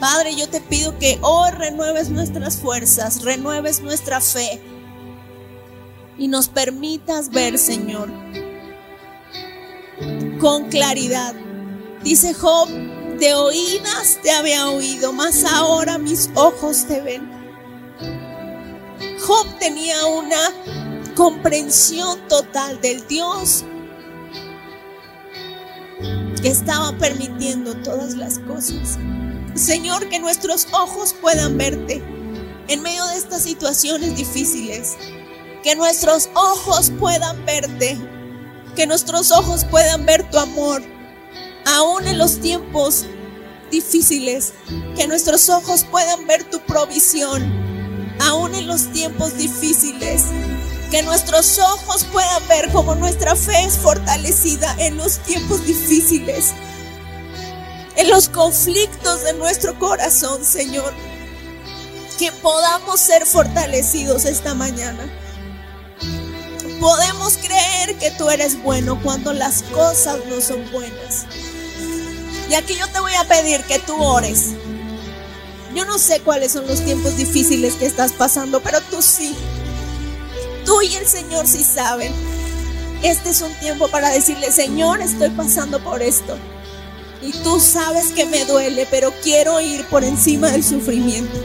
Padre, 0.01 0.35
yo 0.35 0.49
te 0.49 0.63
pido 0.63 0.99
que 0.99 1.19
hoy 1.21 1.51
renueves 1.51 2.09
nuestras 2.09 2.57
fuerzas, 2.57 3.25
renueves 3.25 3.83
nuestra 3.83 4.23
fe 4.23 4.63
y 6.17 6.29
nos 6.29 6.49
permitas 6.49 7.29
ver, 7.29 7.59
Señor, 7.59 8.11
con 10.41 10.71
claridad. 10.71 11.35
Dice 12.03 12.33
Job, 12.33 12.71
de 13.19 13.35
oídas 13.35 14.19
te 14.23 14.31
había 14.31 14.71
oído, 14.71 15.13
mas 15.13 15.45
ahora 15.45 15.99
mis 15.99 16.31
ojos 16.37 16.87
te 16.87 17.03
ven. 17.03 17.31
Job 19.27 19.47
tenía 19.59 20.07
comprensión 21.15 22.19
total 22.29 22.81
del 22.81 23.07
Dios 23.07 23.65
que 26.43 26.49
estaba 26.49 26.93
permitiendo 26.99 27.75
todas 27.77 28.15
las 28.15 28.39
cosas. 28.41 28.99
Señor, 29.55 30.09
que 30.09 30.19
nuestros 30.19 30.67
ojos 30.73 31.15
puedan 31.21 31.57
verte 31.57 32.03
en 32.69 32.83
medio 32.83 33.05
de 33.07 33.17
estas 33.17 33.43
situaciones 33.43 34.17
difíciles. 34.17 34.97
Que 35.63 35.77
nuestros 35.77 36.29
ojos 36.35 36.91
puedan 36.99 37.45
verte. 37.45 37.97
Que 38.75 38.87
nuestros 38.87 39.31
ojos 39.31 39.65
puedan 39.65 40.07
ver 40.07 40.29
tu 40.31 40.39
amor. 40.39 40.83
Aún 41.67 42.07
en 42.07 42.19
los 42.19 42.41
tiempos 42.41 43.05
difíciles. 43.71 44.53
Que 44.97 45.07
nuestros 45.07 45.49
ojos 45.49 45.85
puedan 45.85 46.27
ver 46.27 46.45
tu 46.45 46.59
provisión. 46.61 47.43
Aún 48.21 48.55
en 48.55 48.67
los 48.67 48.91
tiempos 48.93 49.37
difíciles. 49.37 50.25
Que 50.93 51.03
nuestros 51.03 51.59
ojos 51.59 52.05
puedan 52.05 52.47
ver 52.47 52.71
cómo 52.71 52.95
nuestra 52.95 53.35
fe 53.35 53.65
es 53.65 53.77
fortalecida 53.79 54.77
en 54.79 54.97
los 54.97 55.19
tiempos 55.19 55.67
difíciles 55.67 56.53
en 57.97 58.11
los 58.11 58.29
conflictos 58.29 59.25
de 59.25 59.35
nuestro 59.35 59.79
corazón, 59.79 60.45
Señor. 60.45 60.93
Que 62.19 62.33
podamos 62.33 63.01
ser 63.01 63.27
fortalecidos 63.27 64.25
esta 64.25 64.55
mañana. 64.55 65.11
Podemos 66.81 67.37
creer 67.37 67.97
que 67.99 68.11
tú 68.13 68.29
eres 68.29 68.61
bueno 68.63 69.01
cuando 69.03 69.33
las 69.33 69.63
cosas 69.63 70.19
no 70.29 70.41
son 70.41 70.71
buenas. 70.73 71.27
Y 72.51 72.55
aquí 72.55 72.75
yo 72.75 72.89
te 72.89 73.01
voy 73.01 73.15
a 73.15 73.25
pedir 73.25 73.63
que 73.65 73.79
tú 73.79 74.03
ores. 74.03 74.49
Yo 75.75 75.85
no 75.85 75.99
sé 75.99 76.21
cuáles 76.21 76.53
son 76.53 76.67
los 76.67 76.85
tiempos 76.85 77.17
difíciles 77.17 77.75
que 77.75 77.87
estás 77.87 78.13
pasando, 78.13 78.61
pero 78.61 78.81
tú 78.91 79.01
sí. 79.01 79.35
Tú 80.65 80.81
y 80.83 80.95
el 80.95 81.07
Señor 81.07 81.47
sí 81.47 81.63
saben. 81.63 82.13
Este 83.03 83.31
es 83.31 83.41
un 83.41 83.53
tiempo 83.55 83.89
para 83.89 84.11
decirle, 84.11 84.53
Señor, 84.53 85.01
estoy 85.01 85.31
pasando 85.31 85.83
por 85.83 86.03
esto. 86.03 86.37
Y 87.21 87.33
tú 87.43 87.61
sabes 87.61 88.13
que 88.13 88.27
me 88.27 88.45
duele, 88.45 88.87
pero 88.91 89.13
quiero 89.23 89.61
ir 89.61 89.85
por 89.87 90.05
encima 90.05 90.51
del 90.51 90.65
sufrimiento. 90.65 91.39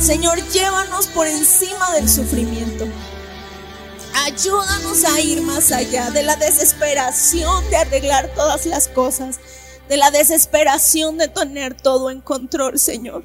Señor, 0.00 0.40
llévanos 0.50 1.08
por 1.08 1.26
encima 1.26 1.92
del 1.92 2.08
sufrimiento. 2.08 2.86
Ayúdanos 4.24 5.04
a 5.04 5.20
ir 5.20 5.42
más 5.42 5.72
allá 5.72 6.10
de 6.10 6.22
la 6.22 6.36
desesperación 6.36 7.68
de 7.70 7.76
arreglar 7.76 8.32
todas 8.34 8.66
las 8.66 8.88
cosas, 8.88 9.38
de 9.88 9.96
la 9.96 10.10
desesperación 10.10 11.16
de 11.18 11.28
tener 11.28 11.74
todo 11.74 12.10
en 12.10 12.20
control, 12.20 12.78
Señor. 12.78 13.24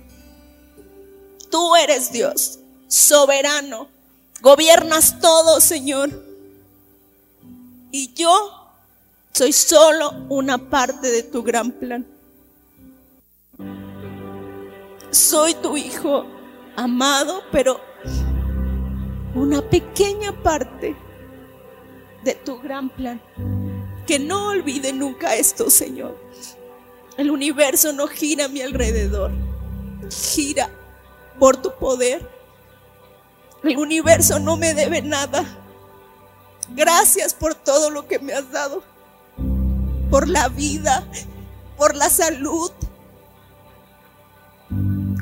Tú 1.50 1.76
eres 1.76 2.12
Dios, 2.12 2.60
soberano, 2.88 3.95
gobiernas 4.42 5.20
todo, 5.20 5.60
Señor. 5.60 6.10
Y 7.92 8.14
yo 8.14 8.72
soy 9.34 9.54
solo 9.54 10.12
una 10.30 10.58
parte 10.58 11.12
de 11.12 11.24
tu 11.24 11.44
gran 11.44 11.72
plan. 11.72 12.06
Soy 15.12 15.54
tu 15.56 15.78
hijo 15.78 16.26
amado, 16.76 17.42
pero 17.52 17.80
una 19.34 19.62
pequeña 19.62 20.32
parte 20.44 20.96
de 22.24 22.34
tu 22.34 22.60
gran 22.60 22.90
plan. 22.90 23.22
Que 24.06 24.20
no 24.20 24.50
olvide 24.50 24.94
nunca 24.94 25.36
esto, 25.36 25.70
Señor. 25.70 26.18
El 27.18 27.32
universo 27.32 27.94
no 27.94 28.08
gira 28.08 28.46
a 28.46 28.50
mi 28.50 28.62
alrededor, 28.62 29.32
gira 30.10 30.70
por 31.40 31.58
tu 31.58 31.74
poder. 31.76 32.35
El 33.66 33.78
universo 33.78 34.40
no 34.40 34.58
me 34.58 34.74
debe 34.74 35.02
nada. 35.02 35.44
Gracias 36.70 37.34
por 37.34 37.56
todo 37.56 37.90
lo 37.90 38.08
que 38.08 38.20
me 38.20 38.34
has 38.34 38.52
dado 38.52 38.84
por 40.10 40.30
la 40.30 40.48
vida, 40.48 41.06
por 41.78 41.96
la 41.96 42.10
salud, 42.10 42.72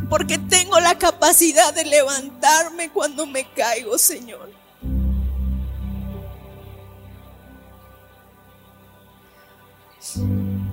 porque 0.09 0.37
tengo 0.37 0.79
la 0.79 0.97
capacidad 0.97 1.73
de 1.73 1.85
levantarme 1.85 2.91
cuando 2.91 3.25
me 3.25 3.49
caigo, 3.53 3.97
Señor. 3.97 4.51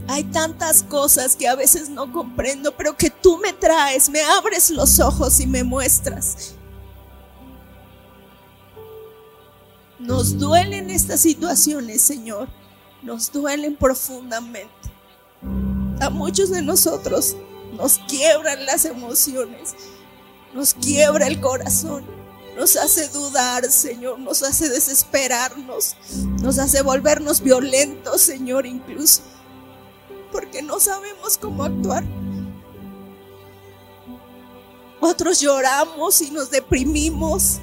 Hay 0.08 0.24
tantas 0.24 0.82
cosas 0.82 1.36
que 1.36 1.48
a 1.48 1.54
veces 1.54 1.88
no 1.88 2.12
comprendo, 2.12 2.76
pero 2.76 2.96
que 2.96 3.10
tú 3.10 3.38
me 3.38 3.52
traes, 3.52 4.08
me 4.10 4.20
abres 4.22 4.68
los 4.70 4.98
ojos 4.98 5.38
y 5.40 5.46
me 5.46 5.62
muestras. 5.62 6.56
Nos 10.00 10.38
duelen 10.38 10.90
estas 10.90 11.20
situaciones, 11.20 12.02
Señor 12.02 12.48
nos 13.02 13.32
duelen 13.32 13.76
profundamente. 13.76 14.70
A 16.00 16.10
muchos 16.10 16.50
de 16.50 16.62
nosotros 16.62 17.36
nos 17.76 17.98
quiebran 18.08 18.66
las 18.66 18.84
emociones, 18.84 19.74
nos 20.54 20.74
quiebra 20.74 21.26
el 21.26 21.40
corazón, 21.40 22.04
nos 22.56 22.76
hace 22.76 23.08
dudar, 23.08 23.64
Señor, 23.70 24.18
nos 24.18 24.42
hace 24.42 24.68
desesperarnos, 24.68 25.96
nos 26.42 26.58
hace 26.58 26.82
volvernos 26.82 27.40
violentos, 27.40 28.20
Señor, 28.20 28.66
incluso, 28.66 29.22
porque 30.32 30.62
no 30.62 30.80
sabemos 30.80 31.38
cómo 31.38 31.64
actuar. 31.64 32.04
Otros 35.00 35.40
lloramos 35.40 36.20
y 36.20 36.30
nos 36.30 36.50
deprimimos, 36.50 37.60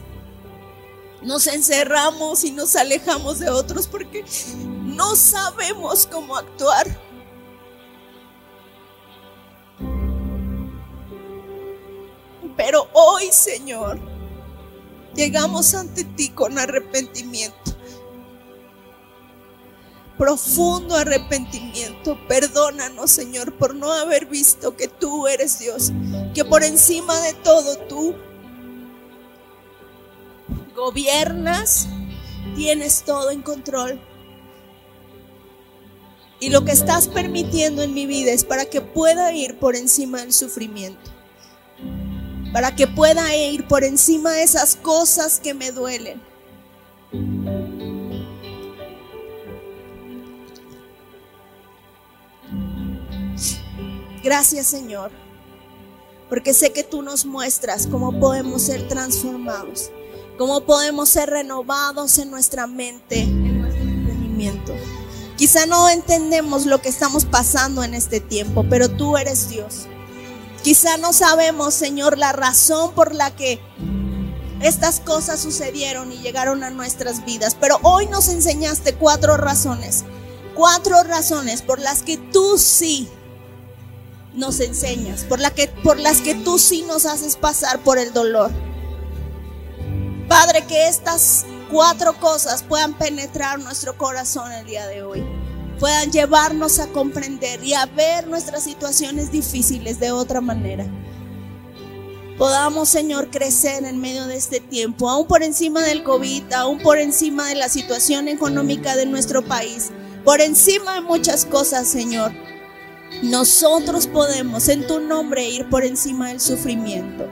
nos 1.22 1.48
encerramos 1.48 2.44
y 2.44 2.52
nos 2.52 2.76
alejamos 2.76 3.40
de 3.40 3.50
otros 3.50 3.88
porque 3.88 4.24
no 4.86 5.16
sabemos 5.16 6.08
cómo 6.08 6.36
actuar. 6.36 6.88
Pero 12.56 12.88
hoy, 12.94 13.30
Señor, 13.32 14.00
llegamos 15.16 15.74
ante 15.76 16.04
ti 16.04 16.30
con 16.30 16.58
arrepentimiento. 16.58 17.78
profundo 20.18 20.96
arrepentimiento. 20.96 22.18
Perdónanos, 22.28 23.12
Señor, 23.12 23.54
por 23.54 23.76
no 23.76 23.92
haber 23.92 24.26
visto 24.26 24.76
que 24.76 24.88
tú 24.88 25.28
eres 25.28 25.60
Dios, 25.60 25.92
que 26.34 26.44
por 26.44 26.64
encima 26.64 27.20
de 27.22 27.34
todo 27.34 27.78
tú 27.88 28.16
gobiernas, 30.78 31.88
tienes 32.56 33.04
todo 33.04 33.32
en 33.32 33.42
control. 33.42 34.00
Y 36.40 36.50
lo 36.50 36.64
que 36.64 36.72
estás 36.72 37.08
permitiendo 37.08 37.82
en 37.82 37.96
mi 37.96 38.06
vida 38.06 38.32
es 38.32 38.46
para 38.46 38.66
que 38.66 38.80
pueda 38.80 39.34
ir 39.34 39.58
por 39.58 39.76
encima 39.76 40.20
del 40.20 40.32
sufrimiento. 40.32 41.12
Para 42.54 42.76
que 42.76 42.88
pueda 42.88 43.36
ir 43.36 43.68
por 43.68 43.84
encima 43.84 44.32
de 44.32 44.44
esas 44.44 44.76
cosas 44.76 45.40
que 45.40 45.56
me 45.56 45.72
duelen. 45.72 46.22
Gracias 54.24 54.68
Señor, 54.68 55.10
porque 56.28 56.54
sé 56.54 56.72
que 56.74 56.84
tú 56.84 57.02
nos 57.02 57.26
muestras 57.26 57.88
cómo 57.88 58.20
podemos 58.20 58.62
ser 58.62 58.88
transformados, 58.90 59.90
cómo 60.38 60.62
podemos 60.62 61.10
ser 61.10 61.30
renovados 61.30 62.18
en 62.20 62.32
nuestra 62.32 62.68
mente, 62.68 63.22
en 63.22 63.62
nuestro 63.62 63.84
entendimiento. 63.84 64.74
Quizá 65.36 65.66
no 65.66 65.90
entendemos 65.90 66.66
lo 66.66 66.82
que 66.82 66.90
estamos 66.90 67.26
pasando 67.26 67.84
en 67.84 67.94
este 67.94 68.20
tiempo, 68.20 68.66
pero 68.70 68.90
tú 68.90 69.18
eres 69.18 69.50
Dios. 69.50 69.88
Quizá 70.64 70.98
no 70.98 71.14
sabemos, 71.14 71.74
Señor, 71.74 72.18
la 72.18 72.34
razón 72.34 72.94
por 72.94 73.14
la 73.14 73.36
que 73.36 73.60
estas 74.62 75.00
cosas 75.00 75.40
sucedieron 75.40 76.12
y 76.12 76.18
llegaron 76.18 76.64
a 76.64 76.72
nuestras 76.72 77.24
vidas, 77.26 77.56
pero 77.60 77.80
hoy 77.84 78.08
nos 78.08 78.28
enseñaste 78.28 78.96
cuatro 78.96 79.38
razones, 79.38 80.04
cuatro 80.56 81.04
razones 81.04 81.62
por 81.62 81.80
las 81.80 82.02
que 82.02 82.18
tú 82.18 82.58
sí 82.58 83.08
nos 84.34 84.60
enseñas, 84.60 85.24
por, 85.24 85.40
por 85.84 86.00
las 86.00 86.22
que 86.22 86.34
tú 86.34 86.58
sí 86.58 86.84
nos 86.88 87.06
haces 87.06 87.36
pasar 87.36 87.80
por 87.80 88.00
el 88.00 88.14
dolor. 88.14 88.52
Padre, 90.28 90.66
que 90.68 90.88
estas 90.88 91.46
cuatro 91.72 92.14
cosas 92.20 92.64
puedan 92.64 92.94
penetrar 92.94 93.60
nuestro 93.60 93.98
corazón 93.98 94.52
el 94.52 94.66
día 94.66 94.86
de 94.88 95.02
hoy, 95.02 95.26
puedan 95.80 96.12
llevarnos 96.12 96.80
a 96.80 96.88
comprender 96.88 97.64
y 97.64 97.74
a 97.74 97.86
ver 97.86 98.28
nuestras 98.28 98.64
situaciones 98.64 99.32
difíciles 99.32 100.00
de 100.00 100.12
otra 100.12 100.42
manera. 100.42 100.86
Podamos, 102.38 102.90
Señor, 102.90 103.32
crecer 103.32 103.84
en 103.86 104.00
medio 104.00 104.28
de 104.28 104.36
este 104.36 104.60
tiempo, 104.60 105.10
aún 105.10 105.28
por 105.28 105.44
encima 105.44 105.82
del 105.82 106.04
COVID, 106.04 106.54
aún 106.54 106.80
por 106.80 107.00
encima 107.00 107.48
de 107.48 107.56
la 107.56 107.70
situación 107.70 108.28
económica 108.28 108.96
de 108.96 109.06
nuestro 109.06 109.44
país, 109.44 109.92
por 110.24 110.42
encima 110.42 110.96
de 110.96 111.02
muchas 111.02 111.46
cosas, 111.46 111.88
Señor. 111.88 112.32
Nosotros 113.24 114.08
podemos 114.08 114.68
en 114.68 114.86
tu 114.86 115.00
nombre 115.00 115.50
ir 115.50 115.70
por 115.70 115.84
encima 115.84 116.28
del 116.28 116.42
sufrimiento. 116.42 117.28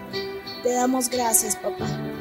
Te 0.64 0.72
damos 0.72 1.10
gracias, 1.10 1.56
papá. 1.58 2.15